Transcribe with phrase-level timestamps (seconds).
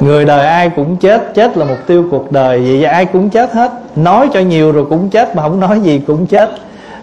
[0.00, 2.58] người đời ai cũng chết chết là mục tiêu cuộc đời.
[2.58, 3.72] Vậy ai cũng chết hết.
[3.96, 6.50] Nói cho nhiều rồi cũng chết, mà không nói gì cũng chết.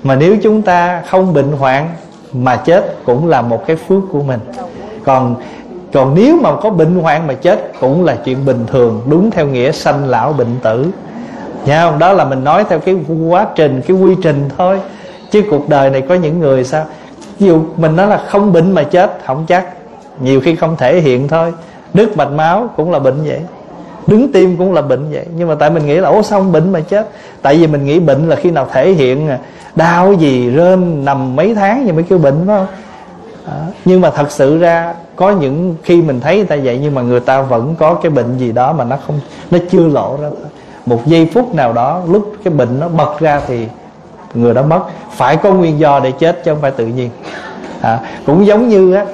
[0.03, 1.89] Mà nếu chúng ta không bệnh hoạn
[2.33, 4.39] mà chết cũng là một cái phước của mình.
[5.03, 5.35] Còn
[5.93, 9.47] còn nếu mà có bệnh hoạn mà chết cũng là chuyện bình thường, đúng theo
[9.47, 10.85] nghĩa sanh lão bệnh tử.
[11.65, 12.95] Nha không đó là mình nói theo cái
[13.29, 14.79] quá trình, cái quy trình thôi.
[15.31, 16.85] Chứ cuộc đời này có những người sao?
[17.39, 19.65] Ví dụ mình nói là không bệnh mà chết, không chắc.
[20.19, 21.53] Nhiều khi không thể hiện thôi
[21.93, 23.41] đứt mạch máu cũng là bệnh vậy.
[24.07, 25.25] Đứng tim cũng là bệnh vậy.
[25.35, 27.09] Nhưng mà tại mình nghĩ là ố xong bệnh mà chết?
[27.41, 29.37] Tại vì mình nghĩ bệnh là khi nào thể hiện à,
[29.75, 32.67] đau gì rên nằm mấy tháng thì mới kêu bệnh phải không?
[33.45, 36.95] À, nhưng mà thật sự ra có những khi mình thấy người ta vậy nhưng
[36.95, 39.19] mà người ta vẫn có cái bệnh gì đó mà nó không
[39.51, 40.29] nó chưa lộ ra.
[40.85, 43.67] Một giây phút nào đó lúc cái bệnh nó bật ra thì
[44.33, 44.79] người đó mất.
[45.11, 47.09] Phải có nguyên do để chết chứ không phải tự nhiên.
[47.81, 49.05] À, cũng giống như á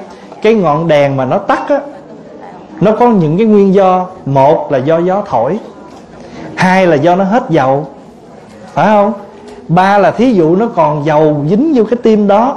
[0.41, 1.79] cái ngọn đèn mà nó tắt á
[2.82, 5.59] nó có những cái nguyên do, một là do gió thổi,
[6.55, 7.88] hai là do nó hết dầu,
[8.74, 9.13] phải không?
[9.68, 12.55] Ba là thí dụ nó còn dầu dính vô cái tim đó,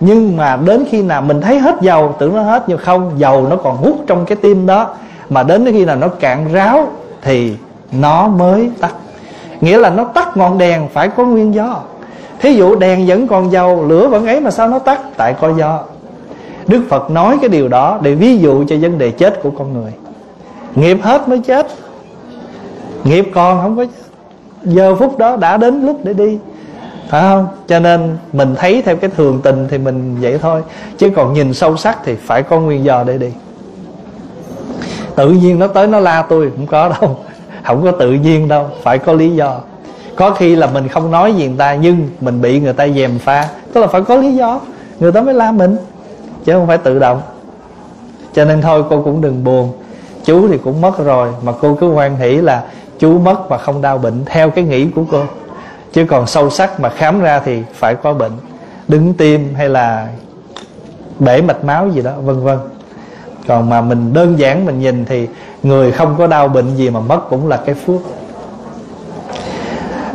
[0.00, 3.46] nhưng mà đến khi nào mình thấy hết dầu, tưởng nó hết, nhưng không, dầu
[3.50, 4.88] nó còn hút trong cái tim đó,
[5.28, 6.88] mà đến khi nào nó cạn ráo
[7.22, 7.56] thì
[7.92, 8.94] nó mới tắt.
[9.60, 11.80] Nghĩa là nó tắt ngọn đèn phải có nguyên do.
[12.40, 15.00] Thí dụ đèn vẫn còn dầu, lửa vẫn ấy mà sao nó tắt?
[15.16, 15.80] Tại có do
[16.66, 19.72] đức phật nói cái điều đó để ví dụ cho vấn đề chết của con
[19.72, 19.92] người.
[20.74, 21.66] Nghiệp hết mới chết.
[23.04, 23.90] Nghiệp còn không có chết
[24.64, 26.38] giờ phút đó đã đến lúc để đi.
[27.08, 27.46] Phải không?
[27.68, 30.62] Cho nên mình thấy theo cái thường tình thì mình vậy thôi.
[30.98, 33.30] Chứ còn nhìn sâu sắc thì phải có nguyên do để đi.
[35.14, 37.18] Tự nhiên nó tới nó la tôi, không có đâu.
[37.64, 39.60] Không có tự nhiên đâu, phải có lý do.
[40.16, 43.18] Có khi là mình không nói gì người ta, nhưng mình bị người ta dèm
[43.18, 43.48] pha.
[43.72, 44.60] Tức là phải có lý do.
[45.00, 45.76] Người ta mới la mình
[46.44, 47.22] chứ không phải tự động.
[48.32, 49.72] Cho nên thôi, cô cũng đừng buồn.
[50.24, 52.62] Chú thì cũng mất rồi, mà cô cứ hoan hỷ là
[52.98, 55.22] chú mất mà không đau bệnh, theo cái nghĩ của cô.
[55.92, 58.32] Chứ còn sâu sắc mà khám ra thì phải có bệnh.
[58.88, 60.08] Đứng tim hay là
[61.18, 62.58] bể mạch máu gì đó, vân vân.
[63.48, 65.28] Còn mà mình đơn giản mình nhìn thì
[65.62, 68.00] người không có đau bệnh gì mà mất cũng là cái phước.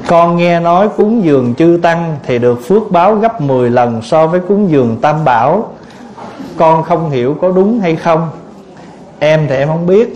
[0.08, 4.28] Con nghe nói cúng dường chư tăng thì được phước báo gấp 10 lần so
[4.28, 5.70] với cúng dường tam bảo
[6.58, 8.30] con không hiểu có đúng hay không.
[9.20, 10.14] Em thì em không biết.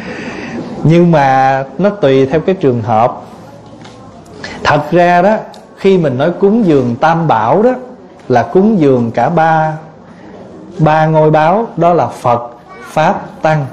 [0.84, 3.20] Nhưng mà nó tùy theo cái trường hợp.
[4.64, 5.36] Thật ra đó
[5.76, 7.74] khi mình nói cúng dường tam bảo đó
[8.28, 9.76] là cúng dường cả ba
[10.78, 13.66] ba ngôi báo đó là phật pháp tăng.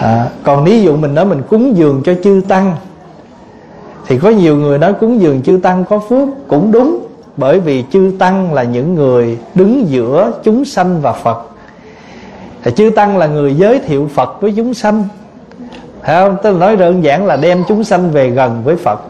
[0.00, 2.76] À, còn ví dụ mình nói mình cúng dường cho chư tăng
[4.06, 7.05] thì có nhiều người nói cúng dường chư tăng có phước cũng đúng
[7.36, 11.42] bởi vì chư tăng là những người đứng giữa chúng sanh và phật.
[12.62, 15.04] Thì chư tăng là người giới thiệu phật với chúng sanh.
[16.02, 16.36] Thấy không?
[16.42, 19.00] Tức là nói đơn giản là đem chúng sanh về gần với phật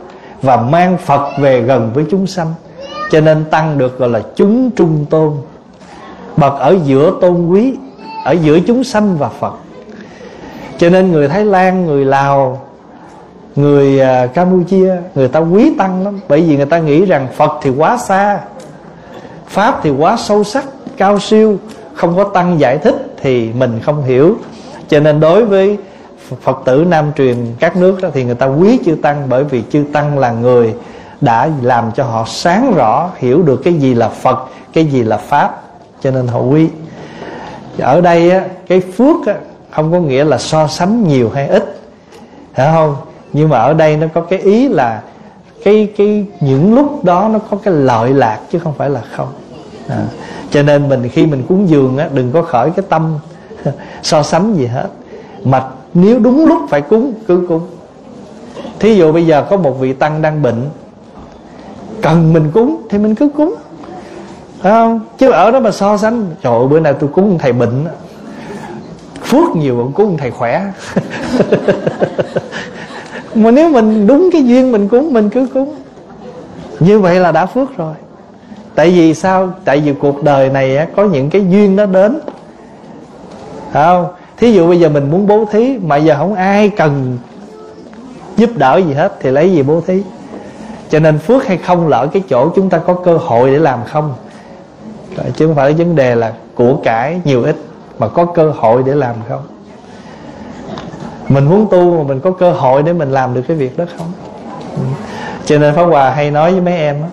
[0.43, 2.55] và mang phật về gần với chúng sanh.
[3.11, 5.33] Cho nên tăng được gọi là chúng trung tôn.
[6.37, 7.75] Bậc ở giữa tôn quý,
[8.25, 9.55] ở giữa chúng sanh và phật.
[10.79, 12.66] Cho nên người thái lan, người lào
[13.56, 16.21] người à, campuchia người ta quý tăng lắm.
[16.28, 18.41] Bởi vì người ta nghĩ rằng phật thì quá xa
[19.47, 20.65] pháp thì quá sâu sắc
[20.97, 21.59] cao siêu
[21.95, 24.37] không có tăng giải thích thì mình không hiểu.
[24.89, 25.78] Cho nên đối với
[26.43, 29.62] phật tử nam truyền các nước đó thì người ta quý chư tăng bởi vì
[29.71, 30.75] chư tăng là người
[31.21, 34.39] đã làm cho họ sáng rõ hiểu được cái gì là phật
[34.72, 35.62] cái gì là pháp.
[36.00, 36.69] Cho nên họ quý.
[37.78, 39.34] Ở đây á, cái phước á,
[39.71, 41.81] không có nghĩa là so sánh nhiều hay ít.
[42.55, 42.97] Hiểu không?
[43.37, 45.03] Nhưng mà ở đây nó có cái ý là
[45.65, 49.29] cái cái những lúc đó nó có cái lợi lạc chứ không phải là không.
[49.89, 50.05] À,
[50.51, 53.19] cho nên mình khi mình cúng dường á đừng có khởi cái tâm
[54.03, 54.87] so sánh gì hết.
[55.45, 55.65] Mà
[55.95, 57.67] nếu đúng lúc phải cúng cứ cúng.
[58.79, 60.63] Thí dụ bây giờ có một vị tăng đang bệnh
[62.03, 63.55] cần mình cúng thì mình cứ cúng.
[64.61, 65.01] Phải không?
[65.19, 67.85] Chứ ở đó mà so sánh trời ơi bữa nay tôi cúng thầy bệnh
[69.23, 70.63] phước nhiều cũng cúng thầy khỏe.
[73.36, 75.74] mà nếu mình đúng cái duyên mình cúng, mình cứ cúng.
[76.80, 77.94] Như vậy là đã phước rồi.
[78.74, 79.50] Tại vì sao?
[79.65, 82.18] Tại vì cuộc đời này có những cái duyên nó đến.
[83.72, 84.06] Không?
[84.36, 87.18] Thí dụ bây giờ mình muốn bố thí, mà giờ không ai cần
[88.36, 90.03] giúp đỡ gì hết, thì lấy gì bố thí?
[90.91, 93.78] Cho nên phước hay không lỡ cái chỗ chúng ta có cơ hội để làm
[93.84, 94.15] không?
[95.36, 97.56] Chứ không phải vấn đề là của cải nhiều ít,
[97.98, 99.42] mà có cơ hội để làm không?
[101.28, 103.84] Mình muốn tu mà mình có cơ hội để mình làm được cái việc đó
[103.99, 104.13] không?
[104.77, 104.83] Ừ.
[105.45, 107.07] Cho nên pháp hòa hay nói với mấy em đó,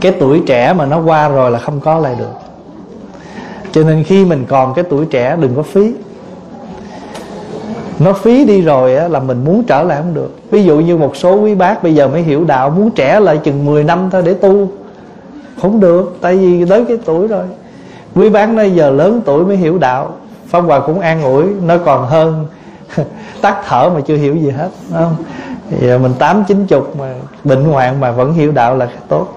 [0.00, 2.32] cái tuổi trẻ mà nó qua rồi là không có lại được.
[3.72, 5.94] Cho nên khi mình còn cái tuổi trẻ đừng có phí.
[7.98, 10.36] Nó phí đi rồi á, là mình muốn trở lại không được.
[10.50, 13.38] Ví dụ như một số quý bác bây giờ mới hiểu đạo muốn trẻ lại
[13.44, 14.68] chừng 10 năm thôi để tu.
[15.62, 17.44] Không được tại vì tới cái tuổi rồi.
[18.14, 20.12] Quý bác nói giờ lớn tuổi mới hiểu đạo
[20.48, 22.46] pháp hòa cũng an ủi, nó còn hơn
[23.40, 25.16] tắt thở mà chưa hiểu gì hết không?
[25.80, 27.14] Giờ à, mình tám chín chục mà
[27.44, 29.28] bệnh hoạn mà vẫn hiểu đạo là tốt.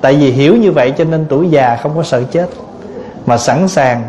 [0.00, 2.48] Tại vì hiểu như vậy cho nên tuổi già không có sợ chết,
[3.26, 4.02] mà sẵn sàng.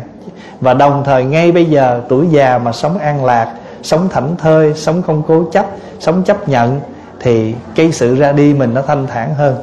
[0.60, 4.72] Và đồng thời ngay bây giờ tuổi già mà sống an lạc, sống thảnh thơi,
[4.74, 5.66] sống không cố chấp,
[6.00, 6.80] sống chấp nhận,
[7.20, 9.56] thì cái sự ra đi mình nó thanh thản hơn.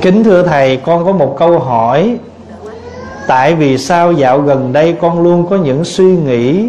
[0.00, 2.18] Kính thưa thầy, con có một câu hỏi
[3.28, 6.68] tại vì sao dạo gần đây con luôn có những suy nghĩ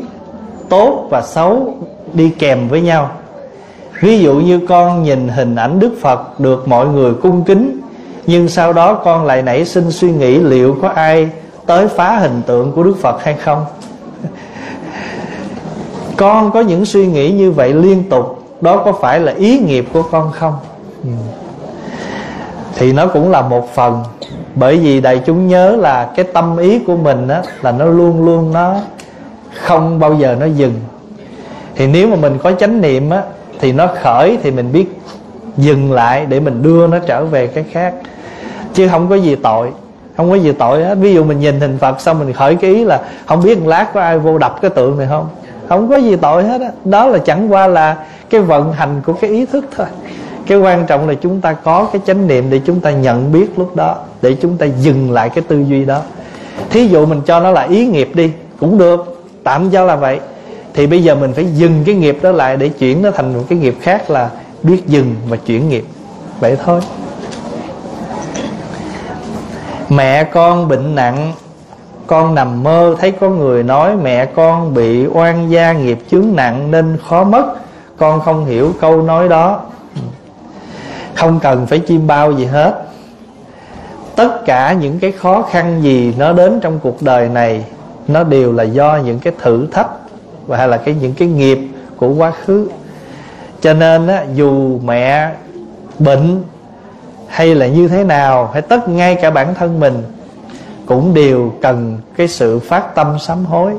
[0.70, 1.74] tốt và xấu
[2.14, 3.10] đi kèm với nhau?
[4.02, 7.80] Ví dụ như con nhìn hình ảnh đức phật được mọi người cung kính,
[8.28, 11.30] nhưng sau đó con lại nảy sinh suy nghĩ liệu có ai
[11.66, 13.66] tới phá hình tượng của đức phật hay không?
[16.18, 19.86] Con có những suy nghĩ như vậy liên tục, đó có phải là ý nghiệp
[19.94, 20.54] của con không?
[21.04, 21.10] Ừ.
[22.76, 24.04] Thì nó cũng là một phần
[24.56, 28.26] bởi vì đại chúng nhớ là cái tâm ý của mình á, là nó luôn
[28.26, 28.76] luôn nó
[29.54, 30.74] không bao giờ nó dừng.
[31.76, 33.22] Thì nếu mà mình có chánh niệm á,
[33.60, 35.00] thì nó khởi thì mình biết
[35.58, 37.94] dừng lại để mình đưa nó trở về cái khác.
[38.74, 39.70] Chứ không có gì tội,
[40.18, 40.96] không có gì tội hết.
[40.96, 43.68] Ví dụ mình nhìn hình phật xong mình khởi cái ý là không biết một
[43.68, 45.30] lát có ai vô đập cái tượng này không?
[45.70, 46.68] Không có gì tội hết đó.
[46.86, 47.98] đó là chẳng qua là
[48.30, 49.88] cái vận hành của cái ý thức thôi
[50.50, 53.60] cái quan trọng là chúng ta có cái chánh niệm để chúng ta nhận biết
[53.60, 56.02] lúc đó, để chúng ta dừng lại cái tư duy đó.
[56.70, 60.20] Thí dụ mình cho nó là ý nghiệp đi, cũng được, tạm cho là vậy.
[60.74, 63.44] Thì bây giờ mình phải dừng cái nghiệp đó lại để chuyển nó thành một
[63.50, 64.30] cái nghiệp khác là
[64.64, 65.86] biết dừng và chuyển nghiệp.
[66.40, 66.82] Vậy thôi.
[69.90, 71.34] Mẹ con bệnh nặng,
[72.08, 76.72] con nằm mơ, thấy có người nói mẹ con bị oan gia nghiệp chướng nặng
[76.72, 77.46] nên khó mất.
[77.98, 79.60] Con không hiểu câu nói đó
[81.20, 82.84] không cần phải chiêm bao gì hết.
[84.16, 87.66] Tất cả những cái khó khăn gì nó đến trong cuộc đời này
[88.08, 89.88] nó đều là do những cái thử thách
[90.48, 91.60] và hay là cái những cái nghiệp
[91.98, 92.70] của quá khứ.
[93.62, 95.32] Cho nên á, dù mẹ
[96.00, 96.44] bệnh
[97.28, 100.04] hay là như thế nào hay tất ngay cả bản thân mình
[100.86, 103.72] cũng đều cần cái sự phát tâm sám hối.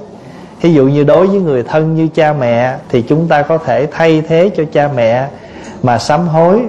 [0.61, 3.87] Ví dụ như đối với người thân như cha mẹ thì chúng ta có thể
[3.87, 5.29] thay thế cho cha mẹ
[5.83, 6.63] mà sám hối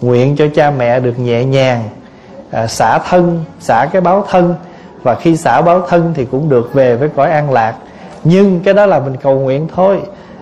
[0.00, 1.82] nguyện cho cha mẹ được nhẹ nhàng
[2.50, 4.54] à, xả thân xả cái báo thân.
[5.02, 7.74] Và khi xả báo thân thì cũng được về với cõi an lạc.
[8.24, 10.00] Nhưng cái đó là mình cầu nguyện thôi.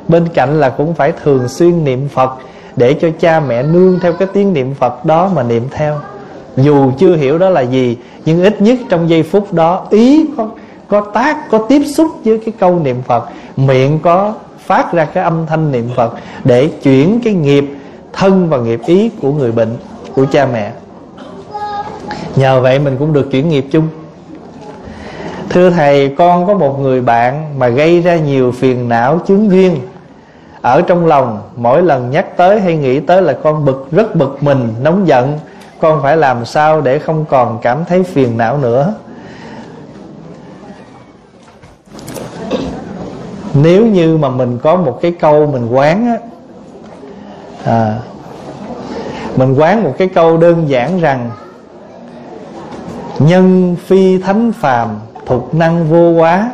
[0.09, 2.31] Bên cạnh là cũng phải thường xuyên niệm phật
[2.77, 5.99] để cho cha mẹ nương theo cái tiếng niệm phật đó mà niệm theo.
[6.57, 10.49] Dù chưa hiểu đó là gì nhưng ít nhất trong giây phút đó ý có
[10.89, 15.25] có tác có tiếp xúc với cái câu niệm phật miệng có phát ra cái
[15.25, 16.15] âm thanh niệm phật
[16.45, 17.65] để chuyển cái nghiệp
[18.17, 19.77] thân và nghiệp ý của người bệnh,
[20.15, 20.73] của cha mẹ.
[22.37, 23.89] Nhờ vậy mình cũng được chuyển nghiệp chung.
[25.51, 29.81] Thưa thầy, con có một người bạn mà gây ra nhiều phiền não chướng duyên
[30.61, 34.43] ở trong lòng, mỗi lần nhắc tới hay nghĩ tới là con bực, rất bực
[34.43, 35.39] mình, nóng giận.
[35.81, 38.95] Con phải làm sao để không còn cảm thấy phiền não nữa?
[43.55, 46.17] Nếu như mà mình có một cái câu mình quán á
[47.65, 47.99] à,
[49.37, 51.31] mình quán một cái câu đơn giản rằng
[53.19, 54.89] nhân phi thánh phàm
[55.27, 56.51] thuộc năng vô quá.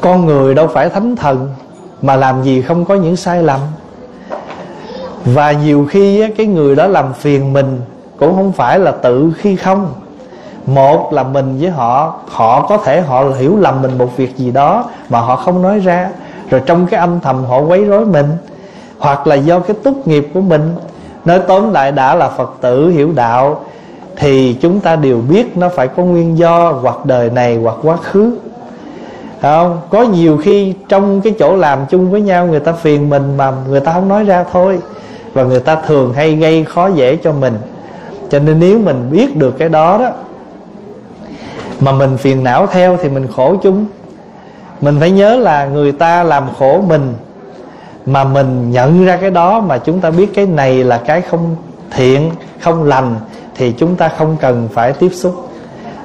[0.00, 1.54] Con người đâu phải thánh thần
[2.02, 3.60] mà làm gì không có những sai lầm?
[5.24, 7.80] Và nhiều khi cái người đó làm phiền mình
[8.16, 9.92] cũng không phải là tự khi không.
[10.66, 14.50] Một là mình với họ họ có thể họ hiểu lầm mình một việc gì
[14.50, 16.10] đó mà họ không nói ra.
[16.50, 18.26] Rồi trong cái âm thầm họ quấy rối mình
[19.04, 20.74] hoặc là do cái túc nghiệp của mình.
[21.24, 23.64] Nói tóm lại đã là phật tử hiểu đạo,
[24.16, 27.96] thì chúng ta đều biết nó phải có nguyên do hoặc đời này hoặc quá
[27.96, 28.38] khứ.
[29.42, 29.80] Không?
[29.90, 33.52] Có nhiều khi trong cái chỗ làm chung với nhau, người ta phiền mình mà
[33.68, 34.78] người ta không nói ra thôi.
[35.32, 37.54] Và người ta thường hay gây khó dễ cho mình.
[38.30, 40.10] Cho nên nếu mình biết được cái đó đó,
[41.80, 43.86] mà mình phiền não theo thì mình khổ chung
[44.80, 47.14] mình phải nhớ là người ta làm khổ mình
[48.06, 51.56] mà mình nhận ra cái đó mà chúng ta biết cái này là cái không
[51.90, 52.30] thiện
[52.60, 53.16] không lành
[53.54, 55.48] thì chúng ta không cần phải tiếp xúc.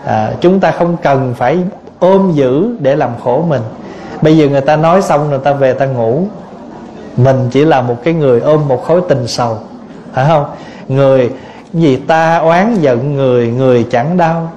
[0.05, 1.57] À, chúng ta không cần phải
[1.99, 3.61] ôm giữ để làm khổ mình.
[4.21, 6.23] Bây giờ người ta nói xong người ta về ta ngủ.
[7.17, 9.57] Mình chỉ là một cái người ôm một khối tình sầu
[10.13, 10.45] phải không?
[10.87, 11.31] Người
[11.73, 14.51] vì ta oán giận người người chẳng đau.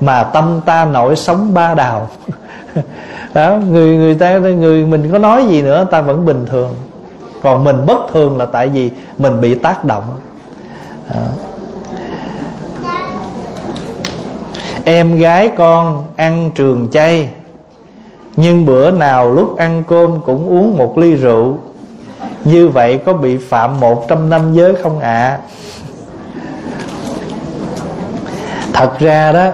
[0.00, 2.08] Mà tâm ta nổi sống ba đào.
[3.34, 6.74] đó, người người ta, người mình có nói gì nữa, ta vẫn bình thường
[7.42, 10.04] còn mình bất thường là tại vì mình bị tác động
[11.14, 11.20] đó.
[14.84, 17.28] em gái con ăn trường chay,
[18.36, 21.58] nhưng bữa nào lúc ăn cơm cũng uống một ly rượu
[22.44, 25.40] như vậy có bị phạm một trăm năm giới không ạ à?
[28.72, 29.48] thật ra đó,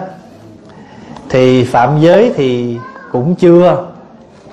[1.28, 2.78] thì phạm giới thì
[3.12, 3.85] cũng chưa.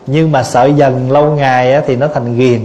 [0.07, 2.59] Nhưng mà sợ dần lâu ngày thì nó thành ghiền.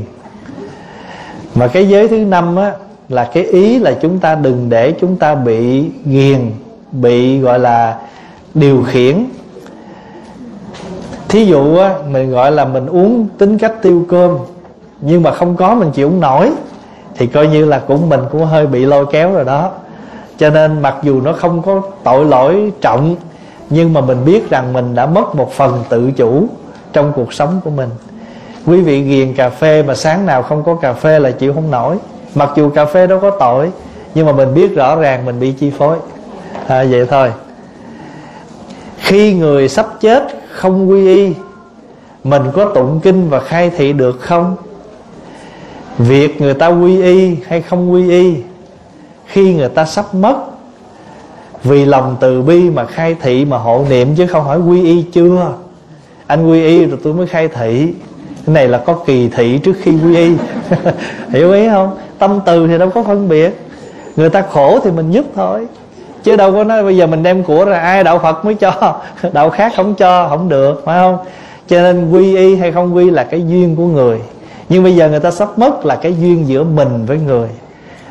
[1.55, 2.73] Mà cái giới thứ năm á
[3.09, 6.53] là cái ý là chúng ta đừng để chúng ta bị ghiền,
[6.93, 7.97] bị gọi là
[8.55, 9.25] điều khiển.
[11.29, 14.39] Thí dụ á, mình gọi là mình uống tính cách tiêu cơm,
[15.01, 16.51] nhưng mà không có mình chịu không nổi,
[17.17, 19.71] thì coi như là cũng mình cũng hơi bị lôi kéo rồi đó.
[20.39, 23.17] Cho nên mặc dù nó không có tội lỗi trọng
[23.71, 26.49] nhưng mà mình biết rằng mình đã mất một phần tự chủ
[26.93, 27.89] trong cuộc sống của mình.
[28.67, 31.71] Quý vị ghiền cà phê mà sáng nào không có cà phê là chịu không
[31.71, 31.97] nổi.
[32.35, 33.71] Mặc dù cà phê đó có tội
[34.15, 35.97] nhưng mà mình biết rõ ràng mình bị chi phối.
[36.67, 37.33] À, vậy thôi.
[38.99, 41.35] Khi người sắp chết không quy y
[42.25, 44.57] mình có tụng kinh và khai thị được không?
[45.99, 48.37] Việc người ta quy y hay không quy y?
[49.27, 50.37] Khi người ta sắp mất
[51.65, 55.03] vì lòng từ bi mà khai thị mà hộ niệm chứ không hỏi quy y
[55.03, 55.53] chưa?
[56.27, 57.95] Anh quy y rồi tôi mới khai thị.
[58.47, 60.31] Cái này là có kỳ thị trước khi quy y.
[61.29, 61.97] Hiểu ý không?
[62.19, 63.61] Tâm từ thì đâu có phân biệt.
[64.17, 65.67] Người ta khổ thì mình giúp thôi.
[66.23, 69.01] Chứ đâu có nói bây giờ mình đem của ra, ai đạo phật mới cho?
[69.33, 71.19] Đạo khác không cho, không được, phải không?
[71.69, 74.21] Cho nên quy y hay không quy là cái duyên của người.
[74.69, 77.49] Nhưng bây giờ người ta sắp mất là cái duyên giữa mình với người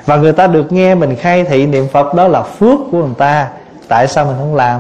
[0.10, 3.16] và người ta được nghe mình khai thị niệm phật đó là phước của người
[3.18, 3.48] ta.
[3.88, 4.80] Tại sao mình không làm?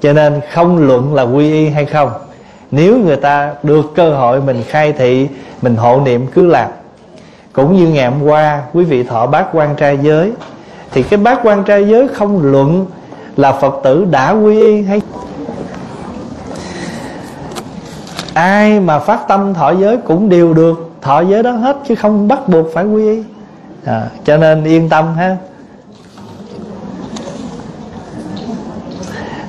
[0.00, 2.10] Cho nên không luận là quy y hay không?
[2.70, 5.28] Nếu người ta được cơ hội mình khai thị,
[5.62, 6.70] mình hộ niệm cứ làm.
[7.52, 10.32] Cũng như ngày hôm qua, quý vị thọ bát quan trai giới,
[10.92, 12.86] thì cái bát quan trai giới không luận
[13.36, 15.00] là phật tử đã quy y hay
[18.34, 22.28] ai mà phát tâm thọ giới cũng đều được, thọ giới đó hết chứ không
[22.28, 23.22] bắt buộc phải quy y
[23.84, 25.36] à, cho nên yên tâm ha.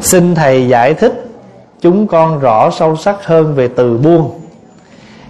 [0.01, 1.25] Xin thầy giải thích
[1.81, 4.39] chúng con rõ sâu sắc hơn về từ buông.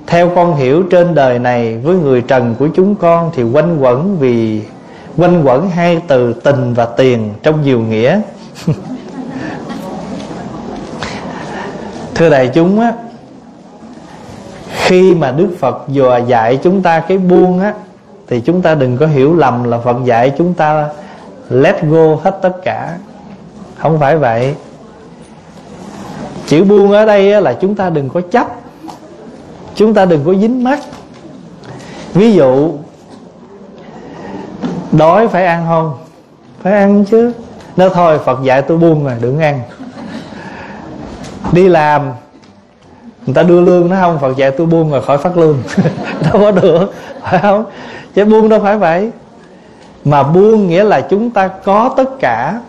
[0.08, 4.18] Theo con hiểu trên đời này với người trần của chúng con thì quanh quẩn
[4.20, 4.62] vì
[5.18, 8.22] quanh quẩn hai từ tình và tiền trong nhiều nghĩa.
[12.16, 12.94] Thưa đại chúng á
[14.84, 17.74] khi mà đức phật dò dạy chúng ta cái buông á
[18.34, 20.90] thì chúng ta đừng có hiểu lầm là phật dạy chúng ta
[21.50, 22.98] let go hết tất cả.
[23.78, 24.56] Không phải vậy.
[26.48, 28.48] Chữ buông ở đây là chúng ta đừng có chấp.
[29.76, 30.80] Chúng ta đừng có dính mắt.
[32.14, 32.74] Ví dụ,
[34.92, 35.98] đói phải ăn không?
[36.64, 37.34] Phải ăn chứ.
[37.78, 39.62] Nó thôi, phật dạy tôi buông rồi, đừng ăn.
[41.52, 42.12] Đi làm,
[43.26, 44.20] người ta đưa lương nó không?
[44.20, 45.58] Phật dạy tôi buông rồi, khỏi phát lương.
[46.24, 47.66] Đâu có được, phải không?
[48.16, 49.12] Chứ buông đâu phải vậy.
[50.06, 52.62] Mà buông nghĩa là chúng ta có tất cả.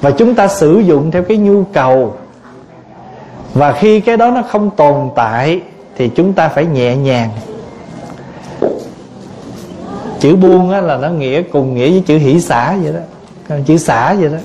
[0.00, 2.14] Và chúng ta sử dụng theo cái nhu cầu.
[3.54, 5.60] Và khi cái đó nó không tồn tại
[5.96, 7.30] thì chúng ta phải nhẹ nhàng.
[10.20, 13.56] Chữ buông á, là nó nghĩa cùng nghĩa với chữ hỷ xả vậy đó.
[13.66, 14.38] Chữ xả vậy đó.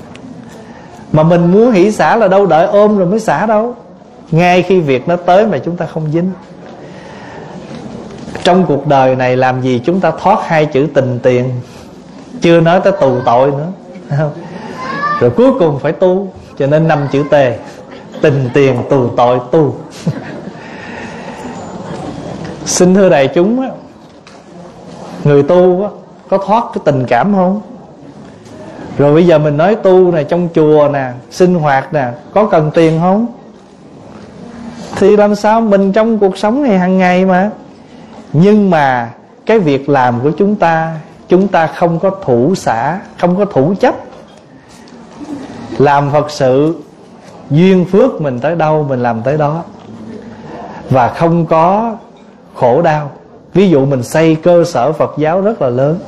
[1.12, 3.74] Mà mình muốn hỷ xả là đâu đợi ôm rồi mới xả đâu.
[4.30, 6.30] Ngay khi việc nó tới mà chúng ta không dính
[8.50, 11.50] trong cuộc đời này làm gì chúng ta thoát hai chữ tình tiền?
[12.40, 13.68] Chưa nói tới tù tội nữa.
[15.20, 16.28] Rồi cuối cùng phải tu,
[16.58, 17.58] cho nên năm chữ tề
[18.20, 19.74] tình tiền, tù tội, tu.
[22.64, 23.68] Xin thưa đại chúng
[25.24, 25.88] người tu
[26.28, 27.60] có thoát cái tình cảm không?
[28.98, 32.70] Rồi bây giờ mình nói tu này trong chùa nè, sinh hoạt nè, có cần
[32.74, 33.26] tiền không?
[34.96, 37.50] Thì làm sao mình trong cuộc sống này hàng ngày mà?
[38.32, 39.10] Nhưng mà
[39.46, 40.96] cái việc làm của chúng ta
[41.28, 43.94] chúng ta không có thủ xả, không có thủ chấp.
[45.78, 46.74] Làm phật sự,
[47.50, 49.62] duyên phước mình tới đâu, mình làm tới đó.
[50.90, 51.96] Và không có
[52.54, 53.10] khổ đau.
[53.54, 55.98] Ví dụ mình xây cơ sở phật giáo rất là lớn.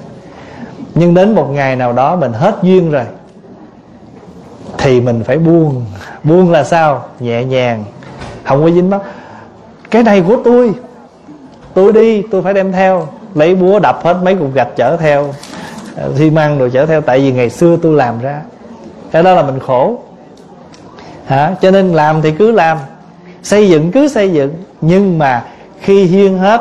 [0.95, 3.05] Nhưng đến một ngày nào đó mình hết duyên rồi,
[4.79, 5.85] thì mình phải buông.
[6.25, 7.05] Buông là sao?
[7.21, 7.85] Nhẹ nhàng.
[8.45, 9.03] Không có dính mắt
[9.91, 10.75] cái này của tôi
[11.75, 13.09] tôi đi tôi phải đem theo.
[13.35, 15.35] Lấy búa đập hết mấy cục gạch chở theo.
[15.97, 18.43] Ờ, Xi măng rồi chở theo tại vì ngày xưa tôi làm ra.
[19.11, 19.99] Cái đó là mình khổ.
[21.27, 21.55] Hả?
[21.61, 22.79] Cho nên làm thì cứ làm.
[23.43, 24.55] Xây dựng cứ xây dựng.
[24.81, 25.45] Nhưng mà
[25.81, 26.61] khi hiên hết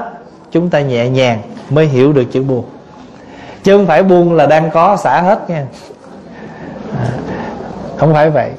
[0.51, 2.63] chúng ta nhẹ nhàng mới hiểu được chữ buồn.
[3.63, 5.65] Chứ không phải buông là đang có xả hết nha.
[6.97, 7.09] À,
[7.97, 8.51] không phải vậy.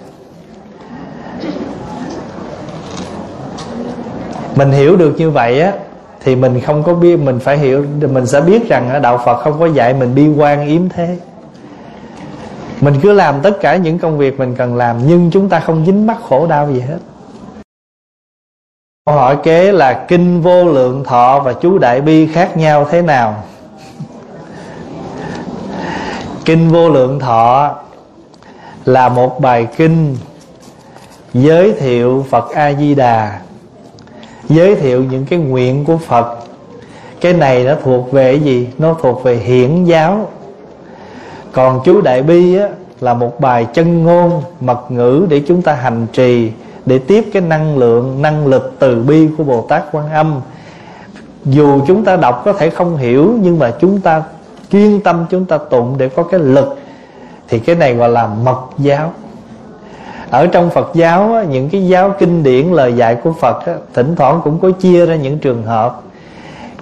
[4.57, 5.73] Mình hiểu được như vậy á
[6.25, 9.61] thì mình không có biết, mình phải hiểu, mình sẽ biết rằng đạo Phật không
[9.61, 11.19] có dạy mình bi quan yếm thế.
[12.81, 15.87] Mình cứ làm tất cả những công việc mình cần làm, nhưng chúng ta không
[15.87, 16.99] dính mắc khổ đau gì hết.
[19.07, 23.02] Câu hỏi kế là kinh vô lượng thọ và chú đại bi khác nhau thế
[23.02, 23.43] nào?
[26.45, 27.75] Kinh vô lượng thọ
[28.85, 30.17] là một bài kinh
[31.35, 33.41] giới thiệu phật a di đà
[34.49, 36.39] giới thiệu những cái nguyện của phật.
[37.21, 38.69] Cái này nó thuộc về cái gì?
[38.79, 40.29] Nó thuộc về hiển giáo.
[41.53, 42.69] Còn chú đại bi á,
[43.01, 46.51] là một bài chân ngôn mật ngữ để chúng ta hành trì
[46.87, 50.41] để tiếp cái năng lượng năng lực từ bi của bồ tát quan âm.
[51.45, 54.23] Dù chúng ta đọc có thể không hiểu nhưng mà chúng ta
[54.73, 56.79] chuyên tâm chúng ta tụng để có cái lực
[57.49, 59.13] thì cái này gọi là mật giáo
[60.33, 63.62] ở trong Phật giáo những cái giáo kinh điển, lời dạy của Phật
[63.95, 66.01] thỉnh thoảng cũng có chia ra những trường hợp.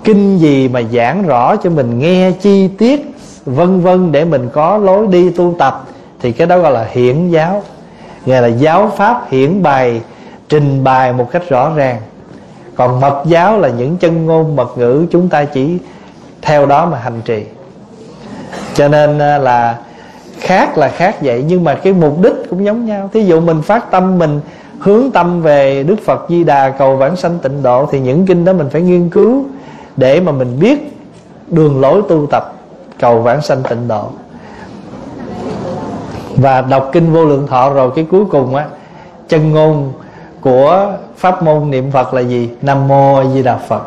[0.05, 3.11] Kinh gì mà giảng rõ cho mình nghe, chi tiết,
[3.45, 5.85] vân vân để mình có lối đi tu tập,
[6.21, 7.63] thì cái đó gọi là hiển giáo.
[8.27, 10.01] Nghe là giáo pháp hiển bày,
[10.49, 12.01] trình bày một cách rõ ràng.
[12.77, 15.79] Còn mật giáo là những chân ngôn, mật ngữ chúng ta chỉ
[16.43, 17.45] theo đó mà hành trì.
[18.75, 19.77] Cho nên là
[20.41, 23.11] khác là khác vậy nhưng mà cái mục đích cũng giống nhau.
[23.13, 24.41] Thí dụ mình phát tâm mình
[24.79, 28.45] hướng tâm về đức phật di đà cầu vãng sanh tịnh độ thì những kinh
[28.45, 29.45] đó mình phải nghiên cứu
[29.97, 30.97] để mà mình biết
[31.49, 32.53] đường lối tu tập
[32.99, 34.09] cầu vãng sanh tịnh độ.
[36.37, 38.67] Và đọc kinh vô lượng thọ rồi cái cuối cùng á
[39.29, 39.93] chân ngôn
[40.41, 42.51] của pháp môn niệm phật là gì?
[42.63, 43.83] Nam mô a di đà phật.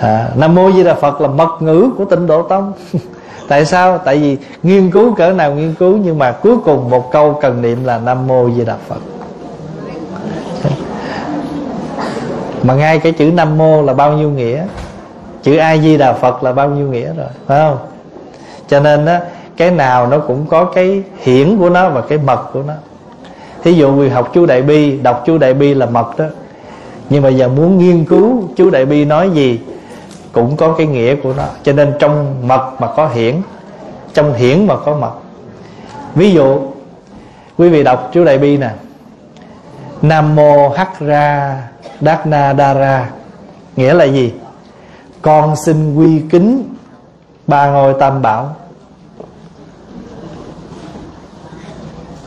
[0.00, 2.72] À, nam mô a di đà phật là mật ngữ của tịnh độ tông.
[3.48, 3.98] tại sao?
[3.98, 7.62] Tại vì nghiên cứu cỡ nào nghiên cứu, nhưng mà cuối cùng một câu cần
[7.62, 9.00] niệm là nam mô di đà phật.
[12.62, 14.64] Mà ngay cái chữ nam mô là bao nhiêu nghĩa?
[15.42, 17.78] Chữ a di đà phật là bao nhiêu nghĩa rồi, phải không?
[18.68, 19.20] Cho nên á,
[19.56, 22.74] cái nào nó cũng có cái hiển của nó và cái mật của nó.
[23.62, 26.24] Thí dụ người học chú đại bi, đọc chú đại bi là mật đó.
[27.10, 29.60] Nhưng mà giờ muốn nghiên cứu chú đại bi nói gì
[30.34, 31.44] cũng có cái nghĩa của nó.
[31.62, 33.42] Cho nên trong mật mà có hiển,
[34.14, 35.12] trong hiển mà có mật.
[36.14, 36.58] Ví dụ,
[37.58, 38.70] quý vị đọc chú đại bi nè.
[40.02, 41.58] Nam mô hắc ra
[42.00, 43.10] đát na đa ra.
[43.76, 44.32] Nghĩa là gì?
[45.22, 46.74] Con xin quy kính
[47.46, 48.56] ba ngôi tam bảo.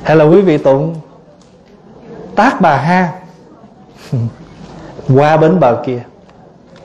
[0.04, 0.96] Hay là quý vị tụng
[2.36, 3.12] tác bà ha.
[5.16, 6.04] Qua bến bờ kia,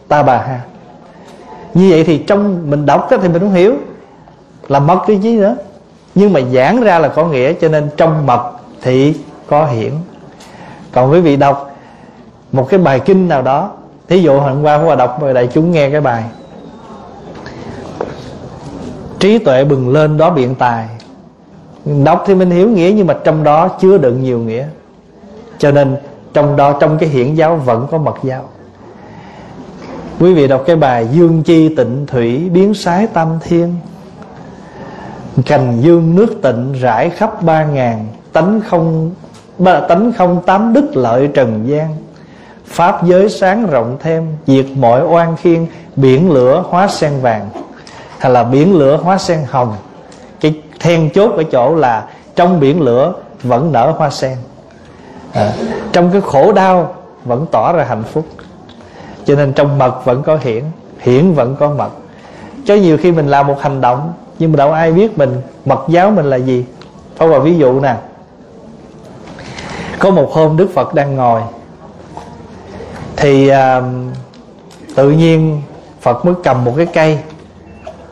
[0.09, 0.61] ta bà ha
[1.75, 3.75] như vậy thì trong mình đọc thì mình không hiểu
[4.69, 5.57] là mất cái gì nữa
[6.15, 8.51] nhưng mà giảng ra là có nghĩa, cho nên trong mật
[8.83, 9.15] thì
[9.47, 9.93] có hiển.
[10.93, 11.77] Còn quý vị đọc
[12.53, 13.71] một cái bài kinh nào đó,
[14.09, 16.25] thí dụ hôm qua qua đọc đại chúng nghe cái bài.
[19.19, 20.89] Trí tuệ bừng lên đó biện tài.
[22.05, 24.67] Đọc thì mình hiểu nghĩa, nhưng mà trong đó chứa đựng nhiều nghĩa.
[25.59, 25.97] Cho nên
[26.33, 28.45] trong đó, trong cái hiển giáo vẫn có mật giáo
[30.23, 33.77] quý vị đọc cái bài dương chi tịnh thủy biến sái tam thiên.
[35.47, 39.11] Cành dương nước tịnh rải khắp ba ngàn tánh không
[39.59, 41.97] ba, tánh không tám đức lợi trần gian.
[42.67, 47.49] Pháp giới sáng rộng thêm diệt mọi oan khiên biển lửa hóa sen vàng.
[48.19, 49.75] Hay là biển lửa hóa sen hồng.
[50.41, 52.07] Cái then chốt ở chỗ là
[52.37, 54.37] trong biển lửa vẫn nở hoa sen.
[55.33, 55.53] À,
[55.93, 58.27] trong cái khổ đau vẫn tỏ ra hạnh phúc
[59.25, 60.65] cho nên trong mật vẫn có hiển
[61.01, 61.91] hiển vẫn có mật.
[62.65, 65.85] Cho nhiều khi mình làm một hành động nhưng mà đâu ai biết mình mật
[65.89, 66.65] giáo mình là gì.
[67.19, 67.97] Thôi vào ví dụ nè
[69.99, 71.41] có một hôm đức phật đang ngồi
[73.17, 73.83] thì à,
[74.95, 75.63] tự nhiên
[76.01, 77.19] phật mới cầm một cái cây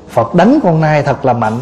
[0.08, 1.58] phật đánh con nai thật là mạnh.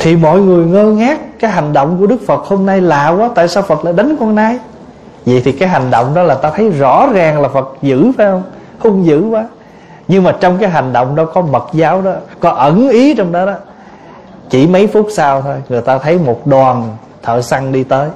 [0.00, 3.30] Thì mọi người ngơ ngác cái hành động của đức phật hôm nay lạ quá
[3.34, 4.58] tại sao phật lại đánh con nai?
[5.32, 8.26] Vậy thì cái hành động đó là ta thấy rõ ràng là phật dữ phải
[8.26, 8.42] không?
[8.78, 9.44] Hung dữ quá.
[10.08, 13.32] Nhưng mà trong cái hành động đó có mật giáo đó, có ẩn ý trong
[13.32, 13.54] đó đó.
[14.50, 18.08] Chỉ mấy phút sau thôi, người ta thấy một đoàn thợ săn đi tới.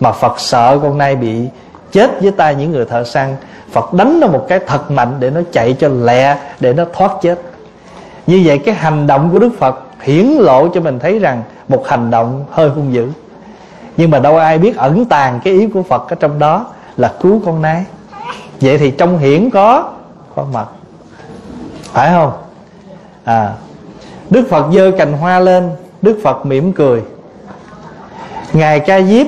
[0.00, 1.48] Mà phật sợ con nay bị
[1.92, 3.36] chết với tay những người thợ săn.
[3.72, 7.12] Phật đánh nó một cái thật mạnh để nó chạy cho lẹ, để nó thoát
[7.22, 7.40] chết.
[8.26, 11.88] Như vậy cái hành động của đức phật hiển lộ cho mình thấy rằng một
[11.88, 13.08] hành động hơi hung dữ
[13.96, 17.14] nhưng mà đâu ai biết ẩn tàng cái ý của phật ở trong đó là
[17.20, 17.84] cứu con nái
[18.60, 19.92] vậy thì trong hiển có
[20.34, 20.66] có mật
[21.92, 22.32] phải không?
[23.24, 23.52] À
[24.30, 25.70] đức phật giơ cành hoa lên,
[26.02, 27.02] đức phật mỉm cười.
[28.52, 29.26] Ngài ca diếp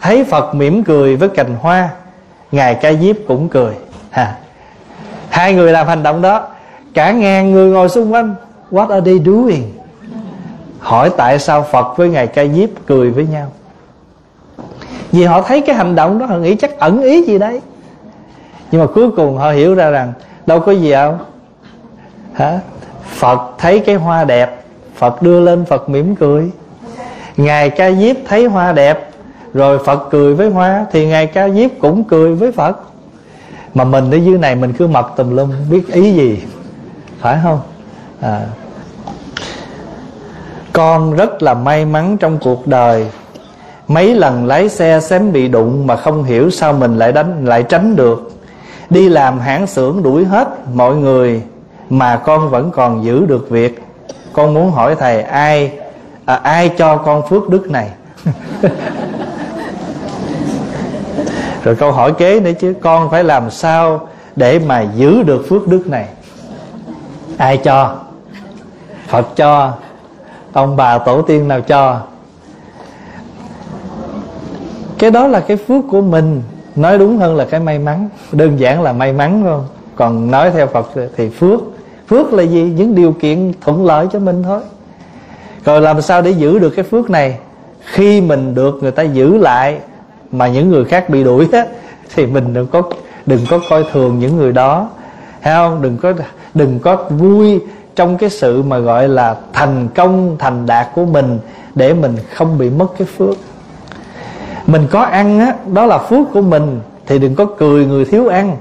[0.00, 1.88] thấy phật mỉm cười với cành hoa,
[2.52, 3.74] ngài ca diếp cũng cười.
[4.10, 4.36] Ha.
[5.28, 6.48] Hai người làm hành động đó,
[6.94, 8.34] cả ngàn người ngồi xung quanh,
[8.70, 9.72] what are they doing?
[10.78, 13.52] Hỏi tại sao phật với ngài ca diếp cười với nhau
[15.12, 17.60] vì họ thấy cái hành động đó, họ nghĩ chắc ẩn ý gì đấy.
[18.70, 20.12] Nhưng mà cuối cùng họ hiểu ra rằng,
[20.46, 21.14] đâu có gì đâu.
[22.32, 22.60] Hả?
[23.04, 24.64] Phật thấy cái hoa đẹp,
[24.96, 26.50] phật đưa lên phật mỉm cười.
[27.36, 29.10] Ngài ca diếp thấy hoa đẹp,
[29.54, 32.80] rồi phật cười với hoa, thì ngài ca diếp cũng cười với phật.
[33.74, 36.42] Mà mình ở dưới này mình cứ mập tùm lum, biết ý gì?
[37.20, 37.60] Phải không?
[38.20, 38.46] À.
[40.72, 43.06] con rất là may mắn trong cuộc đời
[43.90, 47.62] mấy lần lái xe xém bị đụng mà không hiểu sao mình lại đánh lại
[47.62, 48.30] tránh được.
[48.90, 51.42] Đi làm hãng xưởng đuổi hết mọi người
[51.90, 53.82] mà con vẫn còn giữ được việc.
[54.32, 55.72] Con muốn hỏi thầy ai
[56.24, 57.90] à, ai cho con phước đức này?
[61.64, 65.68] Rồi câu hỏi kế nữa chứ con phải làm sao để mà giữ được phước
[65.68, 66.06] đức này?
[67.36, 67.96] Ai cho?
[69.08, 69.72] Phật cho.
[70.52, 72.00] Ông bà tổ tiên nào cho?
[75.00, 76.42] Cái đó là cái phước của mình.
[76.76, 78.08] Nói đúng hơn là cái may mắn.
[78.32, 79.60] Đơn giản là may mắn thôi.
[79.96, 81.60] Còn nói theo phật thì phước.
[82.08, 82.62] Phước là gì?
[82.76, 84.60] Những điều kiện thuận lợi cho mình thôi.
[85.64, 87.38] Rồi làm sao để giữ được cái phước này?
[87.84, 89.78] Khi mình được người ta giữ lại
[90.32, 91.66] mà những người khác bị đuổi á,
[92.14, 92.82] thì mình đừng có
[93.26, 94.88] đừng có coi thường những người đó.
[95.40, 95.82] Hay không?
[95.82, 96.12] Đừng có
[96.54, 97.60] đừng có vui
[97.96, 101.38] trong cái sự mà gọi là thành công, thành đạt của mình
[101.74, 103.36] để mình không bị mất cái phước
[104.70, 108.28] mình có ăn á đó là phước của mình thì đừng có cười người thiếu
[108.28, 108.56] ăn.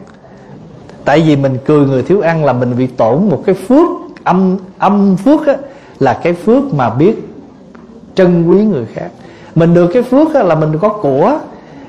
[1.05, 3.87] Tại vì mình cười người thiếu ăn là mình bị tổn một cái phước
[4.23, 5.55] âm âm phước á
[5.99, 7.29] là cái phước mà biết
[8.15, 9.09] trân quý người khác.
[9.55, 11.39] Mình được cái phước á, là mình có của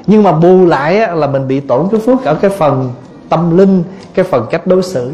[0.07, 2.93] nhưng mà bù lại á, là mình bị tổn cái phước ở cái phần
[3.29, 3.83] tâm linh
[4.15, 5.13] cái phần cách đối xử.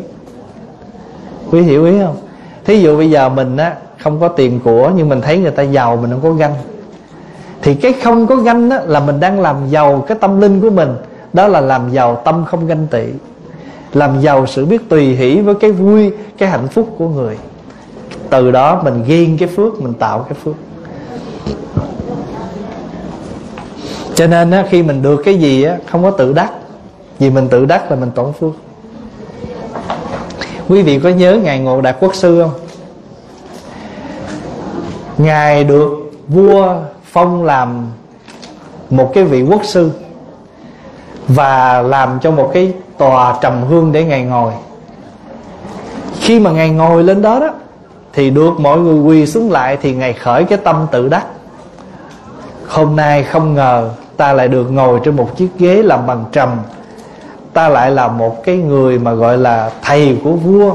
[1.50, 2.16] Quý hiểu ý không?
[2.64, 5.62] Thí dụ bây giờ mình á không có tiền của nhưng mình thấy người ta
[5.62, 6.54] giàu mình không có ganh
[7.62, 10.70] thì cái không có ganh đó là mình đang làm giàu cái tâm linh của
[10.70, 10.88] mình.
[11.32, 13.04] Đó là làm giàu tâm không ganh tị.
[13.92, 17.38] Làm giàu sự biết tùy hỷ với cái vui cái hạnh phúc của người.
[18.30, 20.54] Từ đó mình ghiên cái phước mình tạo cái phước.
[24.14, 26.52] Cho nên á, khi mình được cái gì á, không có tự đắc.
[27.18, 28.52] Vì mình tự đắc là mình tổn phước.
[30.68, 32.52] Quý vị có nhớ ngài ngộ đạt quốc sư không?
[35.18, 36.76] Ngài được vua
[37.16, 37.86] phong làm
[38.90, 39.90] một cái vị quốc sư
[41.28, 44.52] và làm cho một cái tòa trầm hương để ngài ngồi.
[46.20, 47.50] Khi mà ngài ngồi lên đó đó,
[48.12, 51.26] thì được mọi người quỳ xuống lại thì ngài khởi cái tâm tự đắc.
[52.68, 56.48] Hôm nay không ngờ ta lại được ngồi trên một chiếc ghế làm bằng trầm.
[57.52, 60.74] Ta lại là một cái người mà gọi là thầy của vua,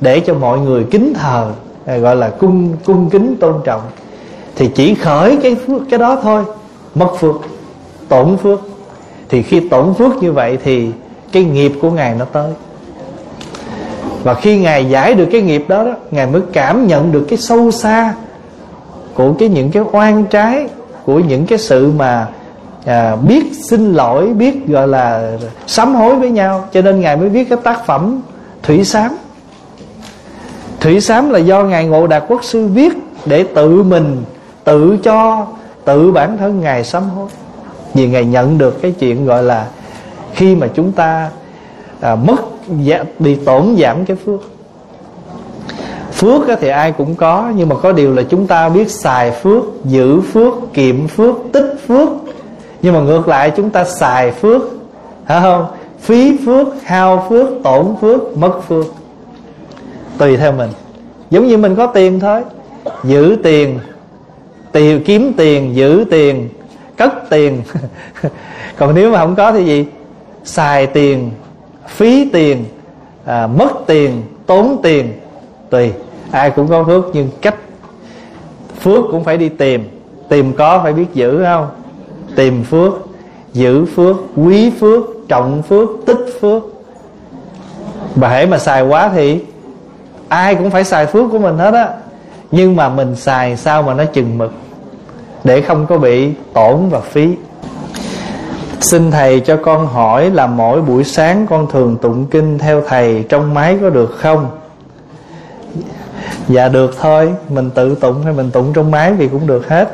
[0.00, 1.50] để cho mọi người kính thờ,
[1.86, 3.80] gọi là cung cung kính tôn trọng
[4.56, 6.44] thì chỉ khởi cái phước cái đó thôi.
[6.94, 7.34] Mất phước
[8.08, 8.60] tổn phước.
[9.28, 10.90] Thì khi tổn phước như vậy thì
[11.32, 12.52] cái nghiệp của ngài nó tới.
[14.22, 17.38] Và khi ngài giải được cái nghiệp đó, đó ngài mới cảm nhận được cái
[17.38, 18.14] sâu xa
[19.14, 20.68] của cái những cái oan trái
[21.04, 22.26] của những cái sự mà
[22.84, 25.36] à, biết xin lỗi biết gọi là
[25.66, 26.68] sám hối với nhau.
[26.72, 28.20] Cho nên ngài mới viết cái tác phẩm
[28.62, 29.16] thủy sám.
[30.80, 32.92] Thủy sám là do ngài ngộ đạt quốc sư viết
[33.26, 34.24] để tự mình
[34.64, 35.46] tự cho
[35.84, 37.28] tự bản thân ngài sám hối.
[37.94, 39.66] Vì ngài nhận được cái chuyện gọi là
[40.34, 41.30] khi mà chúng ta
[42.00, 42.36] à, mất
[42.82, 44.40] dạ, bị tổn giảm cái phước.
[46.12, 49.62] Phước thì ai cũng có nhưng mà có điều là chúng ta biết xài phước
[49.84, 52.08] giữ phước kiệm phước tích phước.
[52.82, 54.62] Nhưng mà ngược lại chúng ta xài phước
[55.26, 55.66] phải không?
[56.00, 58.86] Phí phước hao phước tổn phước mất phước.
[60.18, 60.70] Tùy theo mình.
[61.30, 62.42] Giống như mình có tiền thôi.
[63.04, 63.78] Giữ tiền
[64.72, 66.48] tiền kiếm tiền giữ tiền
[66.96, 67.62] cất tiền.
[68.76, 69.86] Còn nếu mà không có thì gì?
[70.44, 71.30] Xài tiền
[71.88, 72.64] phí tiền
[73.24, 75.12] à, mất tiền tốn tiền.
[75.70, 75.92] Tùy
[76.30, 77.54] ai cũng có phước nhưng cách
[78.80, 79.88] phước cũng phải đi tìm.
[80.28, 81.68] Tìm có phải biết giữ không?
[82.36, 82.92] Tìm phước
[83.52, 86.62] giữ phước quý phước trọng phước tích phước.
[88.14, 89.40] Mà hễ mà xài quá thì
[90.28, 91.88] ai cũng phải xài phước của mình hết á.
[92.50, 94.52] Nhưng mà mình xài sao mà nó chừng mực?
[95.44, 97.36] Để không có bị tổn và phí.
[98.80, 103.24] Xin thầy cho con hỏi là mỗi buổi sáng con thường tụng kinh theo thầy
[103.28, 104.50] trong máy có được không?
[106.48, 109.88] Dạ được thôi Mình tự tụng hay mình tụng trong máy thì cũng được hết.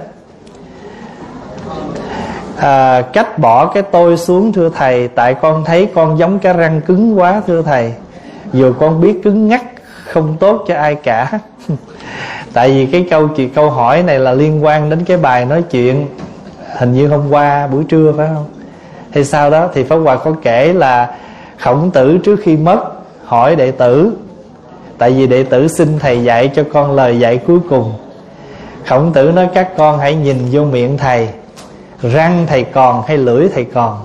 [2.57, 6.81] À, Cách bỏ cái tôi xuống thưa thầy Tại con thấy con giống cái răng
[6.81, 7.93] cứng quá thưa thầy.
[8.53, 9.65] Dù con biết cứng ngắc
[10.09, 11.39] không tốt cho ai cả.
[12.53, 15.63] Tại vì cái câu chuyện câu hỏi này là liên quan đến cái bài nói
[15.71, 16.07] chuyện,
[16.79, 18.47] Hình như hôm qua, buổi trưa, phải không?
[19.11, 21.15] Hay sau đó thì pháp hòa có kể là
[21.59, 22.81] khổng tử trước khi mất
[23.25, 24.13] hỏi đệ tử,
[24.99, 27.93] tại vì đệ tử xin thầy dạy cho con lời dạy cuối cùng.
[28.87, 31.29] Khổng tử nói, các con hãy nhìn vô miệng thầy,
[32.03, 33.99] răng thầy còn hay lưỡi thầy còn?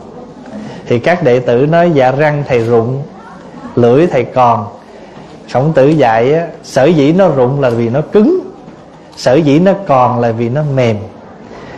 [0.85, 3.03] Thì các đệ tử nói dạ răng thầy rụng,
[3.75, 4.67] lưỡi thầy còn
[5.51, 8.39] khổng tử dạy á, sở dĩ nó rụng là vì nó cứng
[9.17, 10.97] sở dĩ nó còn là vì nó mềm.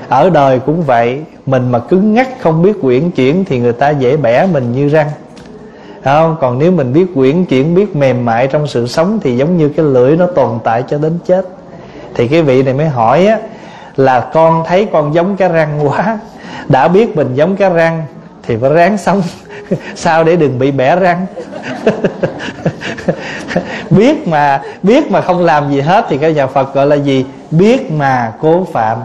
[0.09, 3.89] Ở đời cũng vậy mình mà cứng ngắc không biết quyển chuyển thì người ta
[3.89, 5.09] dễ bẻ mình như răng.
[6.03, 6.35] Không?
[6.41, 9.69] Còn nếu mình biết quyển chuyển biết mềm mại trong sự sống thì giống như
[9.69, 11.45] cái lưỡi nó tồn tại cho đến chết.
[12.15, 13.39] Thì cái vị này mới hỏi á
[13.95, 16.19] là con thấy con giống cái răng quá
[16.67, 18.03] đã biết mình giống cái răng
[18.43, 19.21] thì phải ráng sống.
[19.95, 21.25] sao để đừng bị bẻ răng?
[23.89, 27.25] Biết mà biết mà không làm gì hết thì cái nhà Phật gọi là gì?
[27.51, 28.97] Biết mà cố phạm.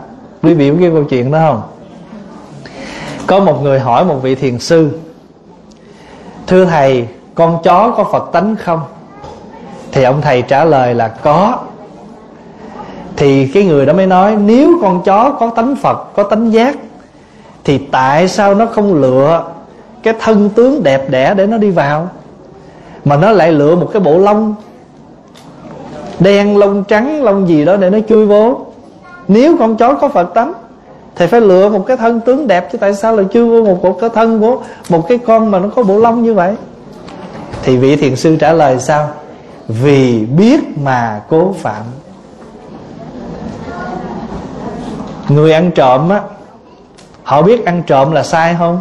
[0.43, 1.63] Quý vị có cái câu chuyện đó không?
[3.27, 4.91] Có một người hỏi một vị thiền sư,
[6.47, 8.81] thưa thầy, con chó có phật tánh không?
[9.93, 11.59] Thì ông thầy trả lời là có.
[13.17, 16.77] Thì cái người đó mới nói, nếu con chó có tánh phật, có tánh giác,
[17.65, 19.45] thì tại sao nó không lựa
[20.03, 22.09] cái thân tướng đẹp đẽ để nó đi vào
[23.05, 24.55] mà nó lại lựa một cái bộ lông
[26.21, 28.67] đen lông trắng lông gì đó để nó chui vô.
[29.29, 30.53] Nếu con chó có phật tánh
[31.17, 33.85] thì phải lựa một cái thân tướng đẹp chứ tại sao lại chui vô một,
[33.85, 34.59] một cái thân của
[34.89, 36.55] một cái con mà nó có bộ lông như vậy?
[37.63, 39.09] Thì vị thiền sư trả lời sao?
[39.69, 41.83] Vì biết mà cố phạm.
[45.29, 46.21] Người ăn trộm á
[47.23, 48.81] họ biết ăn trộm là sai không?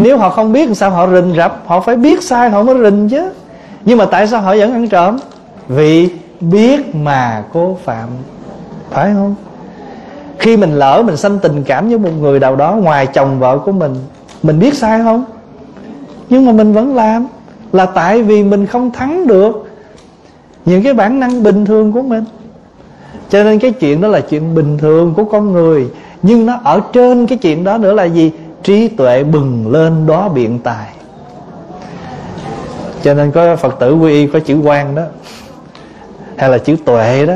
[0.00, 3.08] Nếu họ không biết sao họ rình rập, họ phải biết sai họ mới rình
[3.08, 3.30] chứ.
[3.84, 5.16] Nhưng mà tại sao họ vẫn ăn trộm?
[5.68, 6.08] Vì
[6.40, 8.08] biết mà cố phạm.
[8.90, 9.34] Phải không?
[10.38, 13.58] Khi mình lỡ mình sanh tình cảm với một người nào đó ngoài chồng vợ
[13.58, 13.94] của mình
[14.42, 15.24] mình biết sai không?
[16.30, 17.26] Nhưng mà mình vẫn làm,
[17.72, 19.70] là tại vì mình không thắng được
[20.64, 22.24] những cái bản năng bình thường của mình.
[23.30, 25.88] Cho nên cái chuyện đó là chuyện bình thường của con người,
[26.22, 28.32] nhưng nó ở trên cái chuyện đó nữa là gì?
[28.62, 30.86] Trí tuệ bừng lên đó biện tài.
[33.02, 35.02] Cho nên có phật tử quy y có chữ quan đó,
[36.36, 37.34] hay là chữ tuệ đó.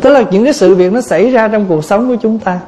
[0.00, 2.60] Tức là những cái sự việc nó xảy ra trong cuộc sống của chúng ta.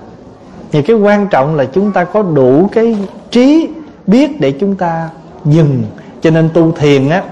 [0.72, 2.96] Thì cái quan trọng là chúng ta có đủ cái
[3.30, 3.68] trí
[4.06, 5.08] biết để chúng ta
[5.44, 5.82] dừng.
[6.20, 7.22] Cho nên tu thiền á,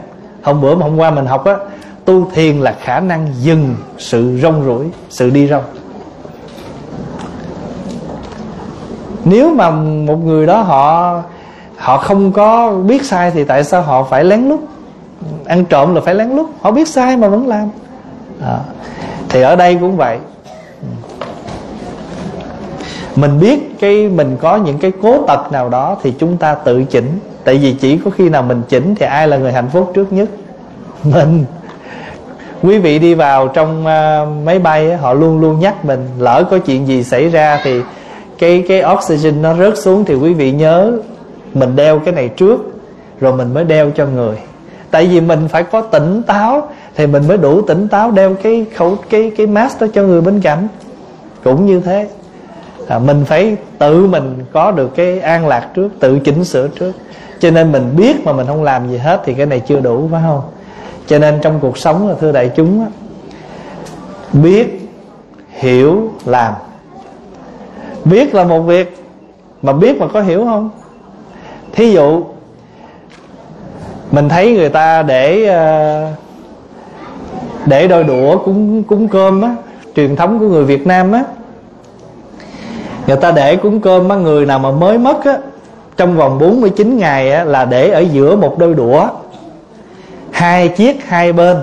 [0.42, 1.56] hôm bữa mà hôm qua mình học á,
[2.04, 5.64] tu thiền là khả năng dừng sự rong rủi sự đi rong.
[9.24, 11.22] Nếu mà một người đó họ
[11.76, 14.60] họ không có biết sai thì tại sao họ phải lén lút?
[15.46, 16.46] Ăn trộm là phải lén lút.
[16.60, 17.68] Họ biết sai mà vẫn làm.
[18.44, 18.58] À
[19.30, 20.18] thì ở đây cũng vậy.
[23.16, 26.84] Mình biết cái mình có những cái cố tật nào đó thì chúng ta tự
[26.84, 27.18] chỉnh.
[27.44, 30.12] Tại vì chỉ có khi nào mình chỉnh thì ai là người hạnh phúc trước
[30.12, 30.28] nhất?
[31.04, 31.44] Mình.
[32.62, 36.58] Quý vị đi vào trong uh, máy bay họ luôn luôn nhắc mình lỡ có
[36.58, 37.80] chuyện gì xảy ra thì
[38.40, 40.92] cái cái oxygen nó rớt xuống thì quý vị nhớ
[41.54, 42.60] mình đeo cái này trước
[43.20, 44.36] rồi mình mới đeo cho người.
[44.90, 48.66] Tại vì mình phải có tỉnh táo thì mình mới đủ tỉnh táo đeo cái
[48.76, 50.68] khẩu cái cái mask đó cho người bên cạnh.
[51.44, 52.08] Cũng như thế.
[52.88, 56.92] À, mình phải tự mình có được cái an lạc trước tự chỉnh sửa trước.
[57.40, 60.08] Cho nên mình biết mà mình không làm gì hết thì cái này chưa đủ
[60.12, 60.42] phải không?
[61.06, 62.86] Cho nên trong cuộc sống là thưa đại chúng
[64.32, 64.88] biết
[65.50, 66.52] hiểu làm
[68.04, 69.04] biết là một việc,
[69.62, 70.70] mà biết mà có hiểu không?
[71.72, 72.24] Thí dụ,
[74.10, 76.06] mình thấy người ta để ờ,
[77.66, 79.54] để đôi đũa cúng cúng cơm á,
[79.96, 81.24] truyền thống của người Việt Nam á,
[83.06, 85.38] người ta để cúng cơm á, người nào mà mới mất á,
[85.96, 89.08] trong vòng 49 ngày á, là để ở giữa một đôi đũa,
[90.30, 91.56] hai chiếc hai bên.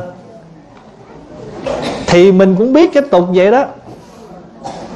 [2.07, 3.65] Thì mình cũng biết cái tục vậy đó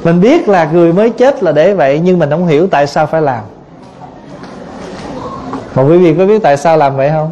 [0.04, 3.06] mình biết là người mới chết là để vậy, nhưng mình không hiểu tại sao
[3.06, 3.44] phải làm.
[5.76, 7.32] Mà quý vị có biết tại sao làm vậy không?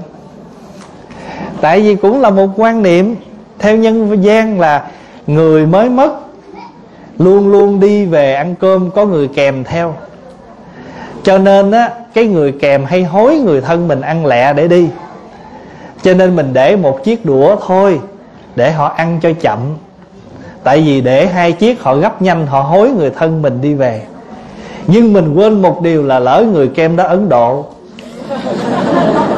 [1.62, 3.16] Tại vì cũng là một quan niệm
[3.60, 4.88] theo nhân gian là
[5.28, 6.12] người mới mất
[7.18, 9.96] luôn luôn đi về ăn cơm, có người kèm theo.
[11.24, 14.90] Cho nên á, cái người kèm hay hối người thân mình ăn lẹ để đi.
[16.02, 18.00] Cho nên mình để một chiếc đũa thôi,
[18.56, 19.60] để họ ăn cho chậm
[20.64, 24.02] tại vì để hai chiếc họ gấp nhanh, họ hối người thân mình đi về.
[24.88, 27.66] Nhưng mình quên một điều là lỡ người kem đó ấn độ,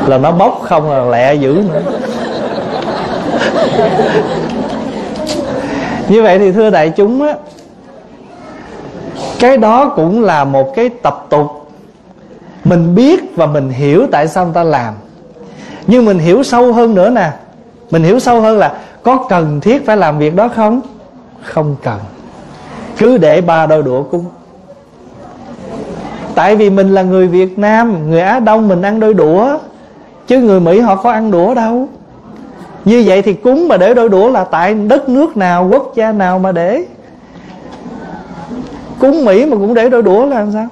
[0.08, 1.82] là nó bốc không là lẹ dữ nữa.
[6.10, 7.34] Như vậy thì thưa đại chúng á,
[9.40, 11.72] cái đó cũng là một cái tập tục.
[12.64, 14.94] Mình biết và mình hiểu tại sao người ta làm.
[15.88, 17.30] Nhưng mình hiểu sâu hơn nữa nè.
[17.92, 20.82] Mình hiểu sâu hơn là có cần thiết phải làm việc đó không?
[21.42, 22.00] Không cần.
[22.98, 24.26] Cứ để ba đôi đũa cúng.
[26.36, 29.58] Tại vì mình là người việt nam, người á đông mình ăn đôi đũa,
[30.28, 31.88] chứ người mỹ họ có ăn đũa đâu.
[32.86, 36.12] Như vậy thì cúng mà để đôi đũa là tại đất nước nào, quốc gia
[36.12, 36.86] nào mà để.
[39.00, 40.68] Cúng mỹ mà cũng để đôi đũa là làm sao?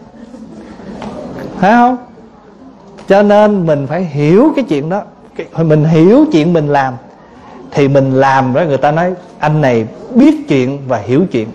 [1.57, 1.97] Phải không?
[3.07, 5.01] Cho nên mình phải hiểu cái chuyện đó.
[5.57, 6.93] Mình hiểu chuyện mình làm,
[7.71, 11.47] thì mình làm đó, người ta nói anh này biết chuyện và hiểu chuyện.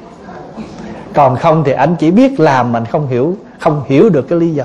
[1.14, 4.50] Còn không thì anh chỉ biết làm mình không hiểu không hiểu được cái lý
[4.50, 4.64] do.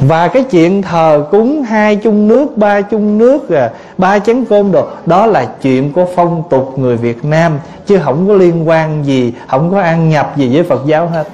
[0.00, 4.72] Và cái chuyện thờ cúng hai chung nước ba chung nước à, ba chén cơm
[4.72, 9.04] đồ đó là chuyện của phong tục người việt nam chứ không có liên quan
[9.04, 11.28] gì không có ăn nhập gì với phật giáo hết.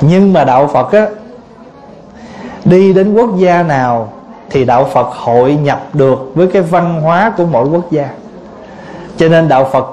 [0.00, 1.06] Nhưng mà đạo phật á
[2.64, 4.12] đi đến quốc gia nào
[4.54, 8.08] thì đạo phật hội nhập được với cái văn hóa của mỗi quốc gia.
[9.16, 9.86] Cho nên đạo phật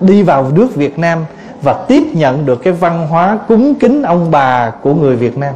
[0.00, 1.24] đi vào nước việt nam
[1.62, 5.54] và tiếp nhận được cái văn hóa cúng kính ông bà của người việt nam.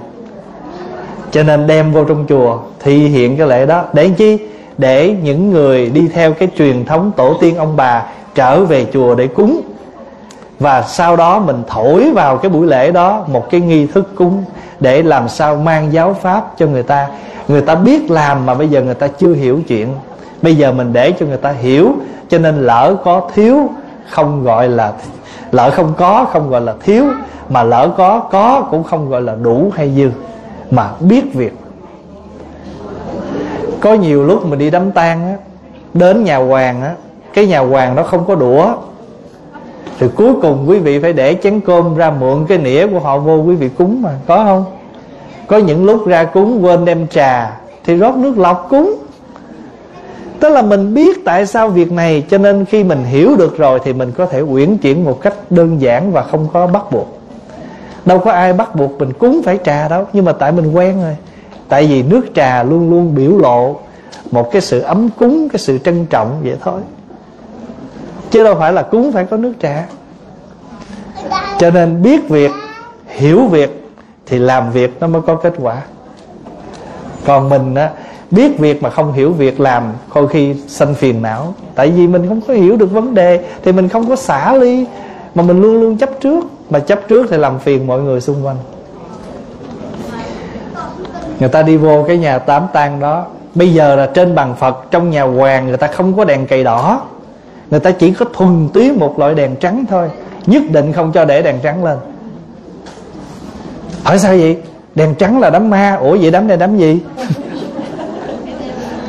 [1.31, 3.85] Cho nên đem vô trong chùa, thi hiện cái lễ đó.
[3.93, 4.39] Để chi?
[4.79, 8.03] Để những người đi theo cái truyền thống tổ tiên ông bà
[8.35, 9.61] trở về chùa để cúng.
[10.59, 14.45] Và sau đó mình thổi vào cái buổi lễ đó một cái nghi thức cúng
[14.83, 17.09] để làm sao mang giáo pháp cho người ta.
[17.49, 19.89] Người ta biết làm mà bây giờ người ta chưa hiểu chuyện.
[20.43, 21.93] Bây giờ mình để cho người ta hiểu,
[22.29, 23.71] cho nên lỡ có thiếu,
[24.11, 24.93] không gọi là,
[25.53, 27.05] lỡ không có, không gọi là thiếu,
[27.49, 30.11] mà lỡ có có cũng không gọi là đủ hay dư.
[30.71, 31.53] Mà biết việc.
[33.81, 35.35] Có nhiều lúc mình đi đám tang á,
[35.95, 36.95] đến nhà hoàng á,
[37.35, 38.75] cái nhà hoàng nó không có đũa
[40.03, 43.19] thì cuối cùng quý vị phải để chén cơm ra mượn cái nĩa của họ
[43.19, 44.65] vô quý vị cúng mà, có không?
[45.47, 48.97] Có những lúc ra cúng quên đem trà, thì rót nước lọc cúng.
[50.41, 53.81] Tức là mình biết tại sao việc này, cho nên khi mình hiểu được rồi
[53.85, 57.19] thì mình có thể uyển chuyển một cách đơn giản và không có bắt buộc.
[58.05, 61.03] Đâu có ai bắt buộc mình cúng phải trà đâu, nhưng mà tại mình quen
[61.03, 61.17] rồi.
[61.69, 63.77] Tại vì nước trà luôn luôn biểu lộ
[64.31, 66.81] một cái sự ấm cúng, cái sự trân trọng vậy thôi
[68.33, 69.87] chứ đâu phải là cúng phải có nước trà.
[71.59, 72.51] Cho nên biết việc,
[73.07, 73.89] hiểu việc
[74.27, 75.83] thì làm việc nó mới có kết quả.
[77.25, 77.91] Còn mình á,
[78.31, 81.55] biết việc mà không hiểu việc làm đôi khi sanh phiền não.
[81.75, 84.87] Tại vì mình không có hiểu được vấn đề, thì mình không có xả ly.
[85.35, 86.45] Mà mình luôn luôn chấp trước.
[86.71, 88.57] Mà chấp trước thì làm phiền mọi người xung quanh.
[91.41, 93.27] Người ta đi vô cái nhà tám tang đó.
[93.55, 96.65] Bây giờ là trên bàn phật, trong nhà hoàng người ta không có đèn cầy
[96.65, 97.03] đỏ
[97.73, 100.11] người ta chỉ có thuần túy một loại đèn trắng thôi,
[100.47, 101.99] nhất định không cho để đèn trắng lên.
[104.05, 104.57] Hỏi sao vậy?
[104.95, 105.95] Đèn trắng là đám ma.
[105.95, 107.01] Ủa, vậy đám này đám gì?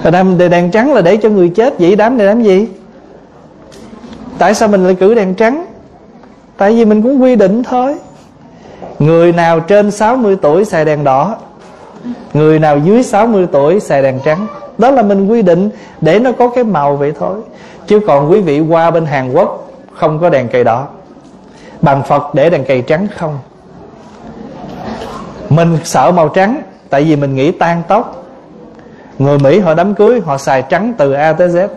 [0.11, 1.79] Đám đèn trắng là để cho người chết.
[1.79, 2.67] Vậy đám này đám gì?
[4.37, 5.65] Tại sao mình lại cử đèn trắng?
[6.57, 7.95] Tại vì mình cũng quy định thôi.
[8.99, 11.35] Người nào trên 60 tuổi xài đèn đỏ,
[12.33, 14.47] người nào dưới 60 tuổi xài đèn trắng,
[14.77, 15.69] đó là mình quy định
[16.01, 17.39] để nó có cái màu vậy thôi
[17.87, 20.87] chứ còn quý vị qua bên Hàn Quốc, không có đèn cầy đỏ.
[21.81, 23.39] Bàn Phật để đèn cầy trắng không?
[25.49, 28.25] Mình sợ màu trắng, tại vì mình nghĩ tan tóc.
[29.19, 31.67] Người Mỹ họ đám cưới, họ xài trắng từ A tới Z.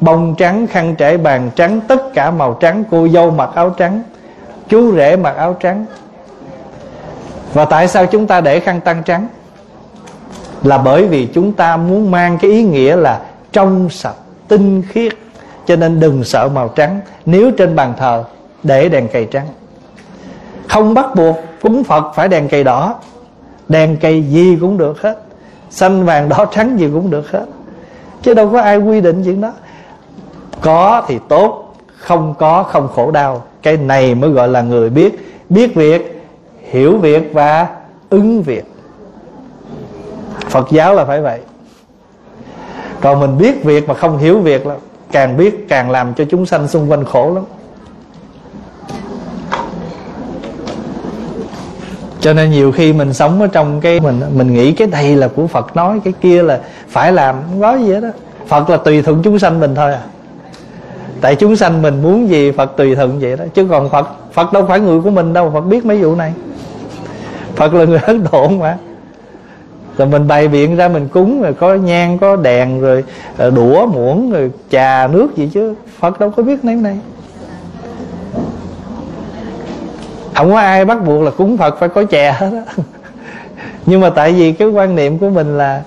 [0.00, 4.02] Bông trắng, khăn trải bàn trắng, tất cả màu trắng cô dâu mặc áo trắng.
[4.68, 5.86] Chú rể mặc áo trắng.
[7.52, 9.28] Và tại sao chúng ta để khăn tăng trắng?
[10.62, 13.20] Là bởi vì chúng ta muốn mang cái ý nghĩa là
[13.52, 14.16] trong sạch,
[14.48, 15.12] tinh khiết
[15.66, 17.00] cho nên đừng sợ màu trắng.
[17.26, 18.24] Nếu trên bàn thờ
[18.62, 19.46] để đèn cầy trắng.
[20.68, 22.94] Không bắt buộc, cúng phật phải đèn cầy đỏ.
[23.68, 25.18] Đèn cầy gì cũng được hết.
[25.70, 27.46] Xanh vàng đỏ trắng gì cũng được hết.
[28.22, 29.52] Chứ đâu có ai quy định chuyện đó.
[30.60, 33.42] Có thì tốt, không có không khổ đau.
[33.62, 35.42] Cái này mới gọi là người biết.
[35.48, 36.22] Biết việc,
[36.62, 37.66] hiểu việc và
[38.10, 38.64] ứng việc.
[40.48, 41.40] Phật giáo là phải vậy.
[43.00, 44.76] Còn mình biết việc mà không hiểu việc là
[45.12, 47.44] càng biết càng làm cho chúng sanh xung quanh khổ lắm.
[52.20, 55.28] Cho nên nhiều khi mình sống ở trong cái mình mình nghĩ cái này là
[55.28, 58.08] của phật, nói cái kia là phải làm, không có gì hết đó
[58.46, 60.00] phật là tùy thuận chúng sanh mình thôi à.
[61.20, 63.44] Tại chúng sanh mình muốn gì, phật tùy thuận vậy đó.
[63.54, 66.32] Chứ còn phật phật đâu phải người của mình đâu, phật biết mấy vụ này.
[67.56, 68.78] Phật là người ấn độ mà
[69.96, 73.04] rồi mình bày biện ra mình cúng rồi có nhang có đèn rồi
[73.36, 75.74] ờ, đũa muỗng rồi trà nước gì chứ.
[75.98, 76.98] Phật đâu có biết nấy này.
[80.34, 82.74] Không có ai bắt buộc là cúng phật phải có chè hết á.
[83.86, 85.82] Nhưng mà tại vì cái quan niệm của mình là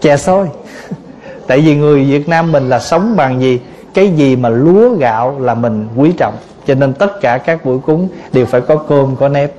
[0.00, 0.48] chè xôi
[1.46, 3.60] tại vì người việt nam mình là sống bằng gì?
[3.94, 6.34] Cái gì mà lúa gạo là mình quý trọng.
[6.66, 9.52] Cho nên tất cả các buổi cúng đều phải có cơm có nếp.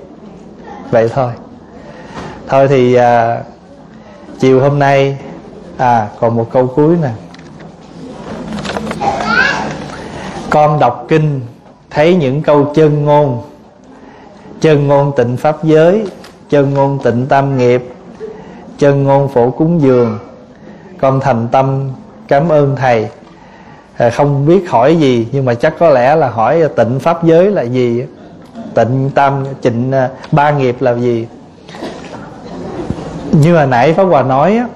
[0.91, 1.31] Vậy thôi.
[2.47, 3.41] Thôi thì à,
[4.43, 5.17] chiều hôm nay
[5.77, 7.09] à còn một câu cuối nè.
[10.49, 11.41] Con đọc kinh
[11.89, 13.41] thấy những câu chân ngôn.
[14.61, 16.07] Chân ngôn tịnh pháp giới
[16.49, 17.83] chân ngôn tịnh tam nghiệp
[18.77, 20.19] chân ngôn phổ cúng dường.
[21.01, 21.89] Con thành tâm
[22.27, 23.07] cảm ơn thầy.
[23.97, 27.51] À, không biết hỏi gì nhưng mà chắc có lẽ là hỏi tịnh pháp giới
[27.51, 28.05] là gì?
[28.73, 31.27] Tịnh tam trịnh à, ba nghiệp là gì?
[33.33, 34.67] Như hồi nãy pháp hòa nói á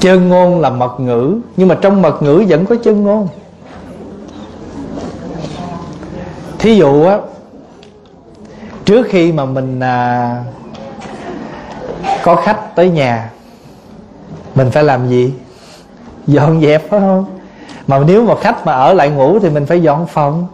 [0.00, 3.28] chân ngôn là mật ngữ nhưng mà trong mật ngữ vẫn có chân ngôn.
[6.58, 7.18] Thí dụ á
[8.84, 10.44] trước khi mà mình à,
[12.22, 13.30] có khách tới nhà
[14.54, 15.32] mình phải làm gì?
[16.26, 17.24] Dọn dẹp phải không?
[17.86, 20.46] Mà nếu mà khách mà ở lại ngủ thì mình phải dọn phòng.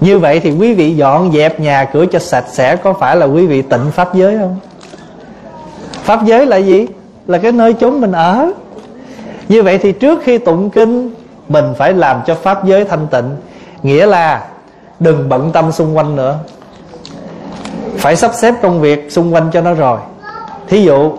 [0.00, 3.26] Như vậy thì quý vị dọn dẹp nhà cửa cho sạch sẽ có phải là
[3.26, 4.56] quý vị tịnh pháp giới không?
[6.06, 6.86] Pháp giới là gì?
[7.26, 8.52] Là cái nơi chốn mình ở.
[9.48, 11.14] Như vậy thì trước khi tụng kinh,
[11.48, 13.36] mình phải làm cho pháp giới thanh tịnh.
[13.82, 14.46] Nghĩa là
[15.00, 16.38] đừng bận tâm xung quanh nữa.
[17.98, 19.98] Phải sắp xếp công việc xung quanh cho nó rồi.
[20.68, 21.12] Thí dụ,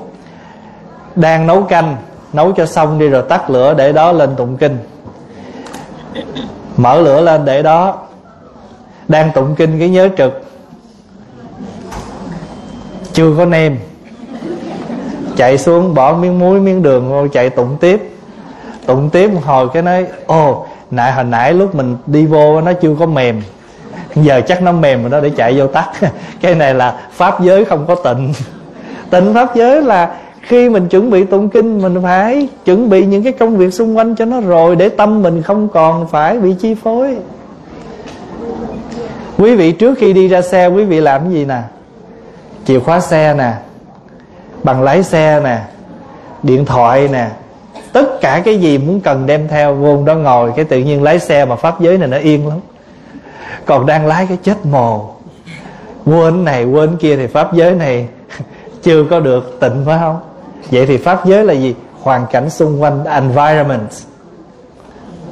[1.15, 1.95] đang nấu canh,
[2.33, 4.77] nấu cho xong đi rồi tắt lửa để đó lên tụng kinh.
[6.77, 7.97] Mở lửa lên để đó.
[9.07, 10.41] Đang tụng kinh cái nhớ trực.
[13.13, 13.77] Chưa có nem
[15.37, 18.13] chạy xuống, bỏ miếng muối, miếng đường vô, chạy tụng tiếp.
[18.85, 22.73] Tụng tiếp một hồi cái nói, ồ, nãy hồi nãy lúc mình đi vô nó
[22.73, 23.41] chưa có mềm.
[24.15, 25.91] Giờ chắc nó mềm rồi đó, để chạy vô tắt.
[26.41, 28.33] Cái này là pháp giới không có tịnh.
[29.09, 33.23] Tịnh pháp giới là khi mình chuẩn bị tụng kinh, mình phải chuẩn bị những
[33.23, 36.55] cái công việc xung quanh cho nó rồi, để tâm mình không còn phải bị
[36.59, 37.17] chi phối.
[39.37, 41.61] Quý vị trước khi đi ra xe, quý vị làm cái gì nè?
[42.65, 43.53] Chìa khóa xe nè
[44.67, 45.59] bằng lái xe nè,
[46.43, 47.27] điện thoại nè,
[47.93, 51.19] tất cả cái gì muốn cần đem theo vô đó ngồi, cái tự nhiên lái
[51.19, 52.59] xe mà pháp giới này nó yên lắm.
[53.65, 55.09] Còn đang lái cái chết mồ.
[56.05, 58.07] Quên này, quên kia thì pháp giới này
[58.83, 60.19] chưa có được tịnh phải không?
[60.71, 61.75] Vậy thì pháp giới là gì?
[62.01, 63.89] Hoàn cảnh xung quanh environment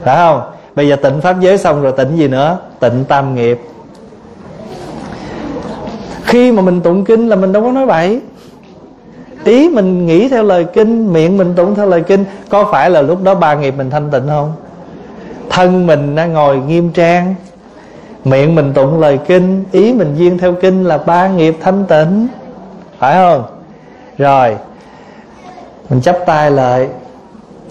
[0.04, 0.42] phải không?
[0.76, 2.58] Bây giờ tịnh pháp giới xong rồi tịnh gì nữa?
[2.80, 3.60] Tịnh tam nghiệp.
[6.24, 8.22] Khi mà mình tụng kinh là mình đâu có nói bậy
[9.46, 13.02] ý mình nghĩ theo lời kinh, miệng mình tụng theo lời kinh, có phải là
[13.02, 14.54] lúc đó ba nghiệp mình thanh tịnh không?
[15.50, 17.36] Thân mình đang ngồi nghiêm trang,
[18.26, 22.28] miệng mình tụng lời kinh, ý mình duyên theo kinh là ba nghiệp thanh tịnh.
[23.00, 23.44] Phải không?
[24.18, 24.58] Rồi,
[25.90, 26.90] mình chắp tay lại.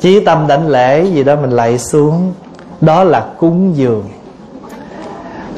[0.01, 2.33] Chí tâm đảnh lễ gì đó mình lạy xuống.
[2.81, 4.05] Đó là cúng dường.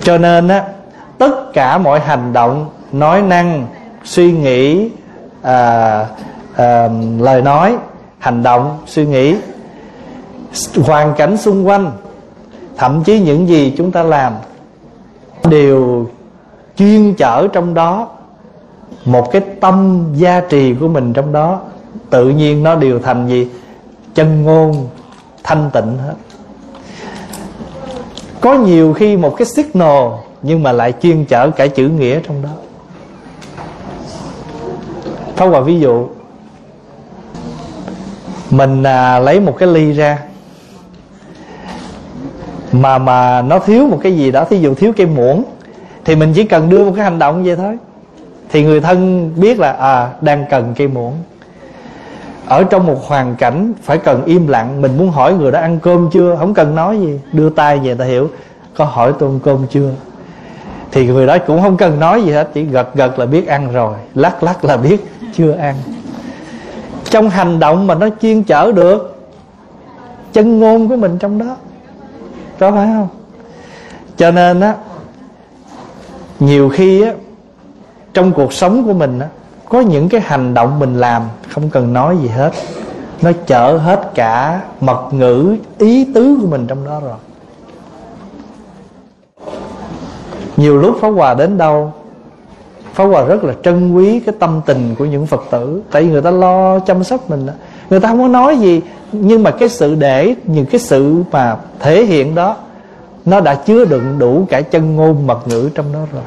[0.02, 0.64] Cho nên á,
[1.18, 3.66] tất cả mọi hành động, nói năng,
[4.04, 4.90] suy nghĩ
[5.46, 6.06] à,
[6.56, 6.88] à,
[7.18, 7.76] lời nói
[8.18, 9.36] hành động suy nghĩ
[10.84, 11.90] hoàn cảnh xung quanh
[12.76, 14.32] thậm chí những gì chúng ta làm
[15.44, 16.06] đều
[16.76, 18.08] chuyên chở trong đó
[19.04, 21.60] một cái tâm gia trì của mình trong đó.
[22.10, 23.48] Tự nhiên nó đều thành gì?
[24.14, 24.88] Chân ngôn
[25.42, 26.14] thanh tịnh hết.
[28.40, 30.08] Có nhiều khi một cái signal
[30.42, 32.48] nhưng mà lại chuyên chở cả chữ nghĩa trong đó
[35.36, 36.06] thông qua ví dụ
[38.50, 40.18] Mình à, lấy một cái ly ra
[42.72, 45.44] Mà mà nó thiếu một cái gì đó Thí dụ thiếu cây muỗng
[46.04, 47.78] Thì mình chỉ cần đưa một cái hành động vậy thôi.
[48.50, 51.14] Thì người thân biết là à đang cần cây muỗng.
[52.46, 55.78] Ở trong một hoàn cảnh phải cần im lặng mình muốn hỏi người đó ăn
[55.82, 58.30] cơm chưa không cần nói gì đưa tay về ta hiểu
[58.76, 59.90] có hỏi tôi ăn cơm chưa?
[60.92, 63.72] Thì người đó cũng không cần nói gì hết chỉ gật gật là biết ăn
[63.72, 65.04] rồi lắc lắc là biết
[65.36, 65.74] chưa ăn.
[67.04, 69.28] Trong hành động mà nó chuyên chở được,
[70.32, 71.56] chân ngôn của mình trong đó.
[72.58, 73.08] Có phải không?
[74.16, 74.74] Cho nên á,
[76.40, 77.12] nhiều khi á,
[78.14, 79.28] trong cuộc sống của mình á,
[79.68, 82.50] có những cái hành động mình làm, không cần nói gì hết.
[83.22, 87.16] Nó chở hết cả mật ngữ, ý tứ của mình trong đó rồi.
[90.56, 91.92] Nhiều lúc pháo hòa đến đâu
[92.96, 95.82] pháp hòa rất là trân quý cái tâm tình của những phật tử.
[95.90, 97.46] Tại vì người ta lo chăm sóc mình
[97.90, 98.80] người ta không có nói gì,
[99.12, 102.56] nhưng mà cái sự để, những cái sự mà thể hiện đó,
[103.24, 106.22] nó đã chứa đựng đủ cả chân ngôn mật ngữ trong đó rồi.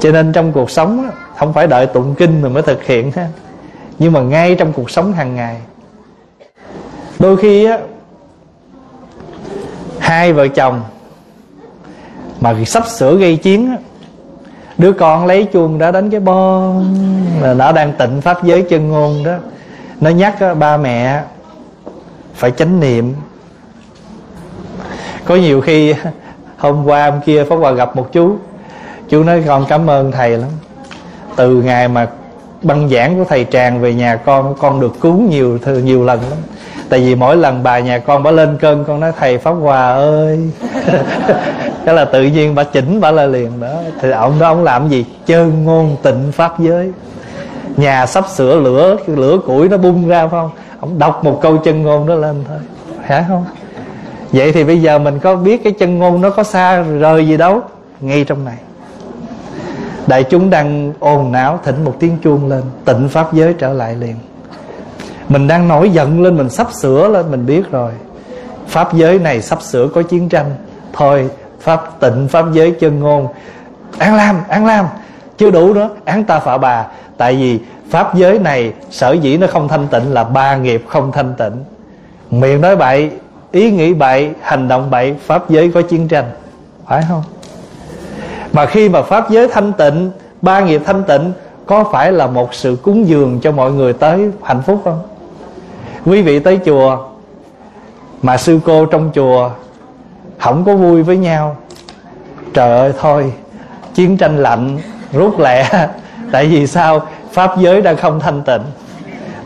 [0.00, 3.28] Cho nên trong cuộc sống không phải đợi tụng kinh mình mới thực hiện ha.
[3.98, 5.60] Nhưng mà ngay trong cuộc sống hàng ngày,
[7.18, 7.78] đôi khi á,
[9.98, 10.80] hai vợ chồng
[12.40, 13.76] mà sắp sửa gây chiến á
[14.80, 16.84] đứa con lấy chuông đã đánh cái bon
[17.40, 19.32] là nó đang tịnh pháp giới chân ngôn đó.
[20.00, 21.22] Nó nhắc ba mẹ
[22.34, 23.14] phải chánh niệm.
[25.24, 25.94] Có nhiều khi
[26.56, 28.36] hôm qua hôm kia pháp hòa gặp một chú.
[29.08, 30.50] Chú nói con cảm ơn thầy lắm.
[31.36, 32.06] Từ ngày mà
[32.62, 36.38] băng giảng của thầy tràn về nhà con con được cứu nhiều nhiều lần lắm.
[36.88, 39.92] Tại vì mỗi lần bà nhà con bà lên cơn con nói thầy pháp hòa
[39.92, 40.50] ơi
[41.84, 43.74] cái là tự nhiên bà chỉnh, bà lại liền đó.
[44.00, 45.06] Thì ông đó, ông làm gì?
[45.26, 46.92] Chân ngôn tịnh pháp giới.
[47.76, 50.50] Nhà sắp sửa lửa lửa củi nó bung ra, phải không?
[50.80, 52.58] Ông đọc một câu chân ngôn đó lên thôi.
[53.08, 53.44] Phải không?
[54.32, 57.36] Vậy thì bây giờ mình có biết cái chân ngôn nó có xa rời gì
[57.36, 57.60] đâu?
[58.00, 58.56] Ngay trong này.
[60.06, 62.62] Đại chúng đang ồn não thỉnh một tiếng chuông lên.
[62.84, 64.14] Tịnh pháp giới trở lại liền.
[65.28, 67.92] Mình đang nổi giận lên, mình sắp sửa lên, mình biết rồi.
[68.68, 70.46] Pháp giới này sắp sửa có chiến tranh.
[70.92, 73.28] Thôi pháp tịnh, pháp giới chân ngôn.
[73.98, 74.86] An lam an lam,
[75.38, 76.86] chưa đủ nữa, án ta phạ bà.
[77.16, 77.58] Tại vì
[77.90, 81.64] pháp giới này, sở dĩ nó không thanh tịnh là ba nghiệp không thanh tịnh.
[82.30, 83.10] Miệng nói bậy,
[83.52, 86.24] ý nghĩ bậy, hành động bậy, pháp giới có chiến tranh.
[86.86, 87.22] Phải không?
[88.52, 90.10] Mà khi mà pháp giới thanh tịnh,
[90.42, 91.32] ba nghiệp thanh tịnh,
[91.66, 95.02] có phải là một sự cúng dường cho mọi người tới hạnh phúc không?
[96.06, 96.98] Quý vị tới chùa,
[98.22, 99.50] mà sư cô trong chùa
[100.40, 101.56] không có vui với nhau.
[102.54, 103.32] Trời ơi, thôi,
[103.94, 104.78] chiến tranh lạnh,
[105.12, 105.68] rút lẹ
[106.32, 107.00] tại vì sao?
[107.32, 108.62] Pháp giới đang không thanh tịnh.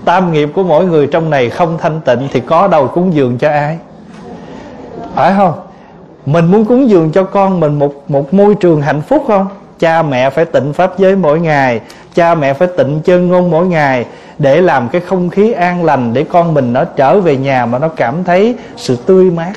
[0.05, 3.39] Tam nghiệp của mỗi người trong này không thanh tịnh thì có đâu cúng dường
[3.39, 3.79] cho ai?
[5.15, 5.53] Phải không?
[6.27, 9.47] Mình muốn cúng dường cho con mình một một môi trường hạnh phúc không?
[9.79, 11.81] Cha mẹ phải tịnh pháp giới mỗi ngày.
[12.15, 14.07] Cha mẹ phải tịnh chân ngôn mỗi ngày
[14.39, 17.79] để làm cái không khí an lành để con mình nó trở về nhà mà
[17.79, 19.53] nó cảm thấy sự tươi mát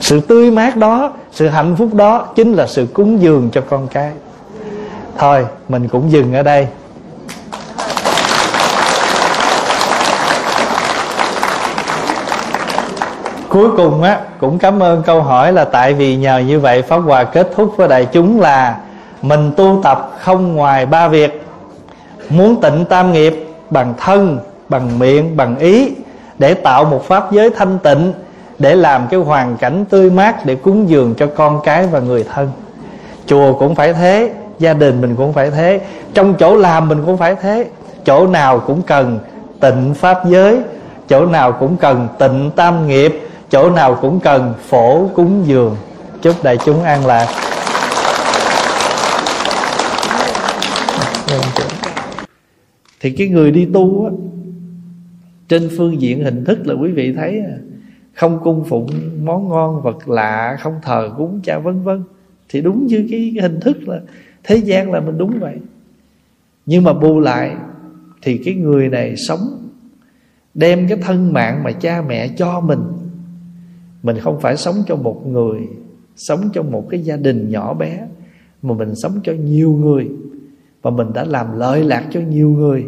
[0.00, 3.88] sự tươi mát đó, sự hạnh phúc đó chính là sự cúng dường cho con
[3.88, 4.12] cái.
[5.18, 6.66] Thôi, mình cũng dừng ở đây.
[13.48, 16.96] Cuối cùng á, cũng cảm ơn câu hỏi là tại vì nhờ như vậy pháp
[16.96, 18.76] hòa kết thúc với đại chúng là
[19.22, 21.42] mình tu tập không ngoài ba việc.
[22.28, 24.38] Muốn tịnh tam nghiệp bằng thân,
[24.68, 25.94] bằng miệng, bằng ý
[26.38, 28.12] để tạo một pháp giới thanh tịnh
[28.58, 32.24] để làm cái hoàn cảnh tươi mát để cúng dường cho con cái và người
[32.34, 32.50] thân.
[33.26, 35.80] Chùa cũng phải thế, gia đình mình cũng phải thế,
[36.14, 37.66] trong chỗ làm mình cũng phải thế.
[38.04, 39.18] Chỗ nào cũng cần
[39.60, 40.60] tịnh pháp giới,
[41.08, 45.76] chỗ nào cũng cần tịnh tam nghiệp, chỗ nào cũng cần phổ cúng dường.
[46.22, 47.26] Chúc đại chúng an lạc.
[53.00, 54.10] Thì cái người đi tu á,
[55.48, 57.56] trên phương diện hình thức là quý vị thấy à,
[58.18, 58.88] không cung phụng
[59.24, 62.02] món ngon vật lạ không thờ cúng cha vân vân.
[62.48, 64.00] Thì đúng như cái, cái hình thức là
[64.44, 65.56] thế gian là mình đúng vậy.
[66.66, 67.56] Nhưng mà bù lại
[68.22, 69.68] thì cái người này sống
[70.54, 72.80] đem cái thân mạng mà cha mẹ cho mình
[74.02, 75.60] mình không phải sống cho một người
[76.16, 78.06] sống cho một cái gia đình nhỏ bé
[78.62, 80.08] mà mình sống cho nhiều người
[80.82, 82.86] và mình đã làm lợi lạc cho nhiều người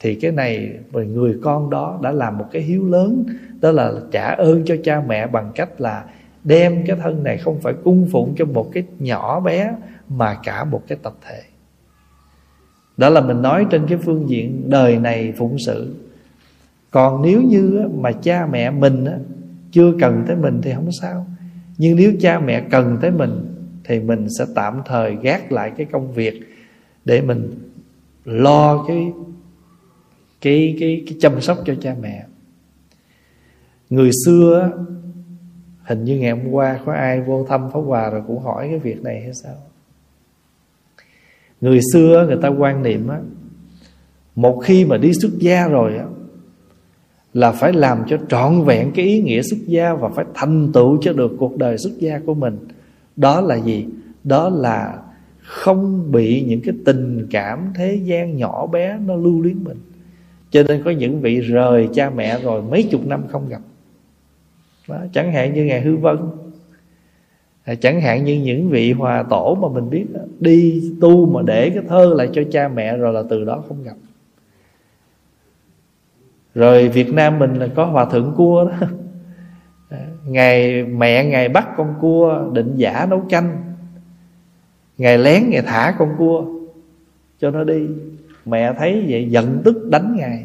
[0.00, 3.24] thì cái này người con đó đã làm một cái hiếu lớn
[3.60, 6.04] đó là trả ơn cho cha mẹ bằng cách là
[6.44, 9.72] đem cái thân này không phải cung phụng cho một cái nhỏ bé
[10.08, 11.42] mà cả một cái tập thể.
[12.96, 15.94] Đó là mình nói trên cái phương diện đời này phụng sự.
[16.90, 19.06] Còn nếu như mà cha mẹ mình
[19.70, 21.26] chưa cần tới mình thì không sao.
[21.78, 25.86] Nhưng nếu cha mẹ cần tới mình thì mình sẽ tạm thời gác lại cái
[25.92, 26.40] công việc
[27.04, 27.54] để mình
[28.24, 29.12] lo cái
[30.40, 32.26] cái cái, cái chăm sóc cho cha mẹ
[33.90, 34.70] người xưa
[35.82, 38.78] hình như ngày hôm qua có ai vô thăm pháp hòa rồi cũng hỏi cái
[38.78, 39.54] việc này hay sao?
[41.60, 43.18] Người xưa người ta quan niệm á,
[44.36, 46.04] một khi mà đi xuất gia rồi á,
[47.34, 50.98] là phải làm cho trọn vẹn cái ý nghĩa xuất gia và phải thành tựu
[51.00, 52.58] cho được cuộc đời xuất gia của mình.
[53.16, 53.86] Đó là gì?
[54.24, 55.02] Đó là
[55.42, 59.78] không bị những cái tình cảm thế gian nhỏ bé nó lưu luyến mình.
[60.50, 63.60] Cho nên có những vị rời cha mẹ rồi mấy chục năm không gặp
[64.88, 66.18] đó, chẳng hạn như ngài hư vân
[67.64, 71.42] à, chẳng hạn như những vị hòa tổ mà mình biết đó, đi tu mà
[71.46, 73.96] để cái thơ lại cho cha mẹ rồi là từ đó không gặp.
[76.54, 78.86] Rồi Việt Nam mình là có hòa thượng cua đó.
[80.26, 83.66] Ngày mẹ ngày bắt con cua định giả nấu canh
[84.98, 86.44] ngày lén ngày thả con cua
[87.40, 87.86] cho nó đi.
[88.44, 90.44] Mẹ thấy vậy giận tức đánh ngài.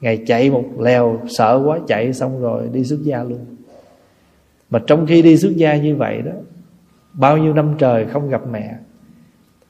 [0.00, 3.51] Ngài chạy một lèo sợ quá chạy xong rồi đi xuất gia luôn
[4.72, 6.32] mà trong khi đi xuất gia như vậy đó,
[7.12, 8.74] bao nhiêu năm trời không gặp mẹ,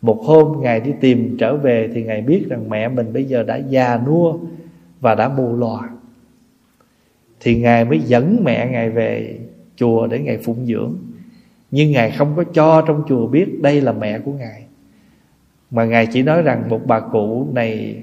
[0.03, 3.43] một hôm ngài đi tìm trở về thì ngài biết rằng mẹ mình bây giờ
[3.43, 4.39] đã già nua
[5.01, 5.91] và đã mù lòa.
[7.41, 9.39] Thì ngài mới dẫn mẹ ngài về
[9.77, 10.95] chùa để ngài phụng dưỡng.
[11.71, 14.65] Nhưng ngài không có cho trong chùa biết đây là mẹ của ngài.
[15.71, 18.03] Mà ngài chỉ nói rằng một bà cụ này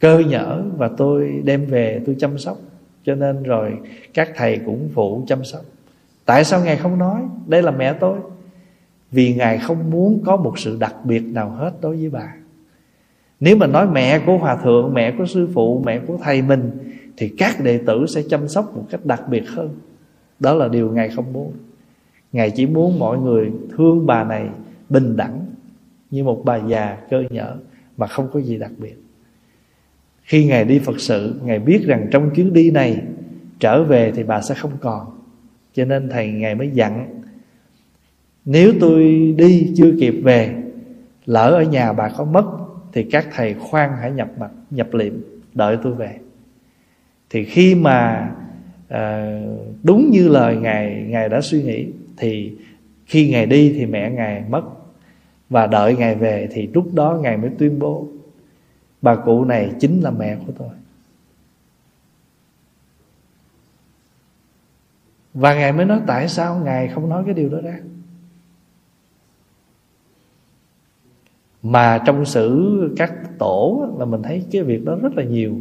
[0.00, 2.58] cơ nhở và tôi đem về, tôi chăm sóc.
[3.04, 3.78] Cho nên rồi
[4.14, 5.62] các thầy cũng phụ chăm sóc
[6.24, 7.22] tại sao ngài không nói?
[7.46, 8.18] Đây là mẹ tôi.
[9.10, 12.34] Vì ngài không muốn có một sự đặc biệt nào hết đối với bà.
[13.40, 16.70] Nếu mà nói mẹ của hòa thượng, mẹ của sư phụ, mẹ của thầy mình,
[17.16, 19.68] thì các đệ tử sẽ chăm sóc một cách đặc biệt hơn.
[20.40, 21.52] Đó là điều ngài không muốn.
[22.32, 24.48] Ngài chỉ muốn mọi người thương bà này
[24.88, 25.46] bình đẳng
[26.10, 27.56] như một bà già cơ nhở
[27.96, 28.94] mà không có gì đặc biệt.
[30.22, 33.02] Khi ngài đi phật sự, ngài biết rằng trong chuyến đi này
[33.60, 35.21] trở về thì bà sẽ không còn
[35.74, 37.22] cho nên thầy ngài mới dặn
[38.44, 40.54] nếu tôi đi chưa kịp về
[41.26, 42.44] lỡ ở nhà bà có mất
[42.92, 45.14] thì các thầy khoan hãy nhập mặt nhập liệm
[45.54, 46.16] đợi tôi về.
[47.30, 48.30] Thì khi mà
[48.88, 49.36] à,
[49.82, 52.52] đúng như lời ngài ngài đã suy nghĩ thì
[53.06, 54.62] khi ngài đi thì mẹ ngài mất
[55.50, 58.06] và đợi ngài về thì lúc đó ngài mới tuyên bố
[59.02, 60.68] bà cụ này chính là mẹ của tôi.
[65.34, 67.78] Và ngài mới nói, tại sao ngài không nói cái điều đó ra?
[71.62, 75.56] Mà trong sử các tổ là mình thấy cái việc đó rất là nhiều.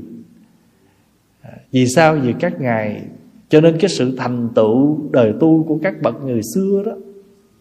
[1.41, 2.15] À, vì sao?
[2.15, 3.05] Vì các ngài,
[3.49, 6.91] cho nên cái sự thành tựu đời tu của các bậc người xưa đó,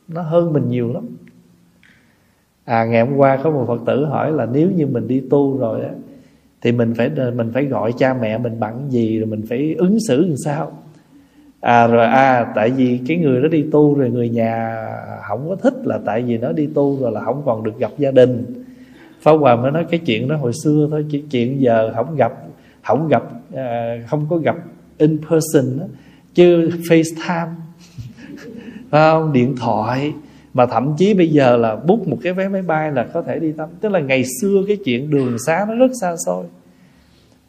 [0.09, 1.05] nó hơn mình nhiều lắm.
[2.65, 5.59] À ngày hôm qua có một phật tử hỏi là nếu như mình đi tu
[5.59, 5.91] rồi á,
[6.61, 9.99] thì mình phải mình phải gọi cha mẹ mình bằng gì, rồi mình phải ứng
[10.09, 10.79] xử làm sao?
[11.61, 14.87] À rồi à tại vì cái người đó đi tu rồi người nhà
[15.29, 17.91] không có thích là tại vì nó đi tu rồi là không còn được gặp
[17.99, 18.65] gia đình.
[19.21, 22.33] Pháp Hòa mới nói cái chuyện đó hồi xưa thôi chỉ chuyện giờ không gặp
[22.83, 23.23] không gặp
[23.55, 24.57] à, không có gặp
[24.99, 25.85] in person đó,
[26.35, 27.49] chứ FaceTime
[28.91, 29.33] không?
[29.33, 30.13] Điện thoại.
[30.55, 33.39] Mà thậm chí bây giờ là bút một cái vé máy bay là có thể
[33.39, 36.45] đi thăm tức là ngày xưa cái chuyện đường xá nó rất xa xôi.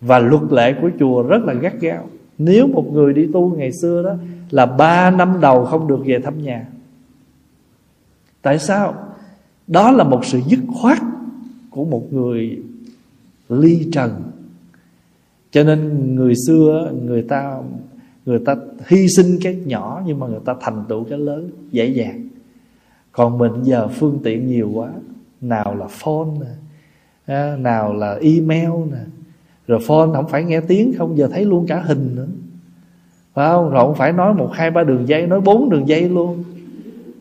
[0.01, 2.09] Và luật lệ của chùa rất là gắt gao
[2.45, 4.15] nếu một người đi tu ngày xưa đó,
[4.49, 6.67] là ba năm đầu không được về thăm nhà.
[8.41, 8.95] Tại sao?
[9.67, 10.97] Đó là một sự dứt khoát
[11.69, 12.61] của một người
[13.49, 14.23] ly trần.
[15.51, 17.57] Cho nên người xưa, người ta
[18.25, 18.55] người ta
[18.87, 22.27] hy sinh cái nhỏ, nhưng mà người ta thành tựu cái lớn, dễ dàng.
[23.11, 24.89] Còn mình giờ phương tiện nhiều quá,
[25.41, 26.47] nào là phone nè
[27.25, 29.03] à, nào là email nè
[29.71, 32.27] rồi phone không phải nghe tiếng không giờ thấy luôn cả hình nữa.
[33.33, 33.69] Phải không?
[33.69, 36.43] Rồi không phải nói một hai ba đường dây nói bốn đường dây luôn.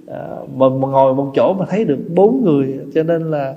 [0.07, 3.55] À, mà, mà ngồi một chỗ mà thấy được bốn người cho nên là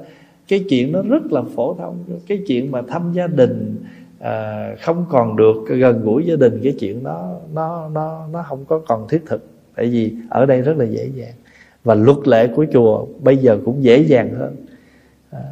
[0.48, 2.04] cái chuyện nó rất là phổ thông.
[2.28, 3.76] Cái chuyện mà thăm gia đình
[4.20, 8.66] à, không còn được gần gũi gia đình cái chuyện đó nó nó nó không
[8.66, 9.48] có còn thiết thực.
[9.76, 11.34] Tại vì ở đây rất là dễ dàng.
[11.84, 14.56] Và luật lệ của chùa bây giờ cũng dễ dàng hơn.
[15.32, 15.44] À,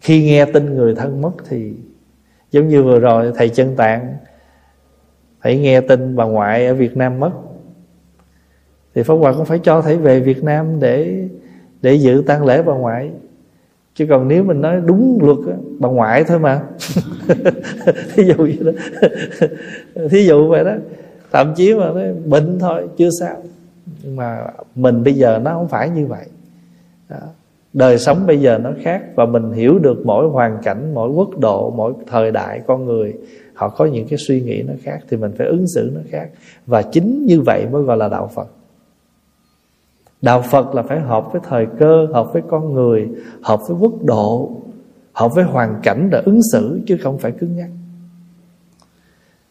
[0.00, 1.72] khi nghe tin người thân mất thì
[2.50, 4.16] giống như vừa rồi, thầy chân tạng
[5.46, 7.30] thầy nghe tin bà ngoại ở Việt Nam mất.
[8.94, 11.28] Thì Pháp Hòa cũng phải cho thầy về Việt Nam để
[11.82, 13.10] để dự tang lễ bà ngoại.
[13.94, 16.62] Chứ còn nếu mình nói đúng luật bà ngoại thôi mà.
[18.14, 18.72] Thí dụ vậy đó.
[20.10, 20.74] Thí dụ vậy đó.
[21.32, 23.42] Thậm chí mà nói bệnh thôi, chưa sao.
[24.02, 26.26] Nhưng mà mình bây giờ nó không phải như vậy.
[27.08, 27.20] Đó
[27.76, 31.38] đời sống bây giờ nó khác và mình hiểu được mỗi hoàn cảnh, mỗi quốc
[31.38, 33.14] độ, mỗi thời đại con người.
[33.54, 36.28] Họ có những cái suy nghĩ nó khác thì mình phải ứng xử nó khác.
[36.66, 38.48] Và chính như vậy mới gọi là đạo phật.
[40.22, 43.08] Đạo phật là phải hợp với thời cơ, hợp với con người,
[43.42, 44.50] hợp với quốc độ,
[45.12, 47.70] hợp với hoàn cảnh để ứng xử chứ không phải cứng nhắc.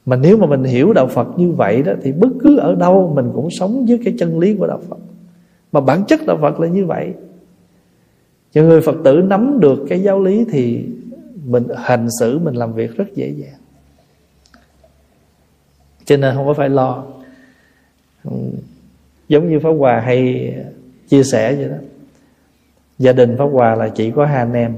[0.05, 3.11] Mà nếu mà mình hiểu đạo Phật như vậy đó Thì bất cứ ở đâu
[3.15, 4.97] mình cũng sống với cái chân lý của đạo Phật.
[5.71, 7.13] Mà bản chất đạo Phật là như vậy
[8.55, 10.85] cho người phật tử nắm được cái giáo lý thì
[11.45, 13.59] mình hành xử, mình làm việc rất dễ dàng.
[16.05, 17.03] Cho nên không có phải lo.
[19.27, 20.53] Giống như pháp hòa hay
[21.07, 21.75] chia sẻ vậy đó.
[22.99, 24.75] Gia đình pháp hòa là chỉ có hai anh em.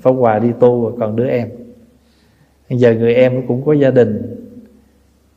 [0.00, 1.48] Pháp hòa đi tu và còn đứa em.
[2.68, 4.36] Giờ người em cũng có gia đình.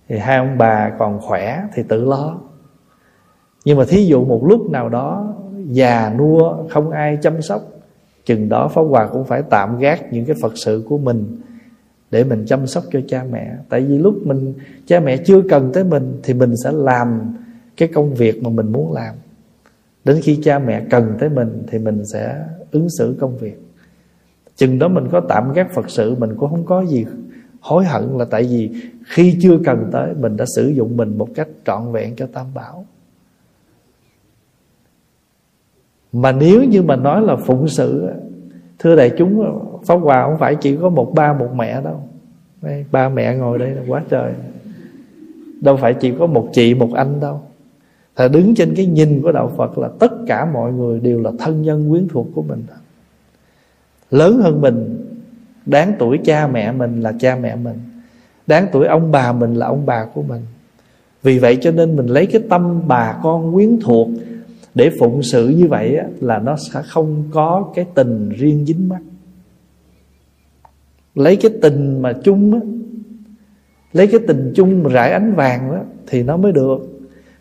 [0.08, 2.40] Thì hai ông bà còn khỏe thì tự lo.
[3.66, 5.36] Nhưng mà thí dụ một lúc nào đó
[5.66, 7.62] già, nua, không ai chăm sóc.
[8.26, 11.38] Chừng đó pháp hòa cũng phải tạm gác những cái phật sự của mình
[12.12, 13.52] để mình chăm sóc cho cha mẹ.
[13.70, 14.54] Tại vì lúc mình,
[14.86, 17.34] cha mẹ chưa cần tới mình thì mình sẽ làm
[17.78, 19.16] cái công việc mà mình muốn làm.
[20.06, 23.62] Đến khi cha mẹ cần tới mình thì mình sẽ ứng xử công việc.
[24.56, 27.06] Chừng đó mình có tạm gác phật sự, mình cũng không có gì
[27.64, 28.72] hối hận là tại vì
[29.06, 32.46] khi chưa cần tới, mình đã sử dụng mình một cách trọn vẹn cho tam
[32.54, 32.86] bảo.
[36.14, 38.10] Mà nếu như mà nói là phụng sự
[38.80, 42.02] thưa đại chúng pháp hòa không phải chỉ có một ba một mẹ đâu.
[42.62, 44.34] Đây, ba mẹ ngồi đây là quá trời.
[45.62, 47.42] Đâu phải chỉ có một chị một anh đâu.
[48.16, 51.32] Thà đứng trên cái nhìn của đạo Phật là tất cả mọi người đều là
[51.40, 52.64] thân nhân quyến thuộc của mình.
[54.12, 55.04] Lớn hơn mình
[55.66, 57.76] Đáng tuổi cha mẹ mình là cha mẹ mình.
[58.48, 60.42] Đáng tuổi ông bà mình là ông bà của mình.
[61.24, 64.08] Vì vậy cho nên mình lấy cái tâm bà con quyến thuộc
[64.76, 69.02] để phụng sự như vậy Là nó sẽ không có cái tình riêng dính mắt.
[71.16, 72.60] Lấy cái tình mà chung á,
[73.94, 76.78] Lấy cái tình chung mà rải ánh vàng đó Thì nó mới được.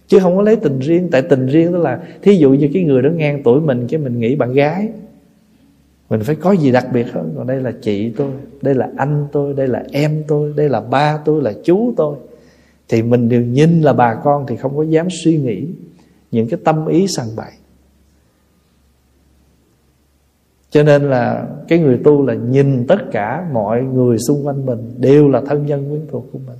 [0.07, 2.85] Chứ không có lấy tình riêng, Tại tình riêng đó là, Thí dụ như cái
[2.85, 4.89] người đó ngang tuổi mình, Cái mình nghĩ bạn gái,
[6.13, 7.33] mình phải có gì đặc biệt hơn?
[7.37, 8.31] Còn đây là chị tôi,
[8.63, 12.17] đây là anh tôi, đây là em tôi, đây là ba tôi, là chú tôi.
[12.89, 15.67] Thì mình đều nhìn là bà con thì không có dám suy nghĩ
[16.33, 17.53] những cái tâm ý sằng bậy.
[20.71, 24.95] Cho nên là cái người tu là nhìn tất cả mọi người xung quanh mình
[24.99, 26.59] đều là thân nhân quyến thuộc của mình.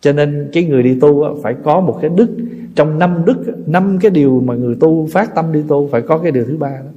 [0.00, 2.36] Cho nên cái người đi tu phải có một cái đức.
[2.74, 6.18] Trong năm đức năm cái điều mà người tu phát tâm đi tu phải có
[6.18, 6.90] cái điều thứ ba đó.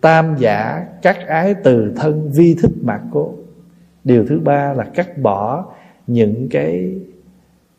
[0.00, 3.34] Tam giả cắt ái từ thân vi thích mạc cố.
[4.04, 5.66] Điều thứ ba là cắt bỏ
[6.06, 6.94] những cái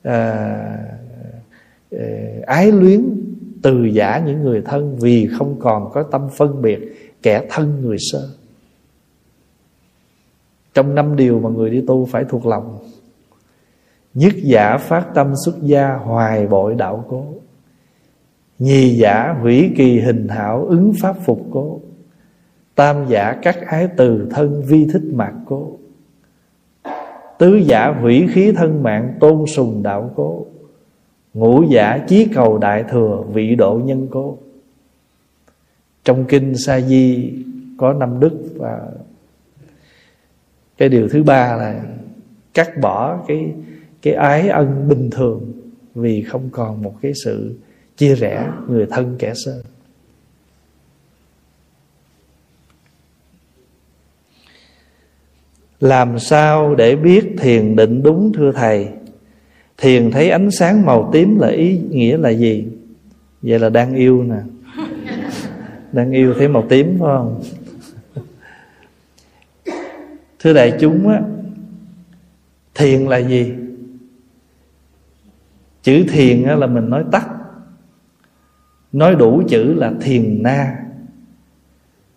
[0.03, 0.95] à,
[1.91, 1.99] Ờ,
[2.45, 3.01] ái luyến
[3.61, 6.79] từ giả những người thân vì không còn có tâm phân biệt
[7.21, 8.29] kẻ thân người sơ.
[10.73, 12.77] Trong năm điều mà người đi tu phải thuộc lòng,
[14.13, 17.25] nhất giả phát tâm xuất gia hoài bội đạo cố.
[18.59, 21.79] Nhì giả hủy kỳ hình hảo ứng pháp phục cố.
[22.75, 25.77] Tam giả cắt ái từ thân vi thích mạc cố.
[27.37, 30.45] Tứ giả hủy khí thân mạng tôn sùng đạo cố.
[31.35, 34.37] Ngũ giả chí cầu đại thừa vị độ nhân cố.
[36.03, 37.33] Trong kinh Sa Di
[37.77, 38.91] có năm đức và
[40.77, 41.83] Cái điều thứ ba là
[42.53, 43.53] cắt bỏ cái
[44.01, 45.51] cái ái ân bình thường
[45.95, 47.55] Vì không còn một cái sự
[47.97, 49.63] chia rẽ người thân kẻ sơ.
[55.79, 58.89] Làm sao để biết thiền định đúng thưa Thầy?
[59.77, 62.67] Thiền thấy ánh sáng màu tím là ý nghĩa là gì?
[63.41, 64.39] Vậy là đang yêu nè.
[65.91, 67.43] Đang yêu thấy màu tím phải không?
[70.39, 71.21] Thưa đại chúng á
[72.75, 73.53] Thiền là gì?
[75.83, 77.27] Chữ thiền á, là mình nói tắt.
[78.91, 80.75] Nói đủ chữ là thiền na.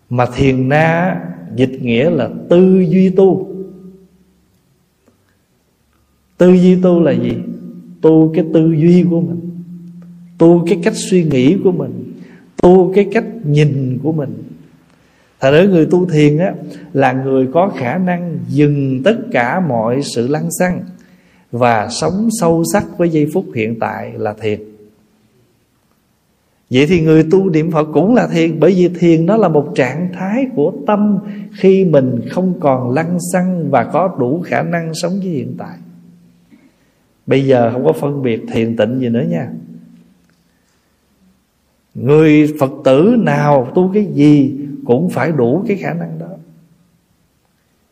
[0.09, 1.19] Mà thiền na
[1.55, 3.55] dịch nghĩa là tư duy tu
[6.39, 7.33] tư duy tu là gì?
[8.01, 9.39] Tu cái tư duy của mình,
[10.37, 12.13] tu cái cách suy nghĩ của mình,
[12.61, 14.43] tu cái cách nhìn của mình.
[15.39, 16.53] Thật ra người tu thiền á,
[16.93, 20.83] Là người có khả năng dừng tất cả mọi sự lăng xăng
[21.51, 24.59] Và sống sâu sắc với giây phút hiện tại là thiền.
[26.69, 29.71] Vậy thì người tu niệm Phật cũng là thiền, Bởi vì thiền nó là một
[29.75, 31.17] trạng thái của tâm
[31.51, 35.77] Khi mình không còn lăng xăng Và có đủ khả năng sống với hiện tại.
[37.29, 39.49] Bây giờ không có phân biệt thiền tịnh gì nữa nha.
[41.95, 46.27] Người Phật tử nào tu cái gì Cũng phải đủ cái khả năng đó.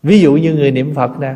[0.03, 1.35] Ví dụ như người niệm Phật nè.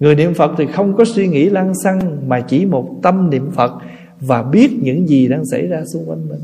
[0.00, 3.50] Người niệm Phật thì không có suy nghĩ lăng xăng, Mà chỉ một tâm niệm
[3.50, 3.72] Phật
[4.20, 6.40] Và biết những gì đang xảy ra xung quanh mình.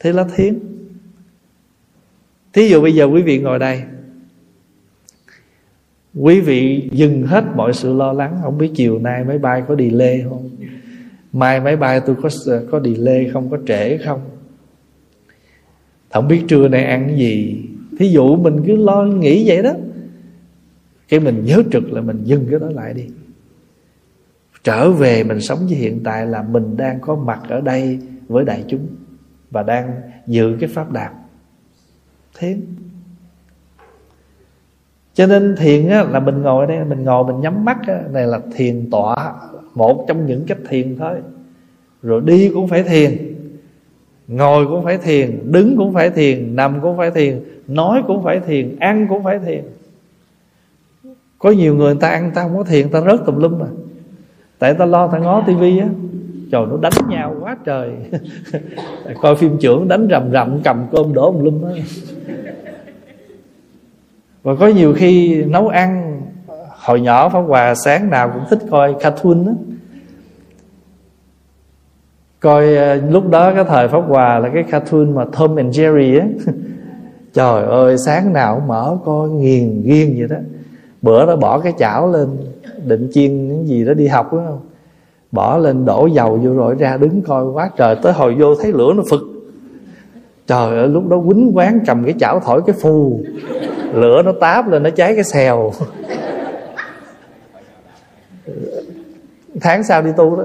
[0.00, 0.58] Thế là thiền.
[2.52, 3.82] Thí dụ bây giờ quý vị ngồi đây
[6.20, 8.38] Quý vị dừng hết mọi sự lo lắng.
[8.42, 10.50] Không biết chiều nay máy bay có delay không?
[11.32, 12.28] Mai máy bay tôi có
[12.70, 13.50] có delay không?
[13.50, 14.20] Có trễ không?
[16.12, 17.62] Không biết trưa nay ăn cái gì.
[17.98, 19.72] Thí dụ mình cứ lo nghĩ vậy đó
[21.08, 23.04] cái mình nhớ trực là mình dừng cái đó lại đi.
[24.64, 27.98] Trở về mình sống với hiện tại là mình đang có mặt ở đây
[28.28, 28.86] với đại chúng
[29.50, 31.12] và đang giữ cái pháp đạt,
[32.38, 32.56] thế
[35.16, 38.26] cho nên thiền á, là mình ngồi đây mình ngồi mình nhắm mắt á, này
[38.26, 39.32] là thiền tọa
[39.74, 41.16] một trong những cách thiền thôi.
[42.02, 43.34] Rồi đi cũng phải thiền
[44.28, 48.40] ngồi cũng phải thiền đứng cũng phải thiền nằm cũng phải thiền nói cũng phải
[48.40, 49.64] thiền ăn cũng phải thiền.
[51.38, 53.66] Có nhiều người, người ta ăn ta không có thiền ta rớt tùm lum mà.
[54.58, 55.88] Tại ta lo ta ngó tivi á
[56.52, 57.90] trời nó đánh nhau quá trời.
[59.20, 61.70] Coi phim trưởng đánh rầm rầm cầm cơm đổ tùm lum á
[64.46, 66.20] và có nhiều khi nấu ăn,
[66.68, 69.52] hồi nhỏ Pháp Hòa sáng nào cũng thích coi cartoon đó
[72.40, 76.20] coi ờ, lúc đó cái thời Pháp Hòa là cái cartoon mà Tom and Jerry
[76.20, 76.26] á.
[77.32, 80.36] Trời ơi, sáng nào cũng mở coi, nghiền, nghiêng vậy đó.
[81.02, 82.28] Bữa đó bỏ cái chảo lên,
[82.84, 84.60] định chiên những gì đó đi học, đúng không?
[85.32, 88.72] Bỏ lên đổ dầu vô rồi ra đứng coi, quá trời, tới hồi vô thấy
[88.72, 89.20] lửa nó phực.
[90.46, 93.20] Trời ơi, lúc đó quýnh quán cầm cái chảo thổi cái phù
[93.92, 95.72] lửa nó táp lên, nó cháy cái xèo.
[99.60, 100.44] Tháng sau đi tu đó.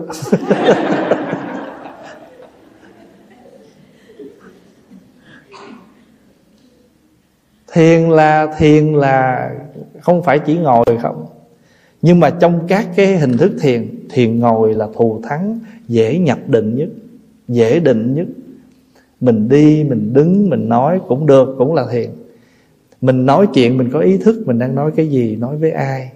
[7.74, 9.52] Thiền là thiền là
[10.02, 11.26] không phải chỉ ngồi không.
[12.02, 16.40] Nhưng mà trong các cái hình thức thiền thiền ngồi là thù thắng, dễ nhập
[16.48, 16.90] định nhất,
[17.48, 18.28] dễ định nhất.
[19.20, 22.10] Mình đi, mình đứng, mình nói cũng được, cũng là thiền
[23.02, 26.12] mình nói chuyện, mình có ý thức mình đang nói cái gì, nói với ai.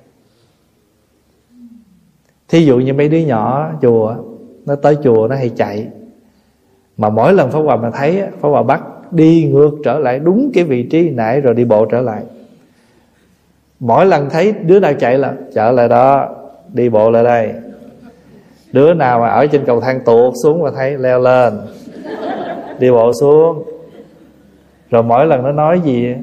[2.47, 4.15] Thí dụ như mấy đứa nhỏ chùa,
[4.65, 5.88] nó tới chùa nó hay chạy.
[6.97, 10.51] Mà mỗi lần pháp hòa mà thấy pháp hòa bắt đi ngược trở lại đúng
[10.53, 12.23] cái vị trí nãy rồi đi bộ trở lại.
[13.79, 16.36] Mỗi lần thấy đứa nào chạy là trở lại đó,
[16.73, 17.53] đi bộ lại đây.
[18.71, 21.53] Đứa nào mà ở trên cầu thang tuột xuống mà thấy leo lên,
[22.79, 23.63] đi bộ xuống.
[24.91, 26.15] Rồi mỗi lần nó nói gì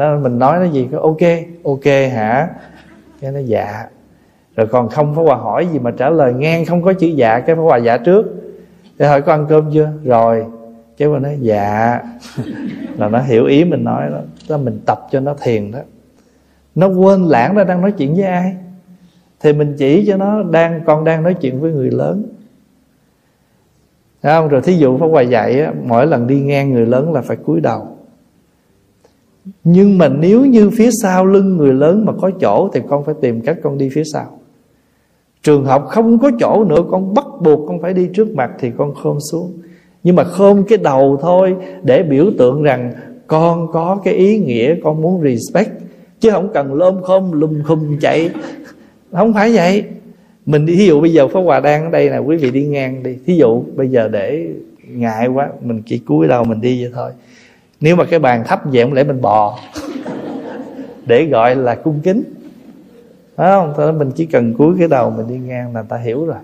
[0.00, 1.30] nó mình nói nó gì có ok
[1.64, 2.48] ok hả?
[3.20, 3.84] Cái nó dạ.
[4.56, 7.40] Rồi còn không phải hòa hỏi gì mà trả lời ngang không có chữ dạ
[7.40, 8.26] cái phải hòa dạ trước.
[8.98, 9.92] Để hỏi có ăn cơm chưa?
[10.04, 10.44] Rồi.
[10.96, 12.00] Cái mà nói dạ.
[12.96, 14.18] Là nó hiểu ý mình nói đó.
[14.48, 15.78] Đó mình tập cho nó thiền đó.
[16.74, 18.56] Nó quên lãng ra đang nói chuyện với ai.
[19.40, 22.24] Thì mình chỉ cho nó đang con đang nói chuyện với người lớn.
[24.22, 24.48] Thấy không?
[24.48, 27.36] Rồi thí dụ Pháp Hòa dạy á, Mỗi lần đi ngang người lớn là phải
[27.36, 27.96] cúi đầu.
[29.64, 33.14] Nhưng mà nếu như phía sau lưng người lớn mà có chỗ Thì con phải
[33.20, 34.38] tìm cách con đi phía sau.
[35.42, 38.70] Trường học không có chỗ nữa, Con bắt buộc con phải đi trước mặt Thì
[38.76, 39.52] con khom xuống.
[40.02, 42.92] Nhưng mà khom cái đầu thôi Để biểu tượng rằng
[43.30, 45.70] Con có cái ý nghĩa, con muốn respect.
[46.20, 48.30] Chứ không cần lôm khom, lùm khum chạy.
[49.12, 49.84] Không phải vậy.
[50.46, 53.02] Mình ví dụ bây giờ Pháp Hòa đang ở đây là quý vị đi ngang
[53.02, 53.16] đi.
[53.26, 54.46] Thí dụ bây giờ để
[54.88, 57.10] ngại quá, Mình chỉ cúi đầu mình đi vậy thôi.
[57.80, 59.58] Nếu mà cái bàn thấp vậy không lẽ mình bò?
[61.06, 62.22] Để gọi là cung kính.
[63.36, 63.74] Phải không?
[63.76, 66.36] Thế mình chỉ cần cúi cái đầu mình đi ngang là ta hiểu rồi.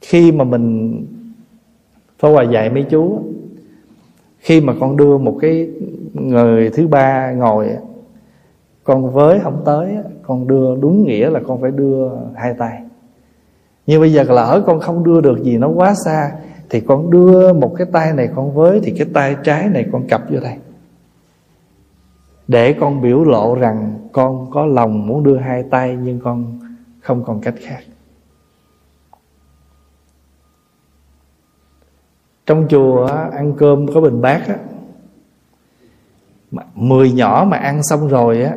[0.00, 0.96] Khi mà mình
[2.18, 3.22] Pháp Hòa dạy mấy chú
[4.38, 5.68] Khi mà con đưa một cái
[6.14, 7.68] người thứ ba ngồi
[8.84, 12.82] con với không tới con đưa đúng nghĩa là con phải đưa hai tay.
[13.86, 16.32] Nhưng bây giờ lỡ con không đưa được gì nó quá xa
[16.72, 20.06] thì con đưa một cái tay này con với, thì cái tay trái này con
[20.08, 20.56] cặp vô đây.
[22.48, 26.58] Để con biểu lộ rằng con có lòng muốn đưa hai tay, nhưng con
[27.00, 27.80] không còn cách khác.
[32.46, 34.56] Trong chùa ăn cơm có bình bát á
[36.74, 38.56] mười nhỏ mà ăn xong rồi á,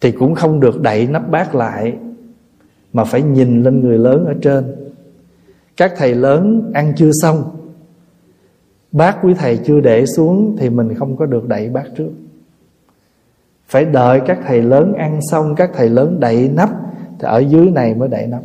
[0.00, 1.98] thì cũng không được đậy nắp bát lại,
[2.92, 4.85] mà phải nhìn lên người lớn ở trên
[5.76, 7.42] các thầy lớn ăn chưa xong.
[8.92, 12.10] Bác quý thầy chưa để xuống thì mình không có được đẩy bác trước.
[13.66, 16.70] Phải đợi các thầy lớn ăn xong, các thầy lớn đậy nắp
[17.18, 18.42] thì ở dưới này mới đậy nắp.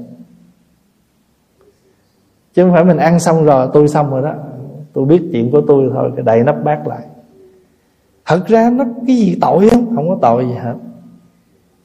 [2.53, 4.35] Chứ không phải mình ăn xong rồi, tôi xong rồi đó.
[4.93, 7.01] Tôi biết chuyện của tôi thôi, cái đậy nắp bác lại.
[8.25, 10.75] Thật ra nó cái gì tội không không có tội gì hết.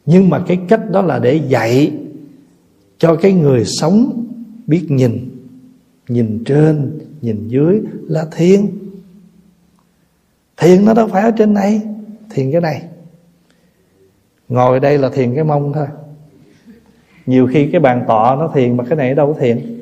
[0.07, 1.93] Nhưng mà cái cách đó là để dạy
[2.99, 4.25] cho cái người sống
[4.67, 5.36] biết nhìn
[6.09, 8.67] nhìn trên, nhìn dưới là thiền.
[10.57, 11.83] Thiền nó đâu phải ở trên này,
[12.31, 12.83] thiền cái này.
[14.49, 15.87] Ngồi đây là thiền cái mông thôi.
[17.27, 19.81] Nhiều khi cái bàn tọa nó thiền mà cái này đâu có thiền.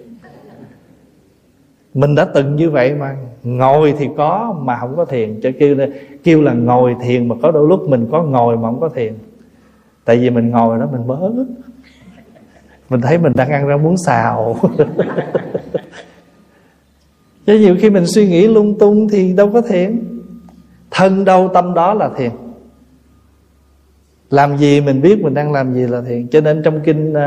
[1.95, 5.41] Mình đã từng như vậy mà, ngồi thì có mà không có thiền.
[5.43, 5.87] Cho kêu là
[6.23, 9.15] kêu là ngồi thiền mà có đôi lúc mình có ngồi mà không có thiền.
[10.05, 11.31] Tại vì mình ngồi đó mình bớ
[12.89, 14.57] mình thấy mình đang ăn rau muốn xào.
[17.47, 20.05] chứ nhiều khi mình suy nghĩ lung tung thì đâu có thiện,
[20.91, 22.31] thân đâu tâm đó là thiện.
[24.31, 26.29] làm gì mình biết mình đang làm gì là thiện.
[26.29, 27.19] cho nên trong kinh uh,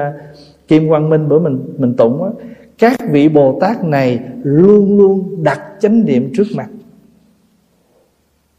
[0.67, 2.29] kim quang minh bữa mình mình tụng á
[2.77, 6.67] các vị bồ tát này luôn luôn đặt chánh niệm trước mặt.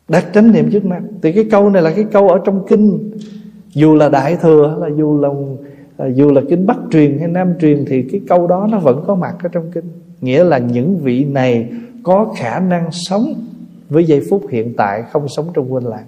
[0.09, 1.03] Đặt chánh niệm trước mặt.
[1.23, 3.11] Thì cái câu này là cái câu ở trong kinh.
[3.75, 5.29] Dù là đại thừa hay là dù là
[5.97, 9.05] à, dù là kinh bắc truyền hay nam truyền thì cái câu đó nó vẫn
[9.07, 9.85] có mặt ở trong kinh
[10.21, 13.35] nghĩa là những vị này có khả năng sống
[13.89, 16.07] với giây phút hiện tại, không sống trong quên lãng.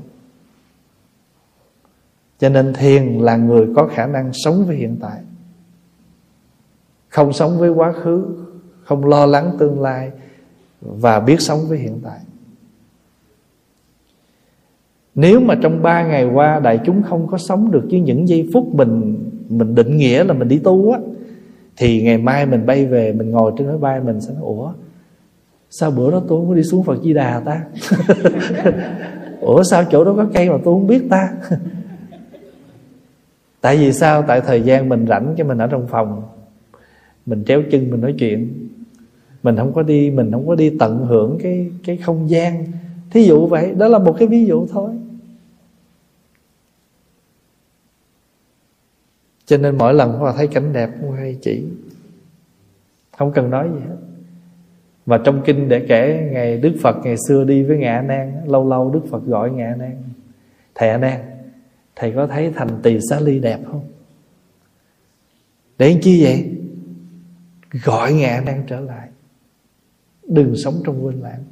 [2.39, 5.21] Cho nên thiền là người có khả năng sống với hiện tại.
[7.09, 8.27] Không sống với quá khứ,
[8.83, 10.11] không lo lắng tương lai
[10.81, 12.21] và biết sống với hiện tại.
[15.15, 18.49] Nếu mà trong ba ngày qua đại chúng không có sống được với những giây
[18.53, 20.99] phút mình mình định nghĩa là mình đi tu á
[21.81, 24.73] thì ngày mai mình bay về, mình ngồi trên máy bay, mình sẽ nói, ủa,
[25.71, 27.65] sao bữa đó tôi không có đi xuống Phật Di Đà ta?
[29.41, 31.33] Ủa, sao chỗ đó có cây mà tôi không biết ta?
[33.61, 34.23] Tại vì sao?
[34.23, 36.23] Tại thời gian mình rảnh cho mình ở trong phòng,
[37.27, 38.69] mình treo chân, mình nói chuyện.
[39.43, 42.65] Mình không có đi, mình không có đi tận hưởng cái cái không gian.
[43.11, 44.91] Thí dụ vậy, đó là một cái ví dụ thôi.
[49.51, 51.65] Cho nên mỗi lần hòa thấy cảnh đẹp cũng hay chỉ.
[53.19, 53.97] Không cần nói gì hết.
[55.07, 58.69] Mà trong kinh để kể ngày Đức Phật ngày xưa đi với Ngạ Nan Lâu
[58.69, 60.03] lâu Đức Phật gọi Ngạ Nan
[60.75, 61.21] Thầy A Nan
[61.97, 63.85] Thầy có thấy thành tỳ xá ly đẹp không?
[65.79, 66.55] Để chi vậy?
[67.85, 69.09] Gọi Ngạ Nan trở lại.
[70.29, 71.45] Đừng sống trong quên lãng.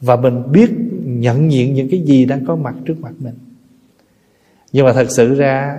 [0.00, 0.70] Và mình biết
[1.04, 3.34] nhận diện những cái gì đang có mặt trước mặt mình.
[4.72, 5.78] Nhưng mà thật sự ra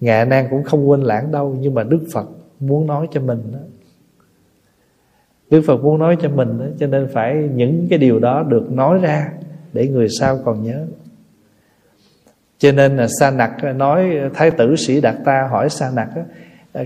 [0.00, 2.26] Ngạ Nan cũng không quên lãng đâu Nhưng mà Đức Phật
[2.60, 3.58] muốn nói cho mình đó.
[5.50, 8.70] Đức Phật muốn nói cho mình đó, Cho nên phải những cái điều đó được
[8.70, 9.32] nói ra
[9.72, 10.86] Để người sau còn nhớ.
[12.58, 16.08] Cho nên là Sa Nặc nói Thái tử sĩ Đạt Ta hỏi Sa Nặc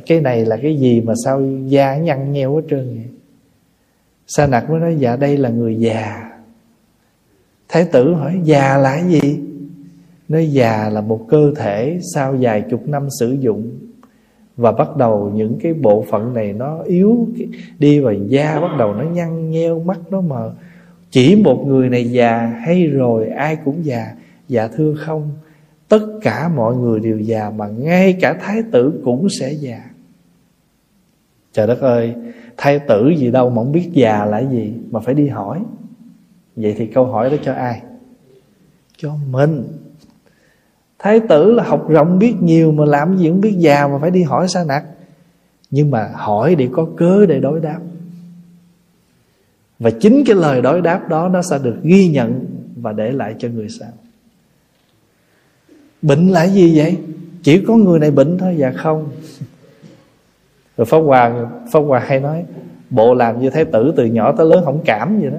[0.07, 3.09] Cái này là cái gì mà sao da nhăn nheo hết trơn vậy?
[4.27, 6.31] Sa Nặc mới nói Dạ đây là người già.
[7.69, 9.44] Thái tử hỏi già là cái gì?
[10.35, 13.79] Nói già là một cơ thể Sau vài chục năm sử dụng.
[14.57, 17.29] Và bắt đầu những cái bộ phận này nó yếu
[17.79, 20.55] đi vào da bắt đầu nó nhăn nheo, mắt nó mờ.
[21.11, 24.15] Chỉ một người này già, hay rồi ai cũng già.
[24.49, 25.31] Dạ thưa không,
[25.89, 29.85] tất cả mọi người đều già mà ngay cả thái tử cũng sẽ già.
[31.53, 32.15] Trời đất ơi,
[32.57, 35.63] thái tử gì đâu mà không biết già là gì mà phải đi hỏi.
[36.57, 37.83] Vậy thì câu hỏi đó cho ai?
[38.97, 39.65] Cho mình.
[41.05, 44.11] Thái tử là học rộng biết nhiều Mà làm gì cũng biết già mà phải
[44.11, 44.85] đi hỏi sa nặc.
[45.71, 47.81] Nhưng mà hỏi để có cớ để đối đáp.
[49.79, 52.47] Và chính cái lời đối đáp đó Nó sẽ được ghi nhận
[52.77, 53.89] Và để lại cho người sau.
[56.03, 56.99] Bệnh là gì vậy?
[57.43, 59.09] Chỉ có người này bệnh thôi Dạ không.
[60.77, 62.45] Rồi Pháp Hòa Pháp Hòa hay nói,
[62.91, 65.39] Bộ làm như thái tử từ nhỏ tới lớn không cảm gì đó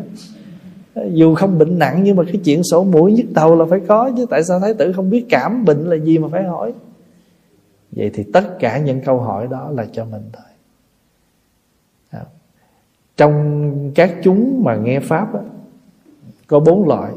[1.11, 4.11] dù không bệnh nặng nhưng mà cái chuyện sổ mũi nhức đầu là phải có
[4.17, 6.73] chứ tại sao thái tử không biết cảm bệnh là gì mà phải hỏi?
[7.91, 10.45] Vậy thì tất cả những câu hỏi đó là cho mình thôi.
[12.09, 12.21] À,
[13.17, 15.41] trong các chúng mà nghe pháp á,
[16.47, 17.11] có bốn loại.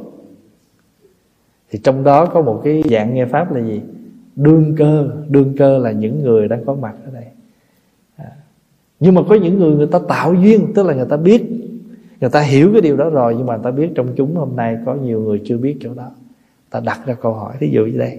[1.71, 3.81] Thì trong đó có một cái dạng nghe pháp là gì?
[4.37, 5.11] Đương cơ.
[5.29, 7.25] Đương cơ là những người đang có mặt ở đây.
[8.17, 8.33] À,
[9.01, 11.58] nhưng mà có những người người ta tạo duyên tức là người ta biết
[12.21, 14.57] người ta hiểu cái điều đó rồi nhưng mà người ta biết trong chúng hôm
[14.57, 16.11] nay có nhiều người chưa biết chỗ đó.
[16.71, 18.19] Ta đặt ra câu hỏi thí dụ như đây.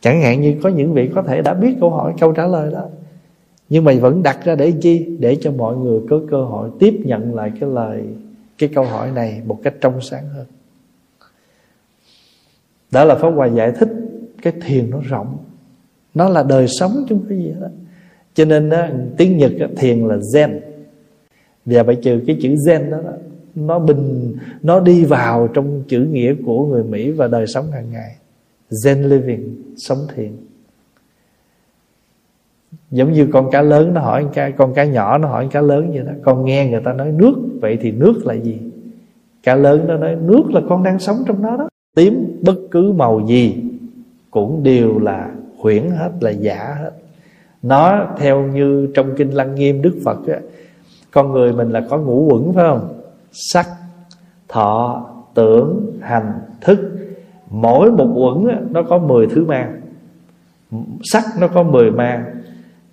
[0.00, 2.72] Chẳng hạn như có những vị có thể đã biết câu hỏi câu trả lời
[2.72, 2.84] đó.
[3.68, 5.16] Nhưng mà vẫn đặt ra để chi?
[5.20, 8.02] Để cho mọi người có cơ hội tiếp nhận lại cái lời
[8.58, 10.46] cái câu hỏi này một cách trong sáng hơn.
[12.90, 13.88] Đó là pháp hòa giải thích
[14.42, 15.36] cái thiền nó rộng.
[16.14, 17.66] Nó là đời sống chúng cái gì đó,
[18.34, 20.60] cho nên đó, tiếng nhật thiền là zen
[21.64, 23.12] và phải trừ cái chữ zen đó, đó.
[23.54, 27.86] Nó bình nó đi vào trong chữ nghĩa của người Mỹ và đời sống hàng
[27.92, 28.16] ngày.
[28.70, 30.30] Zen living sống thiền.
[32.90, 35.50] Giống như con cá lớn nó hỏi con cá, con cá nhỏ nó hỏi con
[35.50, 36.12] cá lớn vậy đó.
[36.22, 38.58] Con nghe người ta nói nước vậy thì nước là gì?
[39.42, 41.68] Cá lớn nó nói nước là con đang sống trong nó đó.
[41.96, 43.54] Tím bất cứ màu gì
[44.30, 46.90] cũng đều là huyễn hết là giả hết.
[47.62, 50.40] Nó theo như trong kinh lăng nghiêm đức phật á,
[51.12, 53.02] con người mình là có ngũ quẩn, phải không?
[53.32, 53.66] Sắc,
[54.48, 56.78] thọ, tưởng, hành, thức.
[57.50, 59.68] Mỗi một quẩn nó có 10 thứ ma
[61.02, 62.26] sắc nó có 10 ma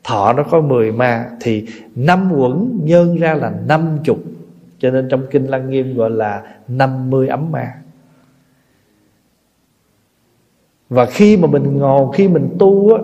[0.03, 1.65] thọ nó có 10 ma thì
[1.95, 4.17] năm quẩn nhân ra là năm chục.
[4.80, 7.74] Cho nên trong kinh lăng nghiêm gọi là 50 ấm ma
[10.89, 13.01] và khi mà mình ngồi, khi mình tu á,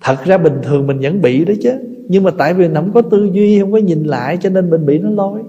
[0.00, 2.92] thật ra bình thường mình vẫn bị đó chứ nhưng mà tại vì nó không
[2.92, 5.42] có tư duy, không có nhìn lại, cho nên mình bị nó lôi.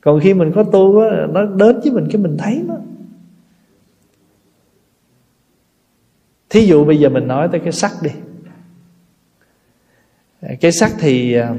[0.00, 2.74] Còn khi mình có tu á, nó đến với mình cái mình thấy nó.
[6.50, 8.10] Thí dụ bây giờ mình nói tới cái sắc đi.
[10.60, 11.54] Cái sắc thì à,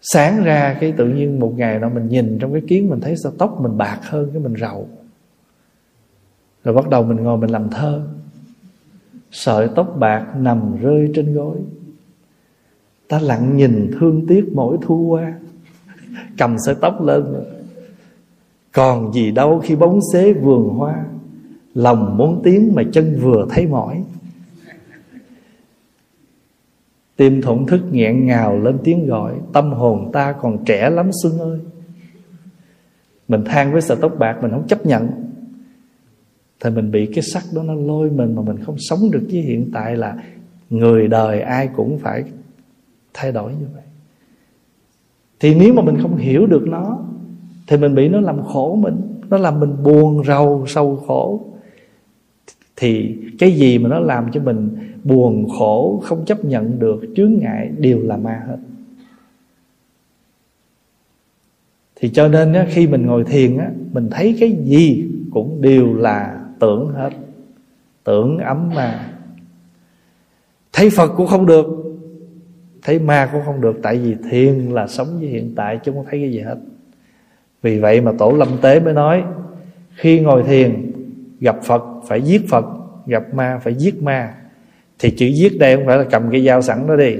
[0.00, 3.16] sáng ra cái tự nhiên một ngày nào mình nhìn trong cái kiến, mình thấy
[3.16, 4.88] sao tóc mình bạc hơn cái mình rầu.
[6.64, 8.02] Rồi bắt đầu mình ngồi mình làm thơ.
[9.30, 11.56] Sợi tóc bạc nằm rơi trên gối
[13.08, 15.34] ta lặng nhìn thương tiếc mỗi thu qua.
[16.38, 17.24] Cầm sợi tóc lên.
[18.72, 21.04] Còn gì đâu khi bóng xế vườn hoa.
[21.74, 24.02] Lòng muốn tiếng mà chân vừa thấy mỏi.
[27.16, 29.34] Tim thổn thức nghẹn ngào lên tiếng gọi.
[29.52, 31.58] Tâm hồn ta còn trẻ lắm Xuân ơi.
[33.28, 35.08] Mình than với sợi tóc bạc Mình không chấp nhận.
[36.60, 39.40] Thì mình bị cái sắc đó nó lôi mình Mà mình không sống được với
[39.40, 40.16] hiện tại là
[40.70, 42.24] Người đời ai cũng phải
[43.18, 43.82] Thay đổi như vậy.
[45.40, 46.98] Thì nếu mà mình không hiểu được nó
[47.66, 48.96] Thì mình bị nó làm khổ mình
[49.30, 51.40] Nó làm mình buồn rầu sâu khổ.
[52.76, 54.70] Thì cái gì mà nó làm cho mình
[55.04, 58.56] buồn khổ không chấp nhận được chướng ngại đều là ma hết.
[61.96, 65.94] Thì cho nên á, khi mình ngồi thiền á, mình thấy cái gì cũng đều
[65.94, 67.10] là tưởng hết.
[68.04, 69.12] Tưởng ấm mà.
[70.72, 71.75] Thấy phật cũng không được
[72.86, 76.04] thấy ma cũng không được, tại vì thiền là sống với hiện tại, chứ không
[76.10, 76.56] thấy cái gì hết.
[77.62, 79.22] Vì vậy mà tổ lâm tế mới nói,
[79.94, 80.92] khi ngồi thiền,
[81.40, 82.64] gặp phật phải giết phật,
[83.06, 84.34] gặp ma phải giết ma.
[84.98, 87.14] Thì chữ giết đây không phải là cầm cái dao sẵn đó đi.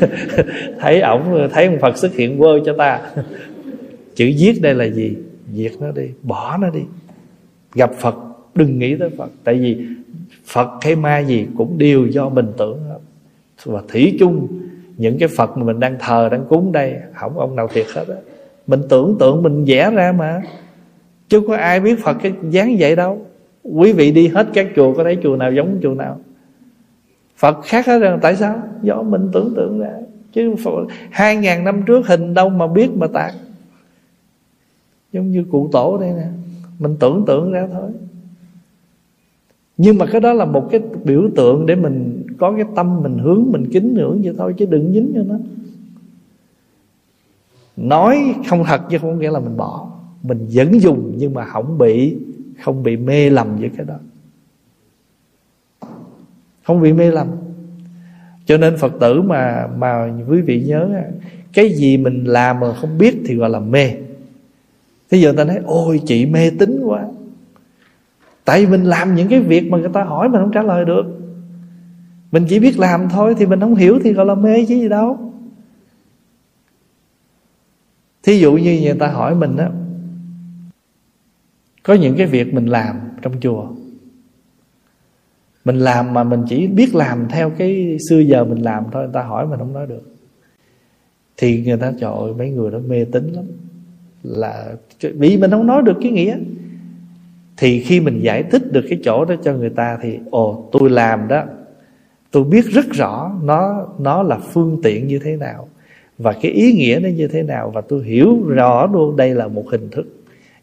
[0.80, 3.00] Thấy ổng, thấy ông phật xuất hiện quơ cho ta.
[4.14, 5.16] Chữ giết đây là gì?
[5.52, 6.82] Diệt nó đi, bỏ nó đi.
[7.74, 8.14] Gặp phật,
[8.54, 9.30] đừng nghĩ tới phật.
[9.44, 9.86] Tại vì
[10.46, 12.98] phật hay ma gì cũng đều do mình tưởng hết.
[13.64, 14.63] Và thủy chung
[14.96, 18.04] những cái phật mà mình đang thờ, đang cúng đây, không ông nào thiệt hết
[18.08, 18.16] á.
[18.66, 20.42] Mình tưởng tượng mình vẽ ra mà.
[21.28, 23.26] Chứ có ai biết phật cái dáng vậy đâu.
[23.62, 26.20] Quý vị đi hết các chùa, có thấy chùa nào giống chùa nào?
[27.36, 28.62] Phật khác hết rằng tại sao?
[28.82, 29.90] Do mình tưởng tượng ra.
[30.32, 30.54] Chứ
[31.10, 33.34] hai ngàn năm trước hình đâu mà biết mà tạc.
[35.12, 36.26] Giống như cụ tổ đây nè.
[36.78, 37.90] Mình tưởng tượng ra thôi.
[39.76, 43.18] Nhưng mà cái đó là một cái biểu tượng Để mình có cái tâm mình
[43.18, 45.34] hướng, Mình kính ngưỡng vậy thôi, chứ đừng dính cho nó.
[47.76, 49.90] Nói không thật chứ không nghĩa là mình bỏ.
[50.22, 52.16] Mình vẫn dùng nhưng mà không bị
[52.62, 53.96] Không bị mê lầm với cái đó.
[56.64, 57.26] Không bị mê lầm.
[58.46, 60.88] Cho nên phật tử mà mà quý vị nhớ
[61.52, 63.90] cái gì mình làm mà không biết thì gọi là mê.
[65.10, 67.08] Thế giờ ta nói, ôi, chị mê tín quá
[68.44, 70.84] tại vì mình làm những cái việc mà người ta hỏi mình không trả lời
[70.84, 71.04] được.
[72.32, 74.88] Mình chỉ biết làm thôi thì mình không hiểu thì gọi là mê chứ gì
[74.88, 75.32] đâu.
[78.22, 79.70] Thí dụ như người ta hỏi mình á,
[81.82, 83.68] có những cái việc mình làm trong chùa.
[85.64, 89.12] Mình làm mà mình chỉ biết làm theo cái xưa giờ mình làm thôi, người
[89.12, 90.02] ta hỏi mình không nói được.
[91.36, 93.44] Thì người ta, trời ơi, mấy người đó mê tín lắm.
[94.22, 96.36] Là, vì mình không nói được cái nghĩa
[97.56, 100.90] thì khi mình giải thích được cái chỗ đó cho người ta thì, ồ, tôi
[100.90, 101.44] làm đó.
[102.30, 105.68] Tôi biết rất rõ nó nó là phương tiện như thế nào
[106.18, 109.48] và cái ý nghĩa nó như thế nào và tôi hiểu rõ luôn đây là
[109.48, 110.06] một hình thức.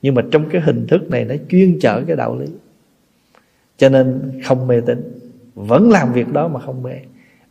[0.02, 2.46] Nhưng mà trong cái hình thức này nó chuyên chở cái đạo lý.
[3.78, 5.22] Cho nên không mê tín.
[5.56, 6.94] Vẫn làm việc đó mà không mê.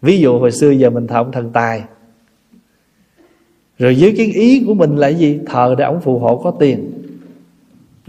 [0.02, 1.82] Ví dụ hồi xưa giờ mình thờ ông thần tài.
[3.78, 5.40] Rồi dưới cái ý của mình là gì?
[5.46, 6.90] Thờ để ông phù hộ có tiền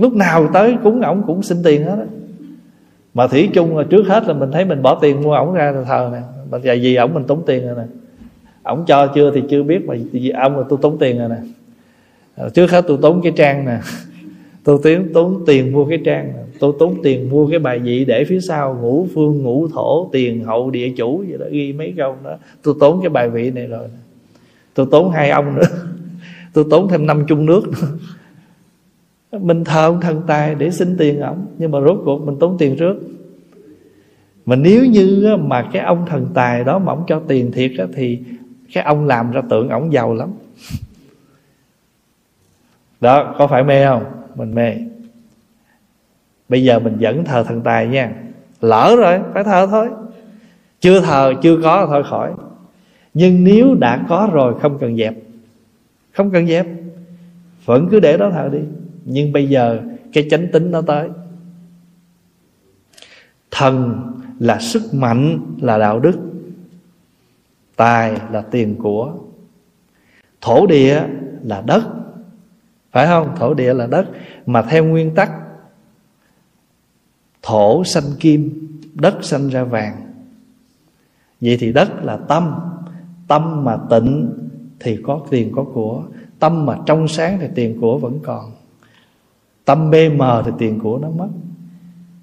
[0.02, 2.06] lúc nào tới cúng ổng cũng xin tiền hết á.
[3.14, 5.74] Mà thủy chung là trước hết là mình thấy mình bỏ tiền mua ổng ra
[5.88, 6.22] thờ nè.
[6.52, 7.84] Mà giờ gì ổng mình tốn tiền rồi nè.
[8.64, 11.38] Ổng cho chưa thì chưa biết, mà vì ông là tôi tốn tiền rồi nè.
[12.36, 13.80] À, trước hết tôi tốn cái trang nè.
[14.64, 18.24] Tôi tốn tốn tiền mua cái trang tôi tốn tiền mua cái bài vị để
[18.24, 22.16] phía sau, ngũ phương, ngũ thổ, tiền, hậu, địa chủ vậy đó, ghi mấy câu
[22.24, 22.38] đó.
[22.64, 23.88] Tôi tốn cái bài vị này rồi
[24.74, 25.64] tôi tốn hai ông nữa.
[26.54, 27.88] Tôi tốn thêm năm chung nước nữa
[29.40, 32.58] mình thờ ông thần tài để xin tiền ổng nhưng mà rốt cuộc mình tốn
[32.58, 32.96] tiền trước.
[34.46, 37.86] Mà nếu như mà cái ông thần tài đó mà ông cho tiền thiệt á,
[37.94, 38.20] thì
[38.74, 40.30] cái ông làm ra tượng ổng giàu lắm.
[43.02, 44.04] Đó có phải mê không?
[44.36, 44.76] Mình mê.
[46.50, 48.14] Bây giờ mình vẫn thờ thần tài nha.
[48.62, 49.90] Lỡ rồi phải thờ thôi.
[50.80, 52.34] Chưa thờ chưa có thôi khỏi.
[53.14, 55.16] Nhưng nếu đã có rồi không cần dẹp.
[56.12, 56.68] Không cần dẹp.
[57.66, 58.60] Vẫn cứ để đó thờ đi
[59.06, 59.82] nhưng bây giờ
[60.14, 61.10] cái chánh tính nó tới.
[63.52, 64.02] Thần
[64.40, 66.20] là sức mạnh, là đạo đức.
[67.76, 69.14] Tài là tiền của.
[70.42, 71.04] Thổ địa
[71.44, 71.84] là đất.
[72.92, 73.36] Phải không?
[73.40, 74.06] Thổ địa là đất.
[74.46, 75.32] Mà theo nguyên tắc,
[77.42, 80.14] thổ sanh kim, đất sanh ra vàng.
[81.42, 82.60] Vậy thì đất là tâm.
[83.28, 84.34] Tâm mà tịnh
[84.80, 86.04] thì có tiền có của.
[86.40, 88.52] Tâm mà trong sáng thì tiền của vẫn còn
[89.72, 91.28] tâm mê mờ thì tiền của nó mất.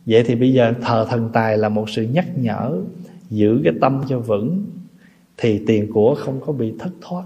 [0.07, 2.81] Vậy thì bây giờ thờ thần tài là một sự nhắc nhở
[3.31, 4.65] giữ cái tâm cho vững
[5.37, 7.25] thì tiền của không có bị thất thoát.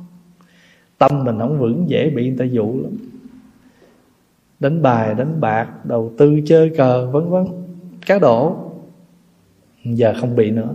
[0.99, 2.93] Tâm mình không vững dễ bị người ta dụ lắm.
[4.61, 7.47] Đánh bài đánh bạc đầu tư chơi cờ vân vân.
[8.07, 8.57] Cá độ.
[9.85, 10.75] Giờ không bị nữa.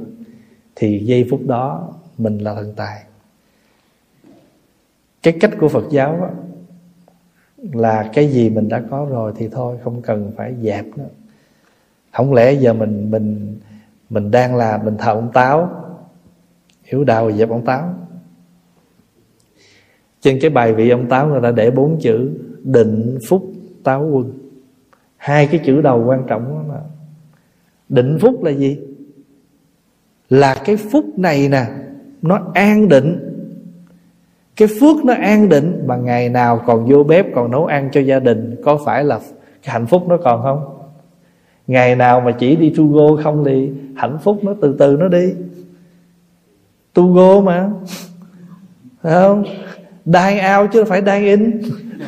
[0.76, 3.04] Thì giây phút đó mình là thần tài.
[5.24, 6.30] Cái cách của phật giáo đó,
[7.58, 11.10] là cái gì mình đã có rồi thì thôi, không cần phải dẹp nữa.
[12.14, 13.58] Không lẽ giờ mình mình
[14.10, 15.70] mình đang là mình thờ ông táo,
[16.84, 17.94] hiểu đạo dẹp ông táo?
[20.22, 22.32] Trên cái bài vị ông táo người ta để bốn chữ,
[22.64, 23.52] định phúc
[23.84, 24.34] táo quân.
[25.18, 26.82] Hai cái chữ đầu quan trọng đó là
[27.90, 28.80] định phúc là gì?
[30.30, 31.66] Là cái phúc này nè,
[32.22, 33.27] nó an định
[34.58, 38.02] cái phước nó an định mà ngày nào còn vô bếp còn nấu ăn cho
[38.02, 39.20] gia đình, có phải là
[39.64, 40.78] cái hạnh phúc nó còn không?
[41.68, 45.08] Ngày nào mà chỉ đi tu go không thì hạnh phúc nó từ từ nó
[45.08, 45.34] đi.
[46.94, 47.70] Tu go mà.
[49.02, 49.44] Phải không?
[50.06, 51.62] Đai ao chứ phải đai in.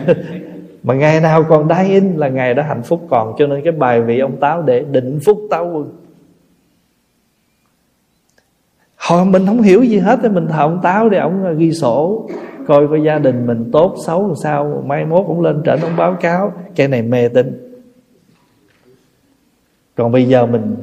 [0.83, 3.71] Mà ngày nào còn đai in là ngày đó hạnh phúc còn, cho nên cái
[3.71, 5.91] bài vị ông táo để định phúc táo quân
[8.99, 11.71] hồi mình không hiểu gì hết thì mình thờ ông táo để ông à, ghi
[11.71, 12.29] sổ.
[12.67, 15.95] Coi coi gia đình mình tốt, xấu làm sao, mai mốt cũng lên trển ông
[15.97, 16.53] báo cáo.
[16.75, 17.75] Cái này mê tín.
[19.95, 20.75] Còn bây giờ mình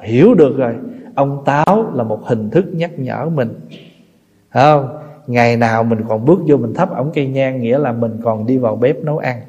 [0.00, 0.74] hiểu được rồi.
[1.14, 3.54] Ông táo là một hình thức nhắc nhở mình.
[4.52, 4.98] Thấy không?
[5.26, 8.46] Ngày nào mình còn bước vô mình thắp ổng cây nhang, nghĩa là mình còn
[8.46, 9.40] đi vào bếp nấu ăn.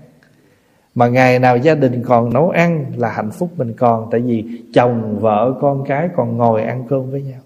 [0.96, 4.44] Mà ngày nào gia đình còn nấu ăn là hạnh phúc mình còn, tại vì
[4.74, 7.40] chồng, vợ, con cái còn ngồi ăn cơm với nhau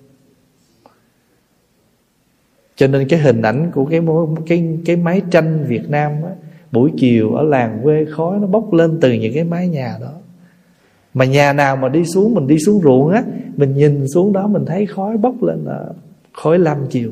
[2.78, 4.02] cho nên cái hình ảnh của cái
[4.48, 6.32] cái cái máy tranh Việt Nam á,
[6.72, 10.14] buổi chiều ở làng quê khói nó bốc lên từ những cái mái nhà đó.
[11.14, 13.24] Mà nhà nào mà đi xuống mình đi xuống ruộng á
[13.56, 15.86] mình nhìn xuống đó mình thấy khói bốc lên là
[16.34, 17.12] khói lam chiều.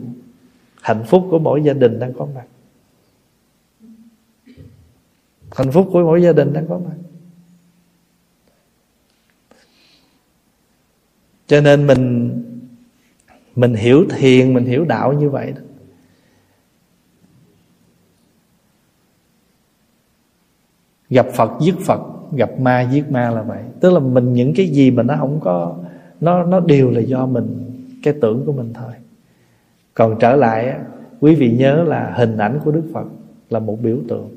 [0.81, 2.45] Hạnh phúc của mỗi gia đình đang có mặt.
[5.55, 6.95] Hạnh phúc của mỗi gia đình đang có mặt.
[11.47, 12.31] Cho nên mình
[13.55, 15.61] mình hiểu thiền, mình hiểu đạo như vậy đó.
[21.09, 22.01] Gặp phật, giết phật,
[22.31, 23.63] gặp ma, giết ma là vậy.
[23.79, 25.75] Tức là mình những cái gì mà nó không có,
[26.21, 27.71] nó nó đều là do mình,
[28.03, 28.91] cái tưởng của mình thôi.
[29.93, 30.79] Còn trở lại
[31.19, 33.05] quý vị nhớ là hình ảnh của đức phật
[33.49, 34.29] là một biểu tượng.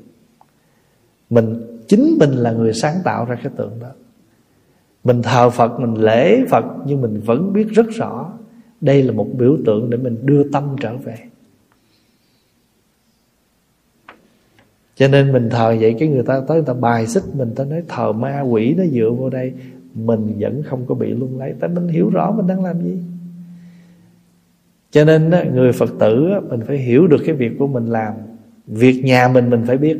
[1.29, 3.89] Mình, chính mình là người sáng tạo ra cái tượng đó.
[5.03, 8.31] Mình thờ phật, mình lễ phật, nhưng mình vẫn biết rất rõ
[8.81, 11.15] đây là một biểu tượng để mình đưa tâm trở về.
[14.95, 17.63] Cho nên mình thờ vậy cái người ta tới, người ta bài xích mình, ta
[17.63, 19.53] nói thờ ma quỷ nó dựa vô đây,
[19.93, 22.97] mình vẫn không có bị lung lay tại mình hiểu rõ mình đang làm gì.
[24.91, 28.13] Cho nên người phật tử mình phải hiểu được cái việc của mình làm.
[28.67, 29.99] Việc nhà mình mình phải biết.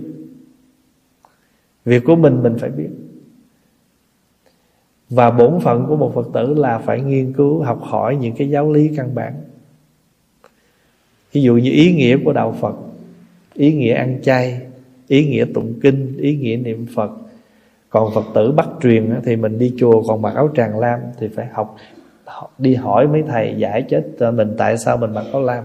[1.86, 2.90] Việc của mình mình phải biết
[5.10, 8.50] và bổn phận của một phật tử là phải nghiên cứu, học hỏi những cái
[8.50, 9.34] giáo lý căn bản.
[11.32, 12.76] Ví dụ như ý nghĩa của đạo phật,
[13.54, 14.62] ý nghĩa ăn chay,
[15.08, 17.12] ý nghĩa tụng kinh, ý nghĩa niệm phật.
[17.90, 21.28] Còn phật tử bắt truyền thì mình đi chùa, còn mặc áo tràng lam thì
[21.28, 21.78] phải học
[22.58, 25.64] đi hỏi mấy thầy giải chết mình tại sao mình mặc áo lam.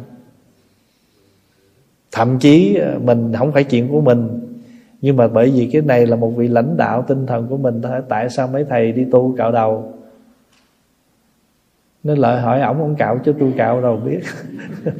[2.12, 4.40] Thậm chí ờ, mình không phải chuyện của mình
[5.04, 7.82] nhưng mà bởi vì cái này là một vị lãnh đạo tinh thần của mình
[7.82, 9.92] thôi tại sao mấy thầy đi tu cạo đầu?
[12.04, 14.20] Nên lợi hỏi ổng ông cạo cho tôi cạo đầu biết.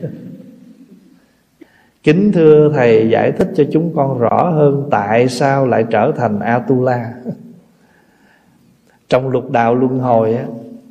[2.03, 6.41] Kính thưa Thầy giải thích cho chúng con rõ hơn Tại sao lại trở thành
[6.41, 7.15] Atula.
[9.09, 10.45] Trong lục đạo luân hồi á,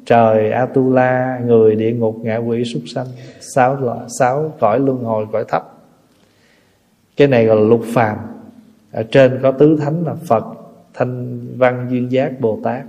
[0.05, 3.07] trời atula người địa ngục ngạ quỷ súc sanh
[3.39, 5.63] sáu loại sáu cõi luân hồi cõi thấp.
[7.17, 8.32] Cái này gọi là lục phàm
[8.93, 10.43] ở trên có tứ thánh là phật,
[10.93, 12.83] thanh văn duyên giác, bồ tát.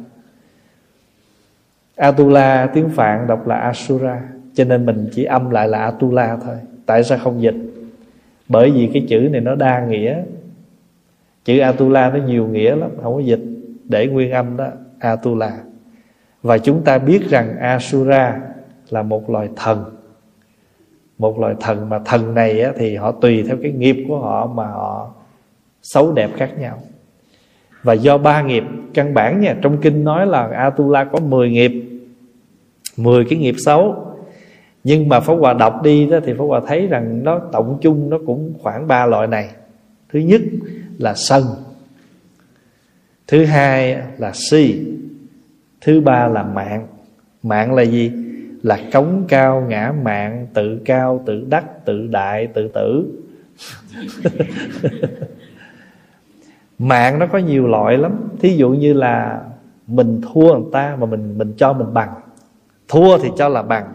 [1.96, 4.22] Atula, tiếng phạn đọc là asura,
[4.54, 6.56] cho nên mình chỉ âm lại là atula thôi.
[6.86, 7.54] Tại sao không dịch?
[8.48, 10.22] Bởi vì cái chữ này nó đa nghĩa.
[11.44, 13.42] Chữ atula nó nhiều nghĩa lắm, không có dịch.
[13.84, 14.66] Để nguyên âm đó,
[14.98, 15.58] atula.
[16.42, 18.40] Và chúng ta biết rằng asura
[18.90, 19.84] là một loài thần.
[21.18, 24.66] Một loài thần mà thần này thì họ tùy theo cái nghiệp của họ mà
[24.66, 25.14] họ
[25.84, 26.82] xấu đẹp khác nhau.
[27.82, 31.72] Và do ba nghiệp, căn bản nha, trong kinh nói là atula có 10 nghiệp
[32.96, 33.96] 10 cái nghiệp xấu.
[34.84, 38.10] Nhưng mà Pháp Hòa đọc đi đó thì Pháp Hòa thấy rằng nó tổng chung
[38.10, 39.50] nó cũng khoảng ba loại này.
[40.12, 40.40] Thứ nhất
[40.98, 41.42] là sân,
[43.26, 44.86] thứ hai là si,
[45.80, 46.86] thứ ba là mạng.
[47.42, 48.12] Mạng là gì?
[48.62, 53.06] Là cống cao, ngã mạng, tự cao, tự đắc, tự đại, tự tử.
[56.78, 58.12] mạng nó có nhiều loại lắm.
[58.40, 59.40] Thí dụ như là
[59.86, 62.14] mình thua người ta mà mình mình cho mình bằng.
[62.88, 63.86] Thua thì cho là bằng.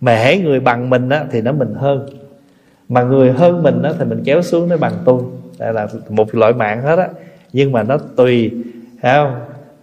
[0.00, 2.06] Mà hễ người bằng mình á, thì nó mình hơn.
[2.88, 5.22] Mà người hơn mình á, thì mình kéo xuống nó bằng tôi.
[5.58, 7.08] Đây là một loại mạng hết á.
[7.52, 8.50] Nhưng mà nó tùy
[9.02, 9.40] thấy không?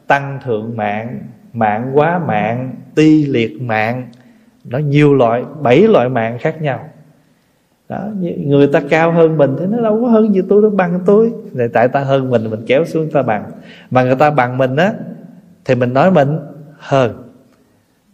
[0.07, 1.19] Tăng thượng mạng
[1.53, 4.07] mạng quá mạng ti liệt mạng.
[4.63, 6.89] Nó nhiều loại bảy loại mạng khác nhau
[7.89, 8.07] đó
[8.45, 11.33] người ta cao hơn mình thì nó đâu có hơn gì tôi nó bằng tôi.
[11.53, 13.51] Thì tại ta hơn mình mình kéo xuống ta bằng.
[13.91, 14.93] Mà người ta bằng mình á,
[15.65, 16.37] thì mình nói mình
[16.77, 17.23] hơn.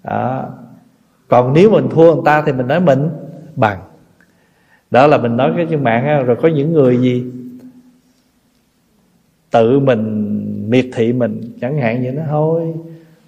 [0.04, 0.50] Đó.
[1.28, 3.10] Còn nếu mình thua người ta thì mình nói mình
[3.56, 3.80] bằng.
[4.92, 7.32] Đó là mình nói cái trên mạng rồi có những người gì
[9.52, 12.74] tự mình miệt thị mình, chẳng hạn như nó, thôi,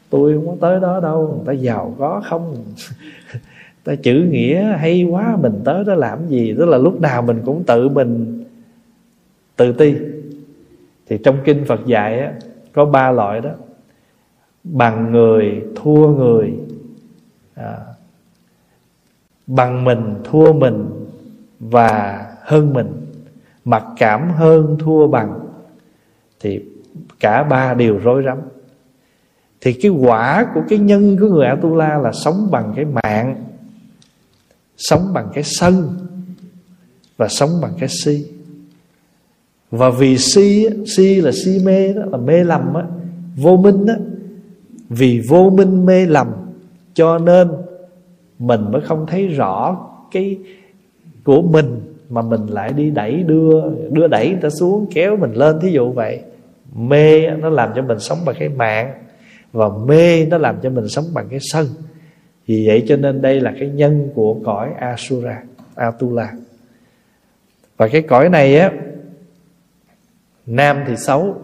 [0.10, 1.34] tôi không có tới đó đâu.
[1.36, 2.56] Người ta giàu có không?
[3.88, 6.56] ta chữ nghĩa hay quá mình tới đó làm gì?
[6.58, 8.44] Tức là lúc nào mình cũng tự mình
[9.56, 9.96] tự ti.
[11.08, 12.34] Thì trong kinh Phật dạy á,
[12.74, 13.50] có ba loại đó.
[14.64, 16.54] Bằng người thua người.
[17.56, 17.78] À,
[19.48, 20.86] bằng mình thua mình
[21.60, 22.88] và hơn mình.
[23.66, 25.40] Mặc cảm hơn thua bằng.
[26.40, 26.62] Thì
[27.20, 28.38] cả ba đều rối rắm.
[29.62, 33.47] Thì cái quả của cái nhân của người Atula là sống bằng cái mạng
[34.78, 35.98] sống bằng cái sân
[37.18, 38.26] và sống bằng cái si.
[39.72, 40.68] Và vì si
[40.98, 42.84] si là si mê đó, là mê lầm á,
[43.36, 43.96] vô minh á.
[44.90, 46.28] Vì vô minh mê lầm,
[46.94, 47.48] cho nên
[48.40, 50.38] mình mới không thấy rõ cái
[51.24, 51.80] của mình
[52.10, 55.60] mà mình lại đi đẩy đưa đưa đẩy người ta xuống, kéo mình lên.
[55.60, 56.20] Thí dụ vậy,
[56.76, 58.94] mê nó làm cho mình sống bằng cái mạng
[59.54, 61.68] và mê nó làm cho mình sống bằng cái sân
[62.48, 65.42] vì vậy cho nên đây là cái nhân của cõi Asura,
[65.76, 66.34] Atula.
[67.78, 68.72] Và cái cõi này á,
[70.46, 71.42] nam thì xấu,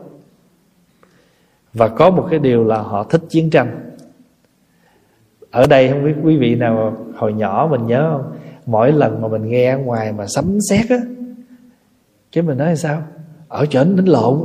[1.73, 3.91] và có một cái điều là họ thích chiến tranh.
[5.51, 8.37] Ở đây không biết quý vị nào hồi nhỏ mình nhớ không?
[8.65, 10.97] Mỗi lần mà mình nghe ở ngoài mà sấm sét á,
[12.31, 13.03] cái mình nói là sao?
[13.47, 14.39] Ở trên đánh lộn,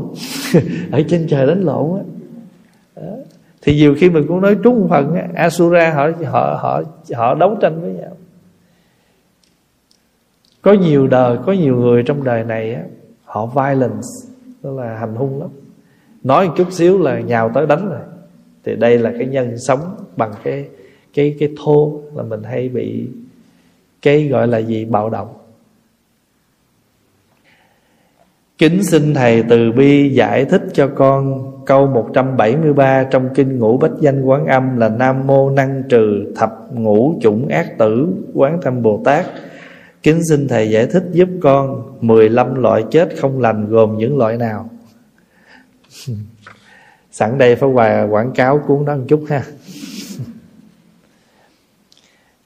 [0.92, 2.17] ở trên trời đánh lộn á
[3.62, 6.82] thì nhiều khi mình cũng nói trúng phần á, Asura họ họ họ
[7.14, 8.16] họ đấu tranh với nhau.
[10.62, 12.82] Có nhiều đời có nhiều người trong đời này á,
[13.24, 14.08] họ violence
[14.62, 15.48] tức là hành hung lắm.
[16.22, 18.00] Nói một chút xíu là nhào tới đánh rồi.
[18.64, 19.80] Thì đây là cái nhân sống
[20.16, 20.68] bằng cái
[21.14, 23.08] cái cái thô là mình hay bị
[24.02, 25.28] cái gọi là gì bạo động.
[28.58, 33.90] Kính xin Thầy từ bi giải thích cho con câu 173 trong kinh ngũ bách
[34.00, 38.82] danh quán âm là Nam Mô Năng Trừ Thập Ngũ Chủng Ác Tử, Quán Thâm
[38.82, 39.26] Bồ Tát.
[40.02, 44.36] Kính xin Thầy giải thích giúp con 15 loại chết không lành gồm những loại
[44.36, 44.70] nào?
[47.10, 49.42] Sẵn đây phải quà quảng cáo cuốn đó một chút ha.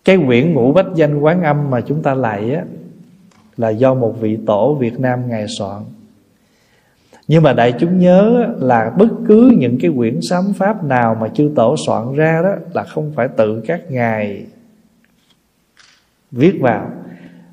[0.05, 2.64] Cái quyển ngũ bách danh quán âm mà chúng ta lại á,
[3.56, 5.82] là do một vị tổ Việt Nam ngài soạn
[7.28, 11.28] nhưng mà đại chúng nhớ là bất cứ những cái quyển sám pháp nào mà
[11.28, 14.47] chư tổ soạn ra đó là không phải tự các ngài
[16.32, 16.90] viết vào.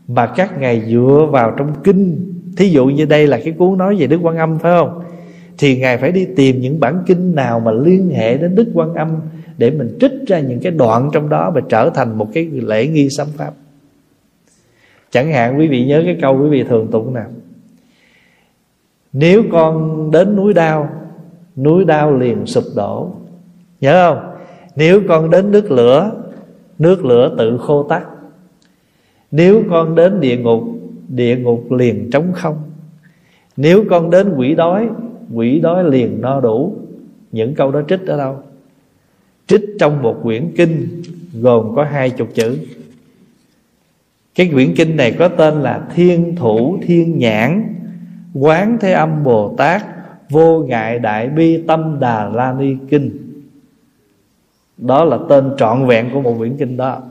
[0.08, 2.34] Mà các ngài dựa vào trong kinh.
[2.58, 5.04] Thí dụ như đây là cái cuốn nói về đức quan âm, phải không?
[5.58, 8.94] Thì ngài phải đi tìm những bản kinh nào mà liên hệ đến đức quan
[8.94, 9.10] âm
[9.58, 12.88] để mình trích ra những cái đoạn trong đó và trở thành một cái lễ
[12.88, 13.52] nghi sám pháp.
[15.12, 17.28] Chẳng hạn quý vị nhớ cái câu quý vị thường tụng nào
[19.14, 20.90] nếu con đến núi đao
[21.64, 23.12] Núi đao liền sụp đổ.
[23.82, 24.32] Nhớ không?
[24.76, 26.12] Nếu con đến nước lửa
[26.80, 28.04] nước lửa tự khô tắt.
[29.32, 30.64] Nếu con đến địa ngục
[31.08, 32.58] địa ngục liền trống không.
[33.58, 34.90] Nếu con đến quỷ đói
[35.34, 36.76] quỷ đói liền no đủ.
[37.32, 38.40] Những câu đó trích ở đâu?
[39.48, 41.02] Trích trong một quyển kinh,
[41.34, 42.58] gồm có hai chục chữ.
[44.36, 47.76] Cái quyển kinh này có tên là thiên thủ thiên nhãn
[48.34, 49.84] quán thế âm bồ tát
[50.30, 53.12] vô ngại đại bi tâm đà la ni kinh.
[54.78, 57.02] Đó là tên trọn vẹn của một quyển kinh đó.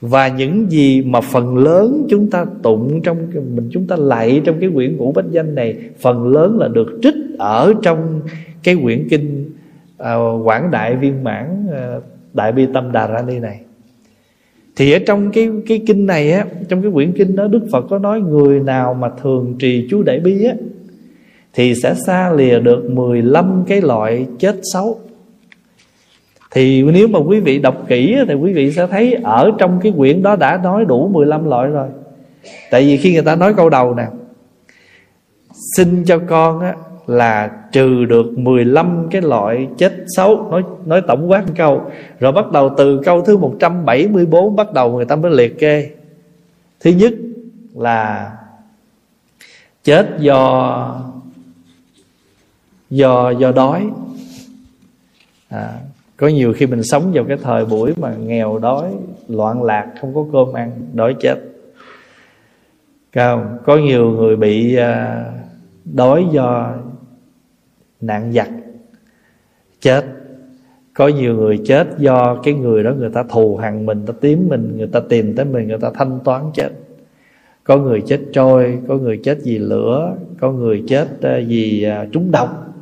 [0.00, 4.60] Và những gì mà phần lớn chúng ta tụng trong mình chúng ta lạy trong
[4.60, 8.20] cái quyển ngũ bách danh này phần lớn là được trích ở trong
[8.62, 9.50] cái quyển kinh
[10.02, 12.02] uh, quảng đại viên mãn uh,
[12.32, 13.60] đại bi tâm đà ra ni này
[14.76, 17.86] thì ở trong cái cái kinh này á trong cái quyển kinh đó đức phật
[17.90, 20.54] có nói người nào mà thường trì chú đại bi á
[21.52, 25.00] thì sẽ xa lìa được 15 cái loại chết xấu.
[26.50, 29.92] Thì nếu mà quý vị đọc kỹ thì quý vị sẽ thấy ở trong cái
[29.96, 31.88] quyển đó đã nói đủ 15 loại rồi.
[32.70, 34.06] Tại vì khi người ta nói câu đầu nè
[35.76, 36.74] xin cho con á,
[37.06, 40.50] là trừ được 15 cái loại chết xấu.
[40.50, 41.82] Nói nói tổng quát một câu.
[42.20, 45.90] Rồi bắt đầu từ câu thứ 174 bắt đầu người ta mới liệt kê.
[46.80, 47.12] Thứ nhất
[47.74, 48.32] là
[49.84, 51.00] chết do
[52.90, 53.90] do do đói.
[55.48, 55.72] À,
[56.16, 58.90] có nhiều khi mình sống vào cái thời buổi mà nghèo đói
[59.28, 61.38] loạn lạc không có cơm ăn đói chết.
[63.12, 65.24] Cao có nhiều người bị à,
[65.84, 66.74] đói do
[68.02, 68.48] nạn giặc.
[69.80, 70.04] Chết.
[70.94, 74.48] Có nhiều người chết do cái người đó người ta thù hằn mình ta tím
[74.48, 76.68] mình, người ta tìm tới mình, người ta thanh toán chết.
[77.64, 82.06] Có người chết trôi, có người chết vì lửa, có người chết ờ, vì à,
[82.12, 82.74] trúng độc.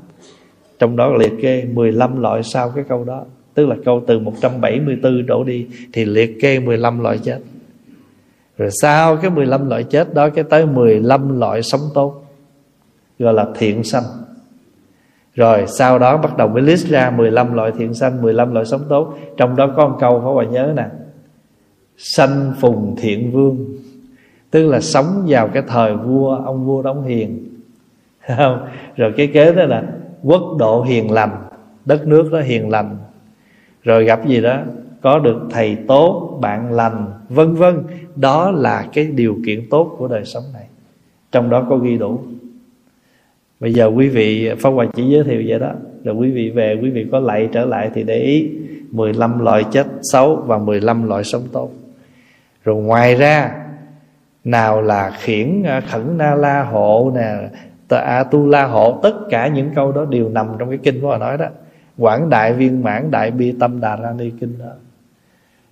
[0.79, 3.25] Trong đó liệt kê 15 loại sau cái câu đó.
[3.55, 7.39] Tức là câu từ 174 đổ đi Thì liệt kê 15 loại chết.
[8.59, 12.25] Rồi sau cái 15 loại chết đó, Cái tới 15 loại sống tốt,
[13.19, 14.05] Gọi là thiện sanh.
[15.41, 18.81] Rồi, sau đó bắt đầu mới list ra 15 loại thiện sanh 15 loại sống
[18.89, 19.15] tốt.
[19.37, 20.87] Trong đó có một câu phải bà nhớ nè.
[21.97, 23.67] Sanh phùng thiện vương.
[24.51, 27.49] Tức là sống vào cái thời vua, Ông vua đóng hiền.
[28.37, 28.67] Không?
[28.97, 29.85] Rồi cái kế đó là
[30.23, 31.31] Quốc độ hiền lành,
[31.85, 32.97] Đất nước đó hiền lành.
[33.83, 34.59] Rồi gặp gì đó?
[35.01, 37.83] Có được thầy tốt, bạn lành, vân vân.
[38.17, 40.67] Đó là cái điều kiện tốt của đời sống này.
[41.33, 42.21] Trong đó có ghi đủ
[43.61, 45.73] bây giờ quý vị, Pháp Hòa chỉ giới thiệu vậy đó.
[46.05, 48.51] Rồi quý vị về, quý vị có lạy trở lại thì để ý
[48.91, 51.71] 15 loại chết xấu và 15 loại sống tốt.
[52.65, 53.51] Rồi ngoài ra,
[54.45, 57.49] nào là khiển à, khẩn na la hộ nè
[57.89, 61.09] a tu la hộ, tất cả những câu đó đều nằm trong cái kinh của
[61.09, 61.47] họ nói đó.
[61.99, 64.73] Quảng đại viên mãn đại bi tâm đà ra ni kinh đó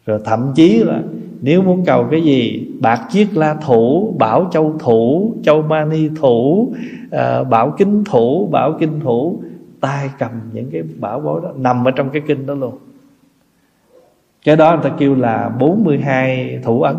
[0.08, 1.02] rồi thậm chí là
[1.40, 6.72] nếu muốn cầu cái gì bạc chiết la thủ bảo châu thủ châu mani thủ
[7.10, 9.42] à, bảo kính thủ bảo kinh thủ
[9.80, 12.78] tay cầm những cái bảo bối đó nằm ở trong cái kinh đó luôn.
[14.44, 16.96] Cái đó người ta kêu là 42 thủ ấn.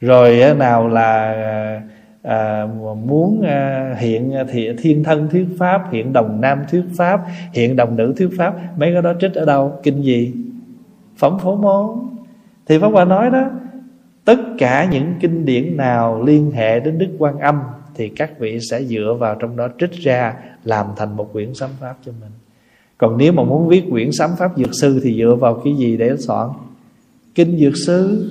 [0.00, 1.80] Rồi ờ, nào là ờ,
[2.22, 2.66] à,
[3.06, 7.20] muốn à, hiện à, thì thiên thân thuyết pháp hiện đồng nam thuyết pháp
[7.52, 9.72] hiện đồng nữ thuyết pháp mấy cái đó trích ở đâu?
[9.82, 10.34] Kinh gì?
[11.16, 11.86] Phẩm phổ môn.
[12.66, 13.50] Thì pháp hòa nói đó
[14.24, 17.60] tất cả những kinh điển nào liên hệ đến đức quan âm
[17.94, 20.34] thì các vị sẽ dựa vào trong đó trích ra
[20.64, 22.30] làm thành một quyển sám pháp cho mình.
[22.98, 25.96] Còn nếu mà muốn viết quyển sám pháp dược sư thì dựa vào cái gì
[25.96, 26.48] để soạn?
[27.34, 28.30] Kinh dược sư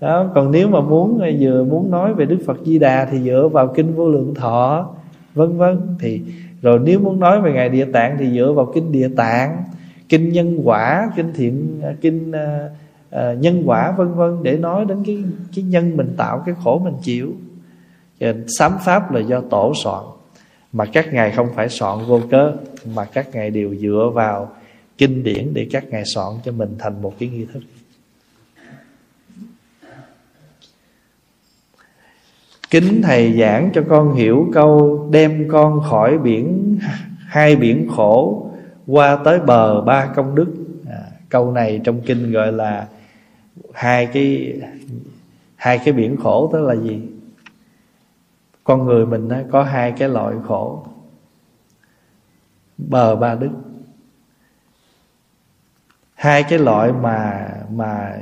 [0.00, 3.18] đó còn nếu mà muốn ờ, vừa muốn nói về đức phật di đà thì
[3.18, 4.90] dựa vào kinh vô lượng thọ
[5.34, 5.96] vân vân.
[6.00, 6.20] Thì
[6.62, 9.62] rồi nếu muốn nói về ngài địa tạng thì dựa vào kinh địa tạng
[10.08, 12.70] kinh nhân quả kinh thiện ờ, kinh uh,
[13.14, 15.24] uh, nhân quả vân vân để nói đến cái
[15.56, 17.32] cái nhân mình tạo cái khổ mình chịu.
[18.58, 20.04] Sám pháp là do tổ soạn
[20.72, 22.52] mà các ngài không phải soạn vô cớ
[22.94, 24.50] mà các ngài đều dựa vào
[24.98, 27.60] kinh điển để các ngài soạn cho mình thành một cái nghi thức.
[32.70, 36.78] Kính thầy giảng cho con hiểu câu Đem con khỏi biển
[37.18, 38.46] Hai biển khổ
[38.86, 40.54] Qua tới bờ ba công đức.
[40.88, 42.88] À, Câu này trong kinh gọi là
[43.72, 44.60] Hai cái
[45.56, 47.02] Hai cái biển khổ tức là gì?
[48.64, 50.86] Con người mình có hai cái loại khổ
[52.78, 53.50] Bờ ba đức.
[56.14, 58.18] Hai cái loại mà Mà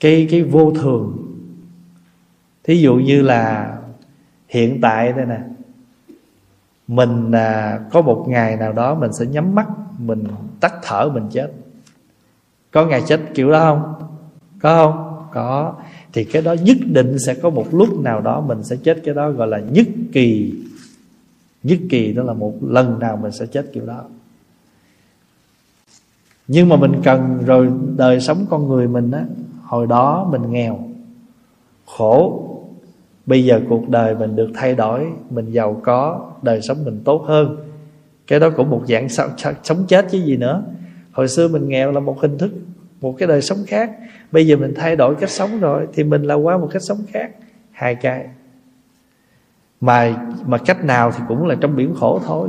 [0.00, 1.19] Cái cái vô thường
[2.64, 3.76] thí dụ như là
[4.48, 5.40] hiện tại đây nè
[6.88, 9.66] mình à, có một ngày nào đó mình sẽ nhắm mắt
[9.98, 10.24] mình
[10.60, 11.52] tắt thở mình chết.
[12.70, 14.08] Có ngày chết kiểu đó không?
[14.60, 15.26] Có không?
[15.32, 15.74] Có.
[16.12, 19.14] Thì cái đó nhất định sẽ có một lúc nào đó mình sẽ chết cái
[19.14, 20.54] đó gọi là nhất kỳ.
[21.62, 24.02] Nhất kỳ đó là một lần nào mình sẽ chết kiểu đó.
[26.48, 29.24] Nhưng mà mình cần rồi đời sống con người mình á
[29.62, 30.88] hồi đó mình nghèo
[31.86, 32.49] khổ
[33.30, 37.24] bây giờ cuộc đời mình được thay đổi, mình giàu có, đời sống mình tốt
[37.26, 37.56] hơn.
[38.26, 39.08] Cái đó cũng một dạng
[39.62, 40.62] sống chết chứ gì nữa.
[41.12, 42.50] Hồi xưa mình nghèo là một hình thức,
[43.00, 43.90] một cái đời sống khác.
[44.32, 46.98] Bây giờ mình thay đổi cách sống rồi thì mình là qua một cách sống
[47.08, 47.30] khác.
[47.70, 48.26] Hai cái.
[49.80, 52.48] Mà mà cách nào thì cũng là trong biển khổ thôi.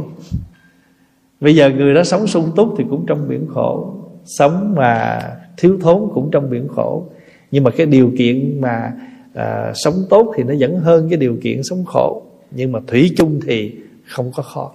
[1.41, 3.95] Bây giờ người đó sống sung túc thì cũng trong biển khổ.
[4.25, 5.21] Sống mà
[5.57, 7.05] thiếu thốn cũng trong biển khổ.
[7.51, 8.91] Nhưng mà cái điều kiện mà
[9.33, 12.21] à, sống tốt thì nó vẫn hơn cái điều kiện sống khổ.
[12.51, 13.75] Nhưng mà thủy chung thì
[14.05, 14.71] không có khó.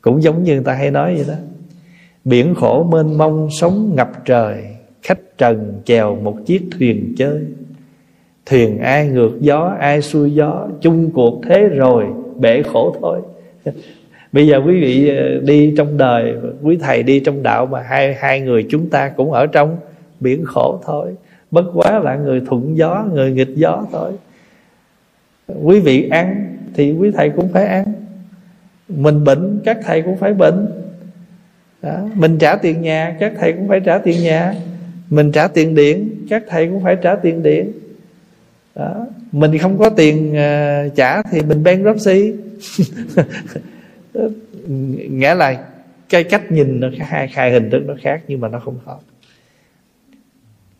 [0.00, 1.34] Cũng giống như người ta hay nói vậy đó.
[2.24, 4.64] Biển khổ mênh mông sống ngập trời
[5.02, 7.40] khách trần chèo một chiếc thuyền chơi.
[8.46, 13.20] Thuyền ai ngược gió ai xuôi gió chung cuộc thế rồi bể khổ thôi.
[14.32, 18.14] Bây giờ quý vị ờ, đi trong đời quý thầy đi trong đạo mà hai
[18.14, 19.76] hai người chúng ta cũng ở trong
[20.20, 21.14] biển khổ thôi
[21.50, 24.12] bất quá là người thuận gió người nghịch gió thôi.
[25.62, 27.92] Quý vị ăn thì quý thầy cũng phải ăn.
[28.88, 30.66] Mình bệnh các thầy cũng phải bệnh.
[31.82, 32.08] Đó.
[32.14, 34.54] mình trả tiền nhà các thầy cũng phải trả tiền nhà.
[35.10, 37.72] Mình trả tiền điện các thầy cũng phải trả tiền điện.
[38.74, 39.06] Đó.
[39.32, 42.32] mình không có tiền uh, trả thì mình bankruptcy.
[45.10, 45.64] Nghĩa là
[46.08, 48.98] cái cách nhìn nó hai hai hình thức nó khác nhưng mà nó không hợp.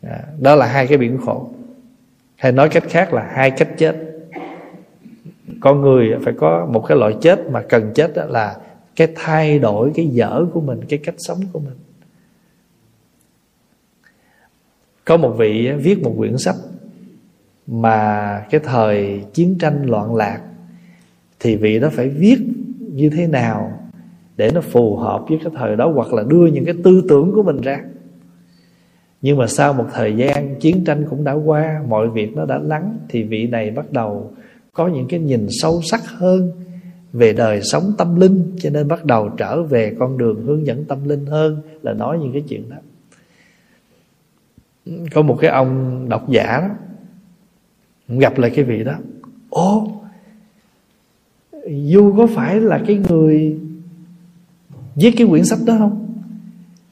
[0.03, 1.51] À, đó là hai cái biển khổ.
[2.37, 3.97] Hay nói cách khác là hai cách chết.
[5.61, 8.57] Con người phải có một cái loại chết mà cần chết đó là
[8.97, 11.75] cái thay đổi cái dở của mình, cái cách sống của mình.
[15.05, 16.57] Có một vị viết một quyển sách
[17.67, 20.41] mà cái thời chiến tranh loạn lạc
[21.41, 22.39] thì vị đó phải viết
[22.79, 23.81] như thế nào
[24.37, 27.33] để nó phù hợp với cái thời đó, hoặc là đưa những cái tư tưởng
[27.35, 27.81] của mình ra
[29.23, 32.59] nhưng mà sau một thời gian, chiến tranh cũng đã qua, mọi việc nó đã
[32.59, 34.33] lắng, thì vị này bắt đầu
[34.73, 36.53] có những cái nhìn sâu sắc hơn
[37.13, 40.85] về đời sống tâm linh, cho nên bắt đầu trở về con đường hướng dẫn
[40.85, 42.77] tâm linh hơn là nói những cái chuyện đó.
[45.15, 46.75] Có một cái ông độc giả đó
[48.09, 48.95] gặp lại cái vị đó.
[49.51, 49.93] Ô
[51.67, 53.59] du có phải là cái người
[54.95, 56.10] viết cái quyển sách đó không?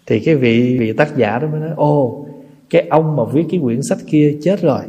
[0.09, 2.27] Thì cái vị vị tác giả đó mới nói, ô,
[2.71, 4.81] cái ông mà viết cái quyển sách kia chết rồi.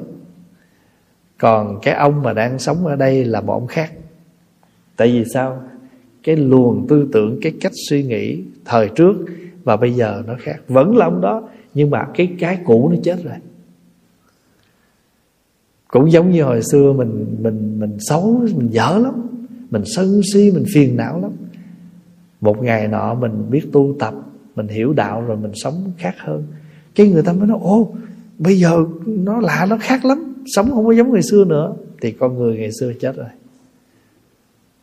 [1.38, 3.92] Còn cái ông mà đang sống ở đây là một ông khác.
[4.96, 5.64] Tại vì sao?
[6.24, 9.16] Cái luồng tư tưởng, cái cách suy nghĩ thời trước
[9.64, 10.62] và bây giờ nó khác.
[10.68, 13.36] Vẫn là ông đó, nhưng mà cái cái cũ nó chết rồi.
[15.88, 19.28] Cũng giống như hồi xưa mình mình mình xấu, mình dở lắm.
[19.70, 21.32] Mình sân si, mình phiền não lắm.
[22.42, 24.14] Một ngày nọ mình biết tu tập
[24.60, 26.44] mình hiểu đạo rồi mình sống khác hơn.
[26.96, 27.96] Cái người ta mới nói ô
[28.38, 31.74] bây giờ nó lạ nó khác lắm sống không có giống người xưa nữa.
[32.02, 33.28] Thì con người ngày xưa chết rồi.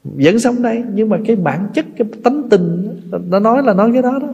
[0.04, 2.98] Vẫn sống đây nhưng mà cái bản chất cái tánh tình
[3.28, 4.28] nó nói là nói cái đó đó.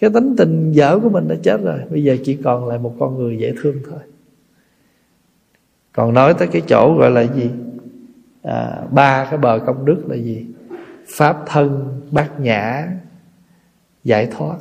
[0.00, 2.94] Cái tánh tình dở của mình đã chết rồi bây giờ chỉ còn lại một
[2.98, 4.00] con người dễ thương thôi.
[5.92, 7.50] Còn nói tới cái chỗ gọi là gì?
[8.42, 10.46] À, ba cái bờ công đức là gì?
[11.16, 12.88] Pháp thân bát nhã
[14.04, 14.56] giải thoát.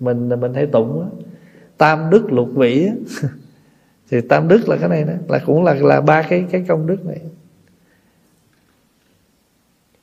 [0.00, 1.08] Mình mình hay tụng đó.
[1.76, 2.88] tam đức lục Vĩ
[4.10, 5.12] thì tam đức là cái này đó.
[5.28, 7.20] Là cũng là là ba cái cái công đức này.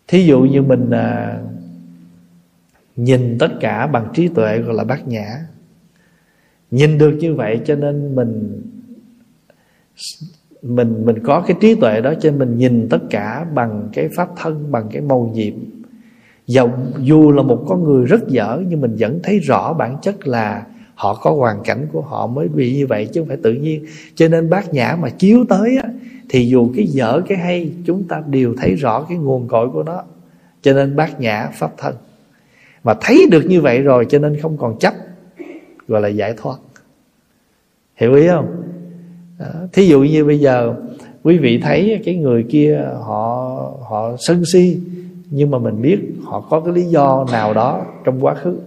[0.07, 1.39] Thí dụ như mình à,
[2.95, 5.45] nhìn tất cả bằng trí tuệ gọi là bát nhã.
[6.71, 8.61] Nhìn được như vậy cho nên mình
[10.61, 14.09] mình mình có cái trí tuệ đó cho nên mình nhìn tất cả bằng cái
[14.15, 15.53] pháp thân bằng cái màu nhiệm
[16.47, 20.27] dầu dù là một con người rất dở nhưng mình vẫn thấy rõ bản chất
[20.27, 20.65] là
[20.95, 23.85] họ có hoàn cảnh của họ mới bị như vậy chứ không phải tự nhiên.
[24.15, 25.89] Cho nên bát nhã mà chiếu tới á,
[26.29, 29.83] thì dù cái dở cái hay chúng ta đều thấy rõ cái nguồn cội của
[29.83, 30.03] nó.
[30.61, 31.95] Cho nên bát nhã pháp thân.
[32.83, 34.93] Mà thấy được như vậy rồi cho nên không còn chấp
[35.87, 36.57] gọi là giải thoát.
[37.95, 38.63] Hiểu ý không?
[39.39, 39.45] Đó.
[39.73, 40.75] thí dụ như bây giờ
[41.23, 43.55] quý vị thấy cái người kia họ
[43.89, 44.77] họ sân si
[45.35, 48.59] nhưng mà mình biết họ có cái lý do nào đó trong quá khứ.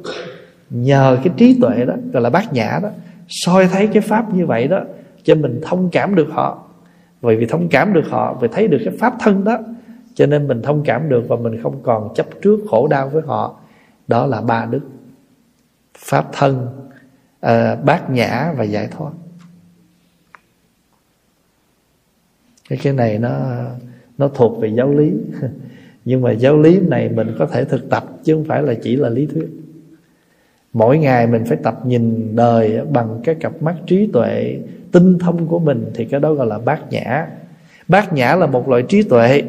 [0.71, 2.89] Nhờ cái trí tuệ đó gọi là bát nhã đó
[3.29, 4.81] soi thấy cái pháp như vậy đó
[5.23, 6.63] cho mình thông cảm được họ.
[7.23, 9.59] Bởi vì thông cảm được họ vì thấy được cái pháp thân đó
[10.15, 13.23] cho nên mình thông cảm được và mình không còn chấp trước khổ đau với
[13.27, 13.61] họ.
[14.09, 14.83] Đó là ba đức.
[15.99, 16.67] Pháp thân
[17.41, 19.11] à, bát nhã và giải thoát.
[22.69, 23.31] Cái cái này nó
[24.19, 25.13] nó thuộc về giáo lý.
[26.07, 28.97] nhưng mà giáo lý này mình có thể thực tập chứ không phải là chỉ
[28.97, 29.49] là lý thuyết.
[30.73, 34.57] Mỗi ngày mình phải tập nhìn đời bằng cái cặp mắt trí tuệ
[34.93, 37.27] tinh thông của mình thì cái đó gọi là bát nhã.
[37.89, 39.43] Bát nhã là một loại trí tuệ,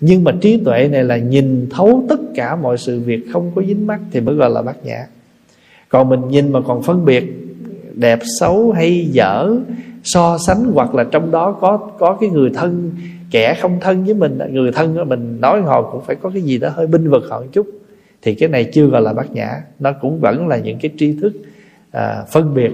[0.00, 3.62] nhưng mà trí tuệ này là nhìn thấu tất cả mọi sự việc không có
[3.62, 5.06] dính mắt thì mới gọi là bát nhã.
[5.88, 7.24] Còn mình nhìn mà còn phân biệt
[7.94, 9.56] đẹp xấu hay dở,
[10.04, 12.90] so sánh hoặc là trong đó có có cái người thân
[13.30, 16.58] kẻ không thân với mình người thân mình nói họ cũng phải có cái gì
[16.58, 17.66] đó hơi binh vực họ một chút.
[18.22, 21.20] Thì cái này chưa gọi là bát nhã nó cũng vẫn là những cái tri
[21.20, 21.32] thức
[21.90, 22.72] à, phân biệt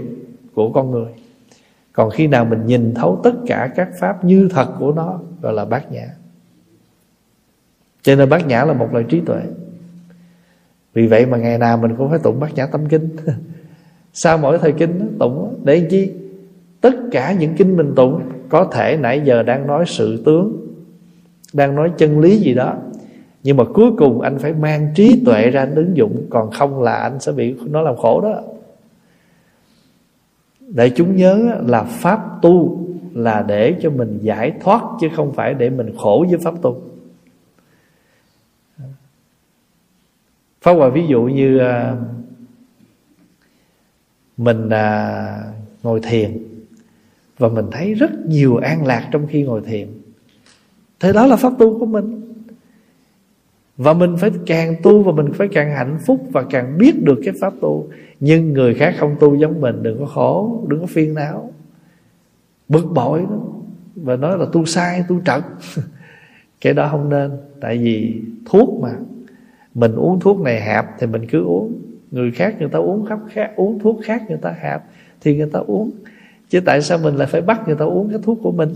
[0.55, 1.13] của con người.
[1.93, 5.53] Còn khi nào mình nhìn thấu tất cả các pháp như thật của nó gọi
[5.53, 6.07] là bát nhã.
[8.03, 9.41] Cho nên bát nhã là một loại trí tuệ.
[10.95, 13.17] Vì vậy mà ngày nào mình cũng phải tụng bát nhã tâm kinh.
[14.13, 16.13] Sau mỗi thời kinh tụng để chi?
[16.81, 18.23] Tất cả những kinh mình tụng
[18.53, 20.67] có thể nãy giờ đang nói sự tướng,
[21.53, 22.77] đang nói chân lý gì đó,
[23.43, 26.83] nhưng mà cuối cùng anh phải mang trí tuệ ra anh ứng dụng, còn không
[26.83, 28.43] là anh sẽ bị nó làm khổ đó.
[30.61, 35.55] Để chúng nhớ là pháp tu là để cho mình giải thoát, chứ không phải
[35.55, 36.81] để mình khổ với pháp tu.
[40.61, 41.97] Pháp Hòa ví dụ như à,
[44.37, 45.39] mình à,
[45.83, 46.52] ngồi thiền
[47.39, 49.89] và mình thấy rất nhiều an lạc trong khi ngồi thiền.
[51.01, 52.23] Thế đó là pháp tu của mình.
[53.77, 57.21] Và mình phải càng tu và mình phải càng hạnh phúc và càng biết được
[57.25, 57.89] cái pháp tu.
[58.21, 61.53] Nhưng người khác không tu giống mình, đừng có khổ, đừng có phiền não.
[62.69, 63.41] Bực bội đó
[63.97, 65.43] và nói là tu sai, tu trật.
[66.61, 67.31] Cái đó không nên.
[67.61, 68.91] Tại vì thuốc mà.
[69.75, 71.73] Mình uống thuốc này hạp thì mình cứ uống.
[72.11, 74.85] Người khác người ta uống khắp khác, uống thuốc khác người ta hạp
[75.21, 75.91] thì người ta uống
[76.53, 78.75] chứ tại sao mình lại phải bắt người ta uống cái thuốc của mình?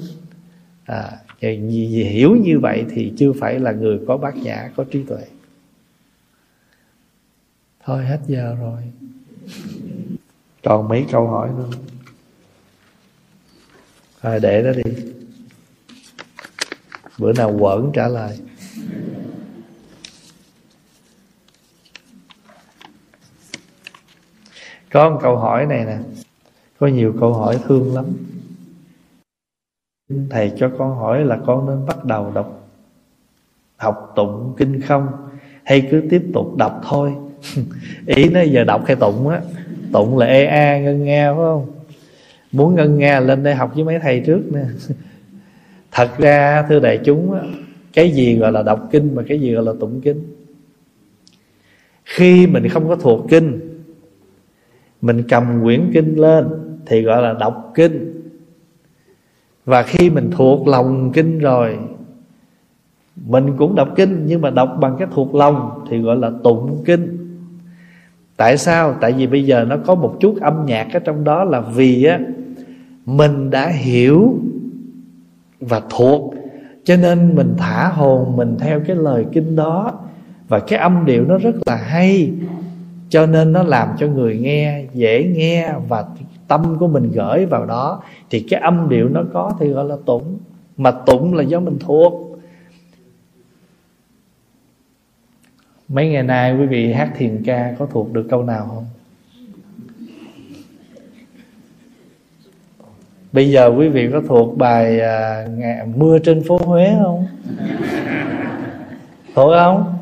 [0.85, 5.27] À, hiểu như vậy thì chưa phải là người có bát nhã có trí tuệ.
[7.85, 8.81] Thôi hết giờ rồi.
[10.65, 11.71] Còn mấy câu hỏi nữa?
[14.23, 14.93] Thôi để đó đi.
[17.19, 18.39] Bữa nào quẩn trả lời.
[24.91, 25.99] Có một câu hỏi này nè
[26.79, 28.05] có nhiều câu hỏi thương lắm.
[30.31, 32.69] Thầy cho con hỏi là con nên bắt đầu đọc
[33.77, 35.09] học tụng kinh không?
[35.65, 37.13] Hay cứ tiếp tục đọc thôi?
[38.07, 39.41] Ý nó giờ đọc hay tụng á,
[39.93, 41.67] tụng là ê a ngân nga, phải không?
[42.53, 44.65] Muốn ngân nga lên đây học với mấy thầy trước nè.
[45.93, 47.41] Thật ra, thưa đại chúng á,
[47.93, 50.23] cái gì gọi là đọc kinh mà cái gì gọi là tụng kinh?
[52.05, 53.61] Khi mình không có thuộc kinh,
[55.01, 58.23] mình cầm quyển kinh lên thì gọi là đọc kinh.
[59.65, 61.79] Và khi mình thuộc lòng kinh rồi,
[63.27, 66.83] mình cũng đọc kinh, nhưng mà đọc bằng cái thuộc lòng thì gọi là tụng
[66.85, 67.17] kinh.
[68.37, 68.95] Tại sao?
[69.01, 72.05] Tại vì bây giờ nó có một chút âm nhạc ở trong đó là vì
[72.05, 72.21] á,
[73.07, 74.39] mình đã hiểu
[75.61, 76.35] và thuộc.
[76.85, 80.01] Cho nên mình thả hồn mình theo cái lời kinh đó.
[80.49, 82.33] Và cái âm điệu nó rất là hay.
[83.09, 86.05] Cho nên nó làm cho người nghe dễ nghe và
[86.49, 89.97] tâm của mình gửi vào đó thì cái âm điệu nó có thì gọi là
[90.07, 90.39] tụng
[90.77, 92.39] mà tụng là do mình thuộc.
[95.89, 98.87] Mấy ngày nay quý vị hát thiền ca có thuộc được câu nào không?
[103.33, 107.27] Bây giờ quý vị có thuộc bài à, ngày, mưa trên phố huế không?
[109.35, 109.96] Thuộc không?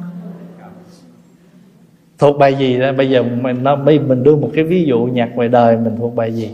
[2.24, 2.92] Thuộc bài gì đó?
[2.92, 6.14] Bây giờ mình nó mình đưa một cái ví dụ nhạc ngoài đời mình thuộc
[6.14, 6.50] bài gì?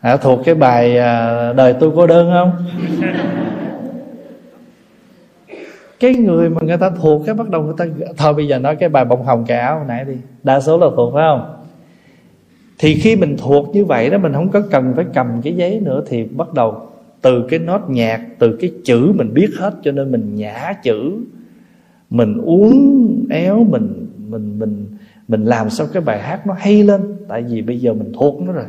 [0.00, 2.52] Hả thuộc cái bài à, đời tôi cô đơn không?
[6.00, 7.86] Cái người mà người ta thuộc cái bắt đầu người ta
[8.16, 10.14] thôi bây giờ nói cái bài bông hồng cà áo nãy đi.
[10.42, 11.54] Đa số là thuộc phải không?
[12.78, 15.80] Thì khi mình thuộc như vậy đó mình không có cần phải cầm cái giấy
[15.80, 16.86] nữa thì bắt đầu
[17.22, 21.24] từ cái nốt nhạc từ cái chữ mình biết hết cho nên mình nhả chữ
[22.10, 24.86] mình uống éo, mình mình mình
[25.28, 27.00] mình làm sao cái bài hát nó hay lên.
[27.28, 28.64] Tại vì bây giờ mình thuộc nó rồi.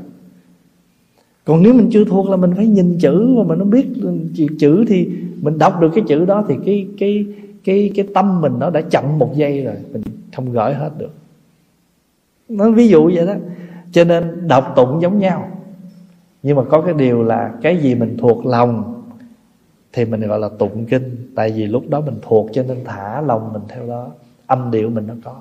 [1.46, 3.88] Còn nếu mình chưa thuộc là mình phải nhìn chữ mà mình nó biết
[4.60, 5.10] chữ thì
[5.42, 7.26] mình đọc được cái chữ đó thì cái cái
[7.64, 9.76] cái cái tâm mình nó đã chậm một giây rồi.
[9.94, 10.02] Mình
[10.36, 11.12] không gửi hết được.
[12.50, 13.34] Nó ví dụ vậy đó.
[13.92, 15.50] Cho nên đọc tụng giống nhau.
[16.44, 18.99] Nhưng mà có cái điều là cái gì mình thuộc lòng
[19.94, 21.32] thì mình gọi là tụng kinh.
[21.36, 24.08] Tại vì lúc đó mình thuộc cho nên thả lòng mình theo đó.
[24.48, 25.36] Âm điệu mình nó có.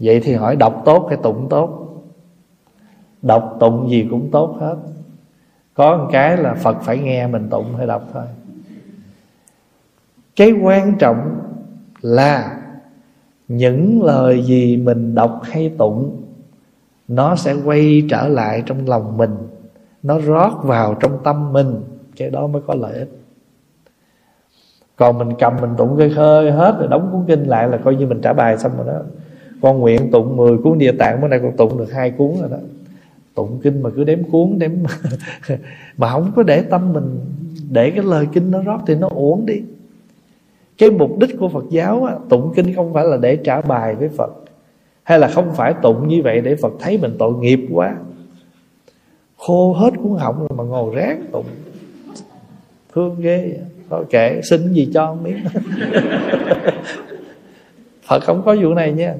[0.00, 1.84] Vậy thì hỏi, đọc tốt hay tụng tốt?
[3.22, 4.76] Đọc, tụng gì cũng tốt hết.
[5.74, 8.24] Có một cái là phật phải nghe mình tụng hay đọc thôi.
[10.36, 11.40] Cái quan trọng
[12.00, 12.60] là
[13.48, 16.22] những lời gì mình đọc hay tụng,
[17.08, 19.36] nó sẽ quay trở lại trong lòng mình.
[20.02, 21.74] Nó rót vào trong tâm mình
[22.18, 23.08] cái đó mới có lợi ích.
[24.96, 27.96] Còn mình cầm mình tụng cái khơi hết rồi đóng cuốn kinh lại là coi
[27.96, 29.00] như mình trả bài xong rồi đó.
[29.62, 32.48] Con nguyện tụng 10 cuốn địa tạng bữa nay con tụng được hai cuốn rồi
[32.50, 32.56] đó.
[33.34, 34.70] Tụng kinh mà cứ đếm cuốn đếm
[35.96, 37.18] mà không có để tâm mình
[37.70, 39.62] để cái lời kinh nó rót thì nó uổng đi.
[40.78, 43.94] Cái mục đích của Phật giáo á, tụng kinh không phải là để trả bài
[43.94, 44.30] với Phật
[45.02, 47.96] hay là không phải tụng như vậy để Phật thấy mình tội nghiệp quá.
[49.38, 51.46] Khô hết cuốn họng rồi mà ngồi ráng tụng
[52.94, 53.58] thương ghê
[53.90, 55.36] thôi kệ xin gì cho không biết.
[58.06, 59.14] Phật không có vụ này nha.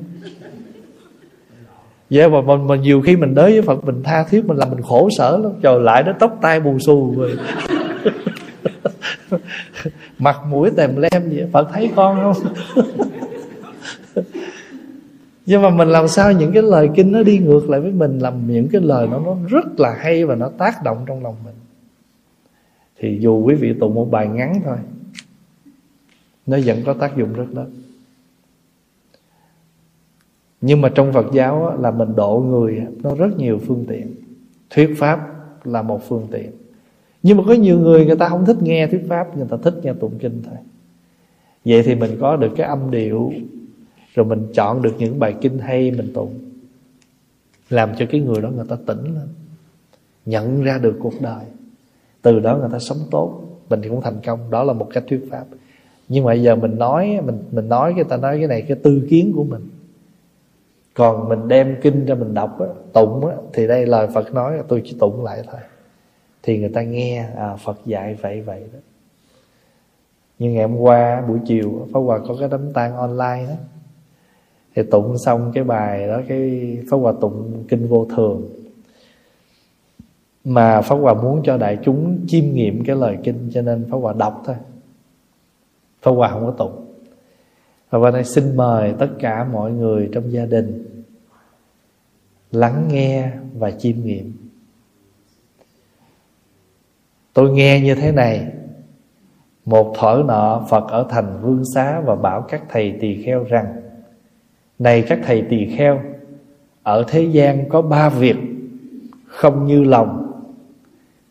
[2.11, 4.71] Dạ, mà, mình mà nhiều khi mình tới với Phật Mình tha thiết mình làm
[4.71, 5.53] mình khổ sở lắm.
[5.63, 7.37] Trời lại nó tóc tai bù xù rồi.
[10.19, 11.49] Mặt mũi tèm lem vậy.
[11.53, 12.37] Phật thấy con không?
[15.47, 18.19] Nhưng mà mình làm sao những cái lời kinh nó đi ngược lại với mình
[18.19, 21.35] Làm những cái lời nó, nó rất là hay Và nó tác động trong lòng
[21.45, 21.55] mình.
[22.99, 24.77] Thì dù quý vị tụng một bài ngắn thôi,
[26.47, 27.71] Nó vẫn có tác dụng rất lớn.
[30.61, 34.15] Nhưng mà trong Phật giáo là mình độ người nó rất nhiều phương tiện.
[34.71, 35.21] Thuyết pháp
[35.67, 36.51] là một phương tiện.
[37.23, 39.75] Nhưng mà có nhiều người người ta không thích nghe thuyết pháp, người ta thích
[39.83, 40.57] nghe tụng kinh thôi.
[41.65, 43.33] Vậy thì mình có được cái âm điệu,
[44.15, 46.35] rồi mình chọn được những bài kinh hay mình tụng,
[47.71, 49.29] làm cho cái người đó người ta tỉnh lên,
[50.27, 51.45] nhận ra được cuộc đời
[52.23, 54.51] từ đó người ta sống tốt mình cũng thành công.
[54.51, 55.45] Đó là một cách thuyết pháp.
[56.09, 59.07] Nhưng mà giờ mình nói mình mình nói người ta nói cái này cái tư
[59.11, 59.69] kiến của mình.
[60.95, 64.59] Còn mình đem kinh ra mình đọc á, tụng á, thì đây lời Phật nói
[64.69, 65.61] tôi chỉ tụng lại thôi.
[66.43, 68.79] Thì người ta nghe à, Phật dạy vậy vậy đó.
[70.39, 73.55] Nhưng ngày hôm qua buổi chiều Pháp Hòa có cái đám tang online đó.
[74.75, 78.49] Thì tụng xong cái bài đó cái Pháp Hòa tụng kinh vô thường
[80.55, 83.97] mà Pháp Hòa muốn cho đại chúng chiêm nghiệm cái lời kinh, cho nên Pháp
[83.97, 84.57] Hòa đọc thôi.
[86.03, 86.85] Pháp Hòa không có tụng
[87.91, 90.85] và hôm nay xin mời tất cả mọi người trong gia đình
[92.53, 94.33] lắng nghe và chiêm nghiệm.
[97.33, 98.53] Tôi nghe như thế này.
[99.65, 103.77] Một thở nọ, phật ở thành vương xá và bảo các thầy tỳ kheo rằng,
[104.79, 106.01] này các thầy tỳ kheo,
[106.83, 108.37] ở thế gian có ba việc
[109.27, 110.18] không như lòng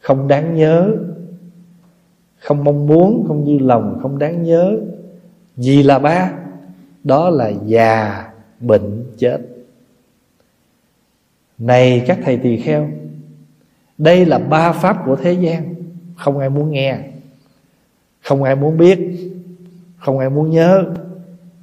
[0.08, 0.96] không đáng nhớ.
[2.40, 4.80] Không mong muốn, không như lòng, không đáng nhớ.
[5.58, 6.32] Gì là ba,
[7.04, 8.28] đó là già,
[8.60, 9.38] bệnh, chết.
[11.58, 12.90] Này các thầy tỳ kheo,
[13.98, 15.76] Đây là ba pháp của thế gian.
[16.16, 17.00] Không ai muốn nghe,
[18.24, 19.00] Không ai muốn biết,
[19.98, 20.86] Không ai muốn nhớ.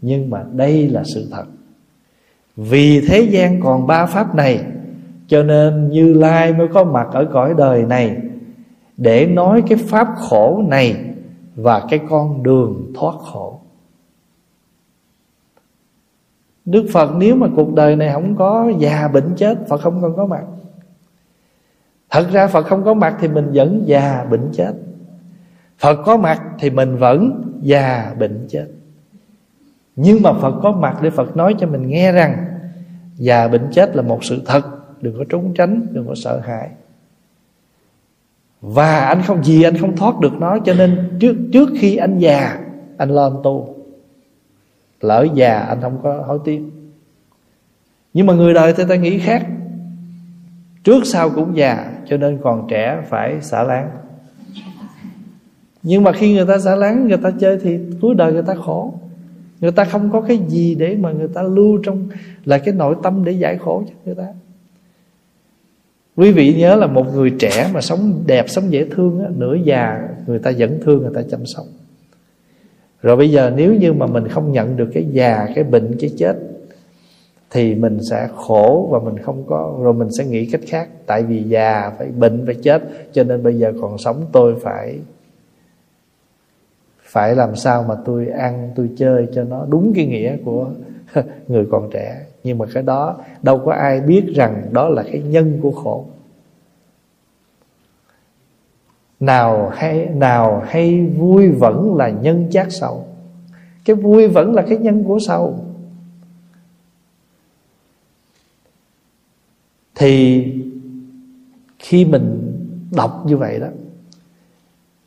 [0.00, 1.44] Nhưng mà đây là sự thật.
[2.56, 4.64] Vì thế gian còn ba pháp này,
[5.28, 8.16] Cho nên Như Lai mới có mặt ở cõi đời này.
[8.96, 11.04] Để nói cái pháp khổ này
[11.56, 13.60] Và cái con đường thoát khổ.
[16.64, 20.16] Đức Phật nếu mà cuộc đời này không có già bệnh chết Phật không còn
[20.16, 20.44] có mặt.
[22.10, 24.72] Thật ra Phật không có mặt thì mình vẫn già bệnh chết.
[25.78, 28.66] Phật có mặt thì mình vẫn già bệnh chết.
[29.96, 32.44] Nhưng mà Phật có mặt để Phật nói cho mình nghe rằng
[33.16, 34.62] Già bệnh chết là một sự thật
[35.04, 36.70] Đừng có trốn tránh, đừng có sợ hãi.
[38.66, 42.18] Và anh không gì anh không thoát được nó, Cho nên trước trước khi anh
[42.18, 42.58] già,
[42.96, 43.76] Anh lo anh tu.
[45.00, 46.62] Lỡ già, anh không có hối tiếc.
[48.14, 49.46] Nhưng mà người đời thì ta nghĩ khác.
[50.84, 53.90] Trước sau cũng già, cho nên còn trẻ phải xả láng.
[55.82, 58.54] Nhưng mà khi người ta xả láng, người ta chơi thì cuối đời người ta
[58.54, 58.94] khổ.
[59.60, 62.08] Người ta không có cái gì để mà người ta lưu trong,
[62.44, 64.26] là cái nội tâm để giải khổ cho người ta
[66.16, 69.54] quý vị nhớ là một người trẻ mà sống đẹp sống dễ thương á, nửa
[69.54, 71.64] già người ta vẫn thương người ta chăm sóc.
[73.02, 76.10] Rồi bây giờ nếu như mà mình không nhận được cái già cái bệnh cái
[76.16, 76.36] chết
[77.50, 80.88] thì mình sẽ khổ và mình không có rồi mình sẽ nghĩ cách khác.
[81.06, 82.82] Tại vì già phải bệnh phải chết
[83.12, 84.98] cho nên bây giờ còn sống tôi phải
[87.02, 90.66] phải làm sao mà tôi ăn tôi chơi cho nó đúng cái nghĩa của
[91.48, 95.22] người còn trẻ nhưng mà cái đó, đâu có ai biết rằng đó là cái
[95.22, 96.06] nhân của khổ.
[99.20, 103.06] Nào hay nào hay vui vẫn là nhân chát sầu.
[103.84, 105.64] Cái vui vẫn là cái nhân của sầu.
[109.94, 110.44] Thì
[111.78, 112.56] khi mình
[112.96, 113.68] đọc như vậy đó,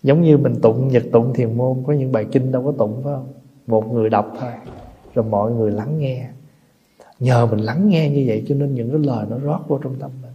[0.03, 3.01] giống như mình tụng nhật tụng thiền môn, có những bài kinh đâu có tụng,
[3.03, 3.27] phải không?
[3.67, 4.51] Một người đọc thôi,
[5.15, 6.29] rồi mọi người lắng nghe
[7.19, 9.95] nhờ mình lắng nghe như vậy cho nên những cái lời nó rót vô trong
[9.99, 10.31] tâm mình.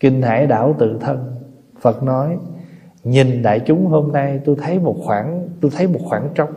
[0.00, 1.34] Kinh hải đảo tự thân,
[1.80, 2.36] phật nói,
[3.04, 6.50] nhìn đại chúng hôm nay, tôi thấy một khoảng, tôi thấy một khoảng trống.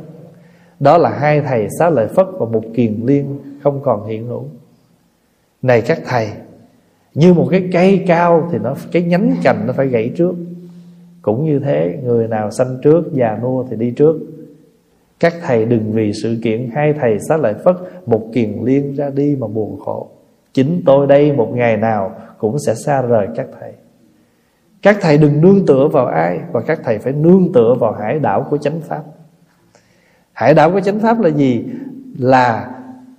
[0.79, 4.45] Đó là hai thầy xá lợi phất và một kiền liên không còn hiện hữu.
[5.61, 6.29] Này các thầy,
[7.13, 10.35] như một cái cây cao thì nó, cái nhánh cành nó phải gãy trước.
[11.21, 14.19] Cũng như thế, người nào sanh trước già nua thì đi trước
[15.23, 17.75] các thầy đừng vì sự kiện hai thầy xá lợi phất
[18.05, 20.09] một kiền liên ra đi mà buồn khổ.
[20.53, 23.71] Chính tôi đây một ngày nào cũng sẽ xa rời các thầy.
[24.81, 28.19] Các thầy đừng nương tựa vào ai và các thầy phải nương tựa vào hải
[28.19, 29.03] đảo của chánh pháp.
[30.33, 31.65] Hải đảo của chánh pháp là gì?
[32.19, 32.71] Là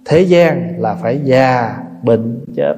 [0.05, 2.75] thế gian là phải già, bệnh, chết.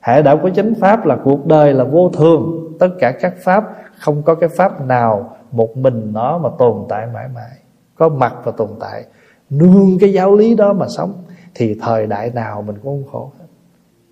[0.00, 2.72] Hải đảo của chánh pháp là cuộc đời là vô thường.
[2.80, 3.64] Tất cả các pháp,
[3.98, 7.63] không có cái pháp nào một mình nó mà tồn tại mãi mãi
[7.94, 9.04] có mặt và tồn tại.
[9.50, 11.12] Nương cái giáo lý đó mà sống,
[11.54, 13.46] thì thời đại nào mình cũng không khổ hết.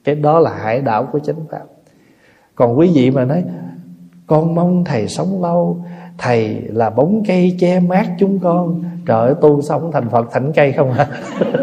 [0.05, 1.63] Cái đó là hải đảo của chánh pháp.
[2.55, 3.45] Còn quý vị mà nói,
[4.27, 5.85] con mong thầy sống lâu,
[6.19, 8.83] thầy là bóng cây che mát chúng con.
[9.07, 11.05] Trời ơi, tu sống thành phật thành cây không à?
[11.05, 11.07] hả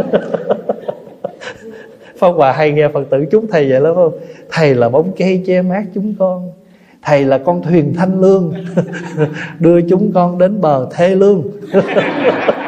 [2.20, 4.14] Pháp Hòa hay nghe Phật tử chúng thầy vậy lắm không?
[4.50, 6.52] Thầy là bóng cây che mát chúng con.
[7.02, 8.54] Thầy là con thuyền thanh lương.
[9.60, 11.44] Đưa chúng con đến bờ thê lương.